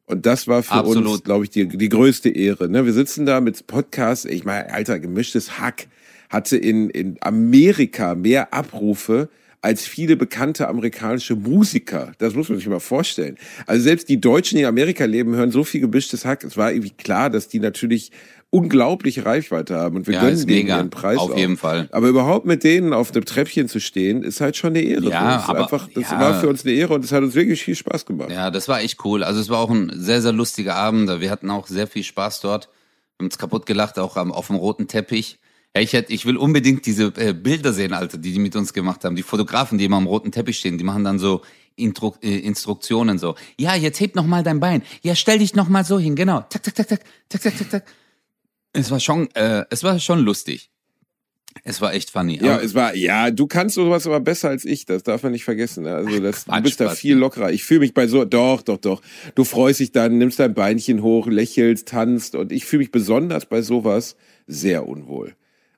Und 0.07 0.25
das 0.25 0.47
war 0.47 0.63
für 0.63 0.73
Absolut. 0.73 1.07
uns, 1.07 1.25
glaube 1.25 1.45
ich, 1.45 1.51
die, 1.51 1.67
die 1.67 1.89
größte 1.89 2.29
Ehre. 2.29 2.69
Ne? 2.69 2.87
Wir 2.87 2.93
sitzen 2.93 3.27
da 3.27 3.41
mit 3.41 3.67
Podcasts, 3.67 4.25
ich 4.25 4.45
meine, 4.45 4.73
alter, 4.73 5.01
gemischtes 5.01 5.59
Hack 5.59 5.89
hatte 6.29 6.57
in, 6.57 6.91
in 6.91 7.17
Amerika 7.21 8.15
mehr 8.15 8.53
Abrufe 8.53 9.29
als 9.67 9.85
viele 9.85 10.15
bekannte 10.15 10.69
amerikanische 10.69 11.35
Musiker. 11.35 12.13
Das 12.19 12.35
muss 12.35 12.49
man 12.49 12.59
sich 12.59 12.69
mal 12.69 12.79
vorstellen. 12.79 13.37
Also 13.67 13.83
selbst 13.83 14.09
die 14.09 14.21
Deutschen, 14.21 14.59
die 14.59 14.63
in 14.63 14.69
Amerika 14.69 15.05
leben, 15.07 15.35
hören 15.35 15.51
so 15.51 15.65
viel 15.65 15.81
gemischtes 15.81 16.25
Hack. 16.25 16.45
Es 16.45 16.57
war 16.57 16.71
irgendwie 16.71 16.91
klar, 16.91 17.31
dass 17.31 17.49
die 17.49 17.59
natürlich 17.59 18.13
unglaubliche 18.51 19.27
Reichweite 19.27 19.75
haben 19.75 19.97
und 19.97 20.07
wir 20.07 20.15
ja, 20.15 20.21
gönnen 20.21 20.47
denen 20.47 20.69
ihren 20.69 20.91
Preis 20.91 21.19
auf 21.19 21.37
jeden 21.37 21.57
Fall. 21.57 21.89
Aber 21.91 22.07
überhaupt 22.07 22.47
mit 22.47 22.63
denen 22.63 22.93
auf 22.93 23.11
einem 23.11 23.25
Treppchen 23.25 23.69
zu 23.69 23.81
stehen, 23.81 24.23
ist 24.23 24.41
halt 24.41 24.57
schon 24.57 24.71
eine 24.71 24.83
Ehre. 24.83 25.11
Ja, 25.11 25.39
das 25.39 25.49
aber, 25.49 25.63
einfach, 25.63 25.89
das 25.93 26.13
ja. 26.13 26.21
war 26.21 26.41
für 26.41 26.49
uns 26.49 26.65
eine 26.65 26.73
Ehre 26.73 26.95
und 26.95 27.05
es 27.05 27.11
hat 27.11 27.25
uns 27.25 27.35
wirklich 27.35 27.65
viel 27.65 27.75
Spaß 27.75 28.07
gemacht. 28.07 28.31
Ja, 28.31 28.53
das 28.53 28.69
war 28.69 28.83
echt 28.83 29.05
cool. 29.05 29.25
Also 29.25 29.41
es 29.41 29.49
war 29.49 29.59
auch 29.59 29.71
ein 29.71 29.91
sehr, 29.97 30.23
sehr 30.23 30.33
lustiger 30.33 30.77
Abend. 30.77 31.21
Wir 31.21 31.33
hatten 31.33 31.51
auch 31.51 31.67
sehr 31.67 31.89
viel 31.89 32.05
Spaß 32.05 32.41
dort. 32.41 32.67
Wir 33.17 33.25
haben 33.25 33.27
uns 33.27 33.39
kaputt 33.39 33.67
gelacht, 33.67 33.99
auch 33.99 34.17
auf 34.17 34.47
dem 34.47 34.55
roten 34.55 34.87
Teppich. 34.87 35.41
Ja, 35.77 35.83
ich, 35.83 35.93
hätte, 35.93 36.11
ich 36.11 36.25
will 36.25 36.39
unbedingt 36.39 36.87
diese 36.87 37.13
äh, 37.19 37.35
Bilder 37.35 37.75
sehen, 37.75 37.93
Alter, 37.93 38.17
die 38.17 38.33
die 38.33 38.39
mit 38.39 38.57
uns 38.57 38.73
gemacht 38.73 39.05
haben. 39.05 39.15
Die 39.15 39.23
Fotografen, 39.23 39.77
die 39.77 39.85
immer 39.85 39.99
am 39.99 40.07
roten 40.07 40.33
Teppich 40.33 40.57
stehen, 40.57 40.79
die 40.79 40.85
machen 40.85 41.05
dann 41.05 41.19
so 41.19 41.43
Intro, 41.75 42.15
äh, 42.23 42.39
Instruktionen 42.39 43.19
so. 43.19 43.35
Ja, 43.59 43.75
jetzt 43.75 44.01
heb 44.01 44.15
noch 44.15 44.25
mal 44.25 44.43
dein 44.43 44.59
Bein. 44.59 44.81
Ja, 45.03 45.15
stell 45.15 45.39
dich 45.39 45.55
noch 45.55 45.69
mal 45.69 45.85
so 45.85 45.99
hin. 45.99 46.17
Genau. 46.17 46.41
Tak, 46.49 46.63
tak, 46.63 46.77
tak, 46.77 46.89
tak, 46.89 47.01
tak, 47.29 47.43
tak, 47.43 47.59
tak, 47.59 47.71
tak. 47.71 47.85
Es 48.73 48.91
war 48.91 49.01
schon, 49.01 49.29
äh, 49.35 49.67
es 49.69 49.83
war 49.83 49.99
schon 49.99 50.21
lustig. 50.21 50.71
Es 51.63 51.83
war 51.83 51.93
echt 51.93 52.11
funny. 52.11 52.39
Ja, 52.43 52.59
es 52.59 52.75
war, 52.75 52.95
ja, 52.95 53.31
du 53.31 53.47
kannst 53.47 53.75
sowas 53.75 54.07
aber 54.07 54.21
besser 54.21 54.49
als 54.49 54.65
ich, 54.65 54.87
das 54.87 55.03
darf 55.03 55.25
man 55.25 55.33
nicht 55.33 55.45
vergessen. 55.45 55.85
Ne? 55.85 55.95
Also 55.95 56.21
das, 56.21 56.47
Ach, 56.49 56.57
du 56.57 56.63
bist 56.63 56.81
da 56.81 56.89
viel 56.89 57.17
lockerer. 57.17 57.53
Ich 57.53 57.65
fühle 57.65 57.81
mich 57.81 57.93
bei 57.93 58.07
so, 58.07 58.25
doch, 58.25 58.63
doch, 58.63 58.79
doch. 58.79 59.03
Du 59.35 59.45
freust 59.45 59.81
dich 59.81 59.93
dann, 59.93 60.17
nimmst 60.17 60.39
dein 60.39 60.55
Beinchen 60.55 61.03
hoch, 61.03 61.27
lächelst, 61.27 61.89
tanzt 61.89 62.35
und 62.35 62.51
ich 62.51 62.65
fühle 62.65 62.81
mich 62.81 62.93
besonders 62.93 63.45
bei 63.45 63.61
sowas 63.61 64.17
sehr 64.47 64.89
unwohl. 64.89 65.37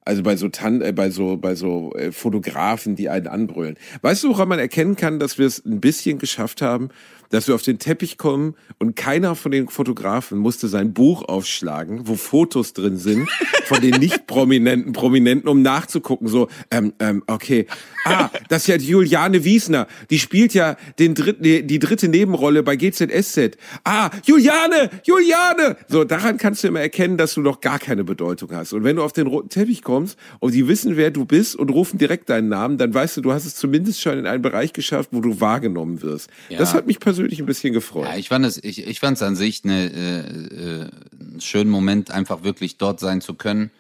Also 0.09 0.23
bei 0.23 0.37
so 0.37 0.49
Tan 0.49 0.81
äh, 0.81 0.91
bei 0.91 1.11
so 1.11 1.37
bei 1.37 1.55
so 1.55 1.93
äh, 1.93 2.13
Fotografen, 2.13 2.97
die 2.97 3.11
einen 3.11 3.27
anbrüllen. 3.27 3.77
Weißt 4.01 4.25
du, 4.25 4.31
woran 4.31 4.49
man 4.49 4.59
erkennen 4.59 4.97
kann, 4.97 5.19
dass 5.19 5.37
wir 5.37 5.47
es 5.47 5.63
ein 5.67 5.83
bisschen 5.83 6.19
geschafft 6.19 6.63
haben, 6.63 6.89
dass 7.31 7.49
wir 7.49 7.55
auf 7.55 7.63
den 7.63 7.79
Teppich 7.79 8.19
kommen 8.19 8.55
und 8.79 8.97
keiner 8.97 9.35
von 9.35 9.53
den 9.53 9.69
Fotografen 9.69 10.39
musste 10.39 10.69
sein 10.69 10.93
Buch 10.93 11.23
aufschlagen, 11.29 12.07
wo 12.07 12.15
Fotos 12.15 12.73
drin 12.73 12.97
sind 12.97 13.29
von 13.67 13.81
den 13.81 14.01
nicht 14.01 14.27
prominenten 14.27 14.93
Prominenten, 14.93 15.49
um 15.49 15.63
nachzugucken. 15.63 16.29
So, 16.29 16.49
ähm, 16.71 16.93
ähm, 16.99 17.23
okay, 17.27 17.67
ah, 18.05 18.31
das 18.49 18.63
ist 18.63 18.69
ja 18.69 18.77
Juliane 18.77 19.45
Wiesner, 19.45 19.87
die 20.11 20.19
spielt 20.19 20.55
ja 20.55 20.77
den 20.99 21.15
dritten, 21.15 21.43
die 21.43 21.79
dritte 21.79 22.09
Nebenrolle 22.09 22.63
bei 22.63 22.77
GZSZ. 22.77 23.57
Ah, 23.85 24.11
Juliane, 24.25 24.91
Juliane. 25.05 25.77
So, 25.89 26.05
daran 26.05 26.39
kannst 26.39 26.65
du 26.65 26.69
immer 26.69 26.81
erkennen, 26.81 27.19
dass 27.19 27.35
du 27.35 27.41
noch 27.41 27.61
gar 27.61 27.79
keine 27.79 28.05
Bedeutung 28.05 28.51
hast. 28.53 28.73
Und 28.73 28.85
wenn 28.85 28.97
du 28.97 29.03
auf 29.03 29.13
den 29.13 29.27
roten 29.27 29.51
Teppich 29.51 29.83
kommst 29.83 30.19
und 30.41 30.55
die 30.55 30.67
wissen, 30.67 30.97
wer 30.97 31.11
du 31.11 31.25
bist 31.25 31.57
und 31.57 31.71
rufen 31.71 31.99
direkt 31.99 32.31
deinen 32.31 32.49
Namen, 32.49 32.79
dann 32.79 32.95
weißt 32.95 33.19
du, 33.19 33.21
du 33.21 33.33
hast 33.33 33.45
es 33.45 33.55
zumindest 33.55 34.01
schon 34.01 34.19
in 34.19 34.27
einen 34.27 34.43
Bereich 34.43 34.73
geschafft, 34.73 35.11
wo 35.13 35.21
du 35.21 35.41
wahrgenommen 35.41 36.03
wirst. 36.03 36.31
Ja. 36.49 36.59
Das 36.59 36.75
hat 36.75 36.87
mich 36.87 37.01
persönlich 37.01 37.18
persönlich 37.19 37.41
ein 37.41 37.47
bisschen 37.47 37.73
gefreut. 37.73 38.07
Ja, 38.07 38.17
ich 38.17 38.29
fand 38.29 38.45
es, 38.47 38.63
ich, 38.63 38.87
ich 38.87 39.01
fand 39.01 39.17
es 39.17 39.23
an 39.23 39.37
sich 39.37 39.65
eine, 39.65 39.91
äh, 39.93 40.19
äh, 40.21 40.91
einen 41.21 41.41
schönen 41.41 41.71
Moment, 41.71 42.11
einfach 42.11 42.45
wirklich 42.45 42.79
dort 42.79 43.01
sein 43.01 43.21
zu 43.21 43.35
können. 43.35 43.71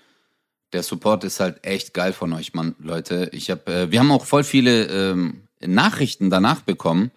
Der 0.72 0.82
Support 0.82 1.24
ist 1.24 1.40
halt 1.40 1.64
echt 1.64 1.94
geil 1.94 2.12
von 2.12 2.32
euch, 2.32 2.52
Mann, 2.52 2.74
Leute. 2.78 3.30
Ich 3.32 3.50
habe, 3.50 3.72
äh, 3.72 3.90
wir 3.90 4.00
haben 4.00 4.10
auch 4.10 4.26
voll 4.26 4.44
viele 4.44 4.86
ähm, 4.86 5.42
Nachrichten 5.64 6.30
danach 6.30 6.62
bekommen. 6.62 7.10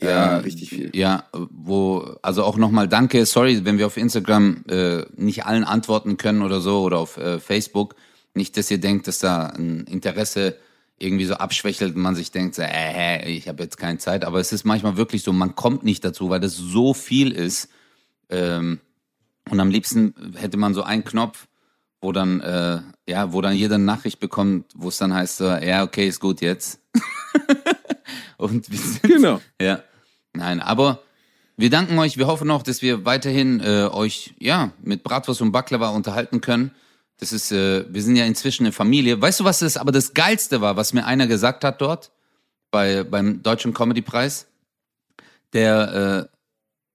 Ja, 0.00 0.36
äh, 0.36 0.40
richtig 0.40 0.70
viel. 0.70 0.90
Ja, 0.94 1.24
wo, 1.32 2.16
also 2.22 2.44
auch 2.44 2.56
nochmal 2.56 2.88
danke, 2.88 3.24
sorry, 3.26 3.64
wenn 3.64 3.78
wir 3.78 3.86
auf 3.86 3.96
Instagram 3.96 4.64
äh, 4.68 5.04
nicht 5.16 5.44
allen 5.46 5.64
antworten 5.64 6.16
können 6.16 6.42
oder 6.42 6.60
so 6.60 6.82
oder 6.82 6.98
auf 6.98 7.16
äh, 7.16 7.38
Facebook. 7.38 7.94
Nicht, 8.34 8.56
dass 8.56 8.70
ihr 8.70 8.78
denkt, 8.78 9.08
dass 9.08 9.18
da 9.18 9.46
ein 9.46 9.84
Interesse 9.84 10.56
irgendwie 11.00 11.24
so 11.24 11.34
abschwächelt 11.34 11.96
und 11.96 12.02
man 12.02 12.14
sich 12.14 12.30
denkt, 12.30 12.54
so, 12.54 12.62
äh, 12.62 13.28
ich 13.28 13.48
habe 13.48 13.62
jetzt 13.62 13.78
keine 13.78 13.98
Zeit. 13.98 14.24
Aber 14.24 14.38
es 14.38 14.52
ist 14.52 14.64
manchmal 14.64 14.96
wirklich 14.96 15.22
so, 15.22 15.32
man 15.32 15.56
kommt 15.56 15.82
nicht 15.82 16.04
dazu, 16.04 16.28
weil 16.28 16.40
das 16.40 16.56
so 16.56 16.94
viel 16.94 17.32
ist. 17.32 17.70
Ähm, 18.28 18.80
und 19.48 19.58
am 19.58 19.70
liebsten 19.70 20.34
hätte 20.36 20.58
man 20.58 20.74
so 20.74 20.82
einen 20.82 21.02
Knopf, 21.02 21.48
wo 22.02 22.12
dann, 22.12 22.40
äh, 22.40 22.80
ja, 23.08 23.32
wo 23.32 23.40
dann 23.40 23.56
jeder 23.56 23.78
Nachricht 23.78 24.20
bekommt, 24.20 24.66
wo 24.74 24.88
es 24.88 24.98
dann 24.98 25.14
heißt, 25.14 25.38
so, 25.38 25.46
ja, 25.46 25.82
okay, 25.82 26.06
ist 26.06 26.20
gut 26.20 26.42
jetzt. 26.42 26.80
und 28.36 28.70
wir 28.70 28.78
sind, 28.78 29.02
genau. 29.02 29.40
Ja. 29.60 29.82
Nein, 30.34 30.60
aber 30.60 31.02
wir 31.56 31.70
danken 31.70 31.98
euch. 31.98 32.18
Wir 32.18 32.26
hoffen 32.26 32.50
auch, 32.50 32.62
dass 32.62 32.82
wir 32.82 33.04
weiterhin 33.04 33.60
äh, 33.60 33.88
euch 33.90 34.34
ja 34.38 34.72
mit 34.82 35.02
Bratwurst 35.02 35.40
und 35.40 35.52
Baklava 35.52 35.88
unterhalten 35.88 36.40
können. 36.40 36.72
Das 37.20 37.32
ist, 37.32 37.52
äh, 37.52 37.84
wir 37.92 38.02
sind 38.02 38.16
ja 38.16 38.24
inzwischen 38.24 38.64
eine 38.64 38.72
Familie. 38.72 39.20
Weißt 39.20 39.40
du, 39.40 39.44
was 39.44 39.58
das 39.58 39.76
aber 39.76 39.92
das 39.92 40.14
Geilste 40.14 40.62
war, 40.62 40.76
was 40.76 40.94
mir 40.94 41.04
einer 41.04 41.26
gesagt 41.26 41.64
hat 41.64 41.80
dort 41.80 42.10
bei, 42.70 43.04
beim 43.04 43.42
Deutschen 43.42 43.74
Comedy-Preis? 43.74 44.46
Der, 45.52 46.28
äh, 46.32 46.36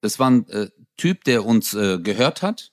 das 0.01 0.17
war 0.17 0.31
ein 0.31 0.49
äh, 0.49 0.69
Typ, 0.97 1.23
der 1.25 1.45
uns 1.45 1.75
äh, 1.75 1.99
gehört 1.99 2.41
hat 2.41 2.71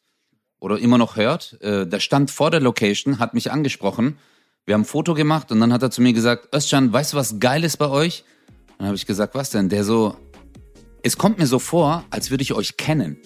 oder 0.61 0.79
immer 0.79 0.97
noch 0.97 1.17
hört. 1.17 1.61
Äh, 1.61 1.87
der 1.87 2.01
stand 2.01 2.31
vor 2.31 2.51
der 2.51 2.61
Location, 2.61 3.19
hat 3.19 3.35
mich 3.35 3.53
angesprochen. 3.53 4.17
Wir 4.65 4.75
haben 4.75 4.83
ein 4.83 4.87
Foto 4.87 5.13
gemacht 5.13 5.53
und 5.53 5.61
dann 5.61 5.75
hat 5.75 5.83
er 5.83 5.91
zu 5.91 6.01
mir 6.01 6.15
gesagt, 6.15 6.55
Özcan, 6.55 6.91
weißt 6.91 7.13
du, 7.13 7.17
was 7.19 7.39
geil 7.39 7.65
ist 7.65 7.77
bei 7.77 7.89
euch? 7.89 8.25
Dann 8.79 8.87
habe 8.87 8.97
ich 8.97 9.05
gesagt, 9.05 9.35
was 9.35 9.51
denn? 9.51 9.69
Der 9.69 9.85
so, 9.85 10.17
es 11.03 11.19
kommt 11.19 11.39
mir 11.39 11.47
so 11.47 11.59
vor, 11.59 12.05
als 12.09 12.31
würde 12.31 12.43
ich 12.43 12.55
euch 12.55 12.79
kennen. 12.79 13.19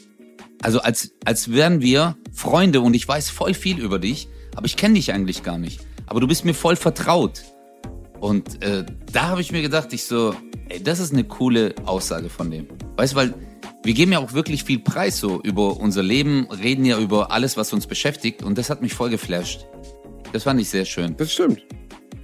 Also 0.66 0.80
als, 0.80 1.12
als 1.24 1.52
wären 1.52 1.80
wir 1.80 2.16
Freunde 2.32 2.80
und 2.80 2.94
ich 2.94 3.06
weiß 3.06 3.30
voll 3.30 3.54
viel 3.54 3.78
über 3.78 4.00
dich, 4.00 4.26
aber 4.56 4.66
ich 4.66 4.76
kenne 4.76 4.94
dich 4.94 5.12
eigentlich 5.12 5.44
gar 5.44 5.58
nicht. 5.58 5.78
Aber 6.08 6.18
du 6.18 6.26
bist 6.26 6.44
mir 6.44 6.54
voll 6.54 6.74
vertraut. 6.74 7.44
Und 8.18 8.64
äh, 8.64 8.84
da 9.12 9.28
habe 9.28 9.40
ich 9.40 9.52
mir 9.52 9.62
gedacht, 9.62 9.92
ich 9.92 10.02
so, 10.02 10.34
ey, 10.68 10.82
das 10.82 10.98
ist 10.98 11.12
eine 11.12 11.22
coole 11.22 11.72
Aussage 11.84 12.28
von 12.28 12.50
dem. 12.50 12.66
Weißt 12.96 13.12
du, 13.12 13.16
weil 13.16 13.34
wir 13.84 13.94
geben 13.94 14.10
ja 14.10 14.18
auch 14.18 14.32
wirklich 14.32 14.64
viel 14.64 14.80
Preis 14.80 15.20
so 15.20 15.40
über 15.40 15.76
unser 15.76 16.02
Leben, 16.02 16.48
reden 16.50 16.84
ja 16.84 16.98
über 16.98 17.30
alles, 17.30 17.56
was 17.56 17.72
uns 17.72 17.86
beschäftigt 17.86 18.42
und 18.42 18.58
das 18.58 18.68
hat 18.68 18.82
mich 18.82 18.92
voll 18.92 19.10
geflasht. 19.10 19.66
Das 20.32 20.42
fand 20.42 20.60
ich 20.60 20.68
sehr 20.68 20.84
schön. 20.84 21.16
Das 21.16 21.32
stimmt. 21.32 21.62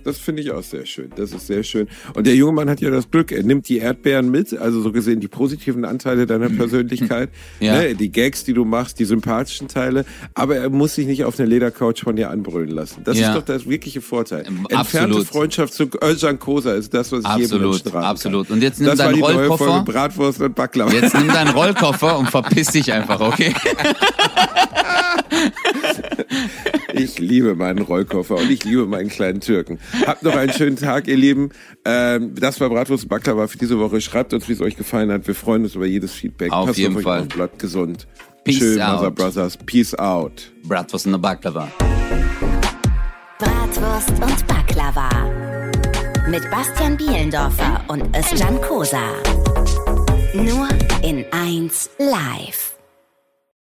Das 0.05 0.19
finde 0.19 0.43
ich 0.43 0.51
auch 0.51 0.63
sehr 0.63 0.87
schön. 0.87 1.11
Das 1.17 1.33
ist 1.33 1.47
sehr 1.47 1.63
schön. 1.63 1.89
Und 2.15 2.27
der 2.27 2.35
junge 2.35 2.53
Mann 2.53 2.71
hat 2.71 2.81
ja 2.81 2.91
das 2.91 3.11
Glück, 3.11 3.33
er 3.33 3.43
nimmt 3.43 3.69
die 3.69 3.79
Erdbeeren 3.79 4.31
mit, 4.31 4.57
also 4.59 4.81
so 4.81 4.93
gesehen 4.93 5.21
die 5.21 5.29
positiven 5.29 5.85
Anteile 5.85 6.27
deiner 6.27 6.49
Persönlichkeit, 6.49 7.31
ja. 7.61 7.81
ne, 7.81 7.95
die 7.95 8.11
Gags, 8.11 8.45
die 8.45 8.55
du 8.55 8.65
machst, 8.65 8.99
die 8.99 9.05
sympathischen 9.05 9.69
Teile, 9.69 10.05
aber 10.35 10.57
er 10.57 10.71
muss 10.71 10.95
sich 10.95 11.07
nicht 11.07 11.25
auf 11.25 11.39
eine 11.39 11.49
Ledercouch 11.49 12.01
von 12.03 12.17
dir 12.17 12.31
anbrüllen 12.31 12.71
lassen. 12.71 13.03
Das 13.05 13.19
ja. 13.19 13.29
ist 13.29 13.37
doch 13.37 13.45
der 13.45 13.65
wirkliche 13.67 14.01
Vorteil. 14.01 14.45
Ähm, 14.47 14.65
absolut. 14.65 14.81
Entfernte 14.81 15.25
Freundschaft 15.25 15.75
zu 15.75 15.89
Özcan 16.03 16.39
Kosa 16.39 16.75
ist 16.75 16.93
das, 16.93 17.13
was 17.13 17.21
ich 17.21 17.27
absolut, 17.27 17.53
jedem 17.53 17.71
Menschen 17.71 17.89
raten 17.89 18.07
Absolut. 18.07 18.51
Und 18.51 18.63
jetzt 18.63 18.81
nimm 18.81 18.89
das 18.89 18.99
deinen 18.99 19.23
Rollkoffer. 19.23 19.85
Bratwurst 19.85 20.41
und 20.41 20.55
Baklava. 20.55 20.93
Jetzt 20.93 21.15
nimm 21.15 21.29
deinen 21.29 21.51
Rollkoffer 21.51 22.19
und 22.19 22.31
verpiss 22.31 22.69
dich 22.69 22.93
einfach, 22.93 23.21
okay? 23.21 23.55
Ich 26.93 27.19
liebe 27.19 27.55
meinen 27.55 27.81
Rollkoffer 27.81 28.37
und 28.37 28.51
ich 28.51 28.65
liebe 28.65 28.87
meinen 28.87 29.09
kleinen 29.09 29.41
Türken. 29.41 29.79
Habt 30.07 30.23
noch 30.23 30.35
einen 30.37 30.53
schönen 30.53 30.77
Tag, 30.77 31.09
ihr 31.09 31.17
Lieben. 31.17 31.51
Ähm, 31.85 32.35
das 32.35 32.61
war 32.61 32.69
Bratwurst 32.69 33.09
Baklava 33.09 33.47
für 33.49 33.59
diese 33.59 33.79
Woche. 33.79 34.01
Schreibt 34.01 34.33
uns, 34.35 34.49
wie 34.49 34.53
es 34.53 34.61
euch 34.61 34.77
gefallen 34.77 35.11
hat. 35.11 35.27
Wir 35.27 35.35
freuen 35.35 35.65
uns 35.65 35.75
über 35.75 35.87
jedes 35.87 36.13
Feedback. 36.13 36.53
Auf 36.53 36.67
Passt 36.67 36.79
jeden 36.79 36.97
auf 36.97 37.03
Fall. 37.03 37.21
Auf, 37.23 37.29
bleibt 37.29 37.59
gesund. 37.59 38.07
Peace 38.45 38.59
Schön, 38.59 38.81
out. 38.81 38.97
Mother 38.97 39.11
Brothers. 39.11 39.57
Peace 39.57 39.95
out. 39.95 40.53
Bratwurst 40.65 41.07
und 41.07 41.21
Baklava. 41.21 41.69
Bratwurst 43.39 44.11
und 44.11 44.47
Baklava. 44.47 45.09
Mit 46.29 46.49
Bastian 46.51 46.97
Bielendorfer 46.97 47.85
und 47.89 48.17
Özcan 48.17 48.61
Kosa. 48.61 49.13
Nur 50.35 50.69
in 51.03 51.25
1 51.31 51.91
live. 51.99 52.72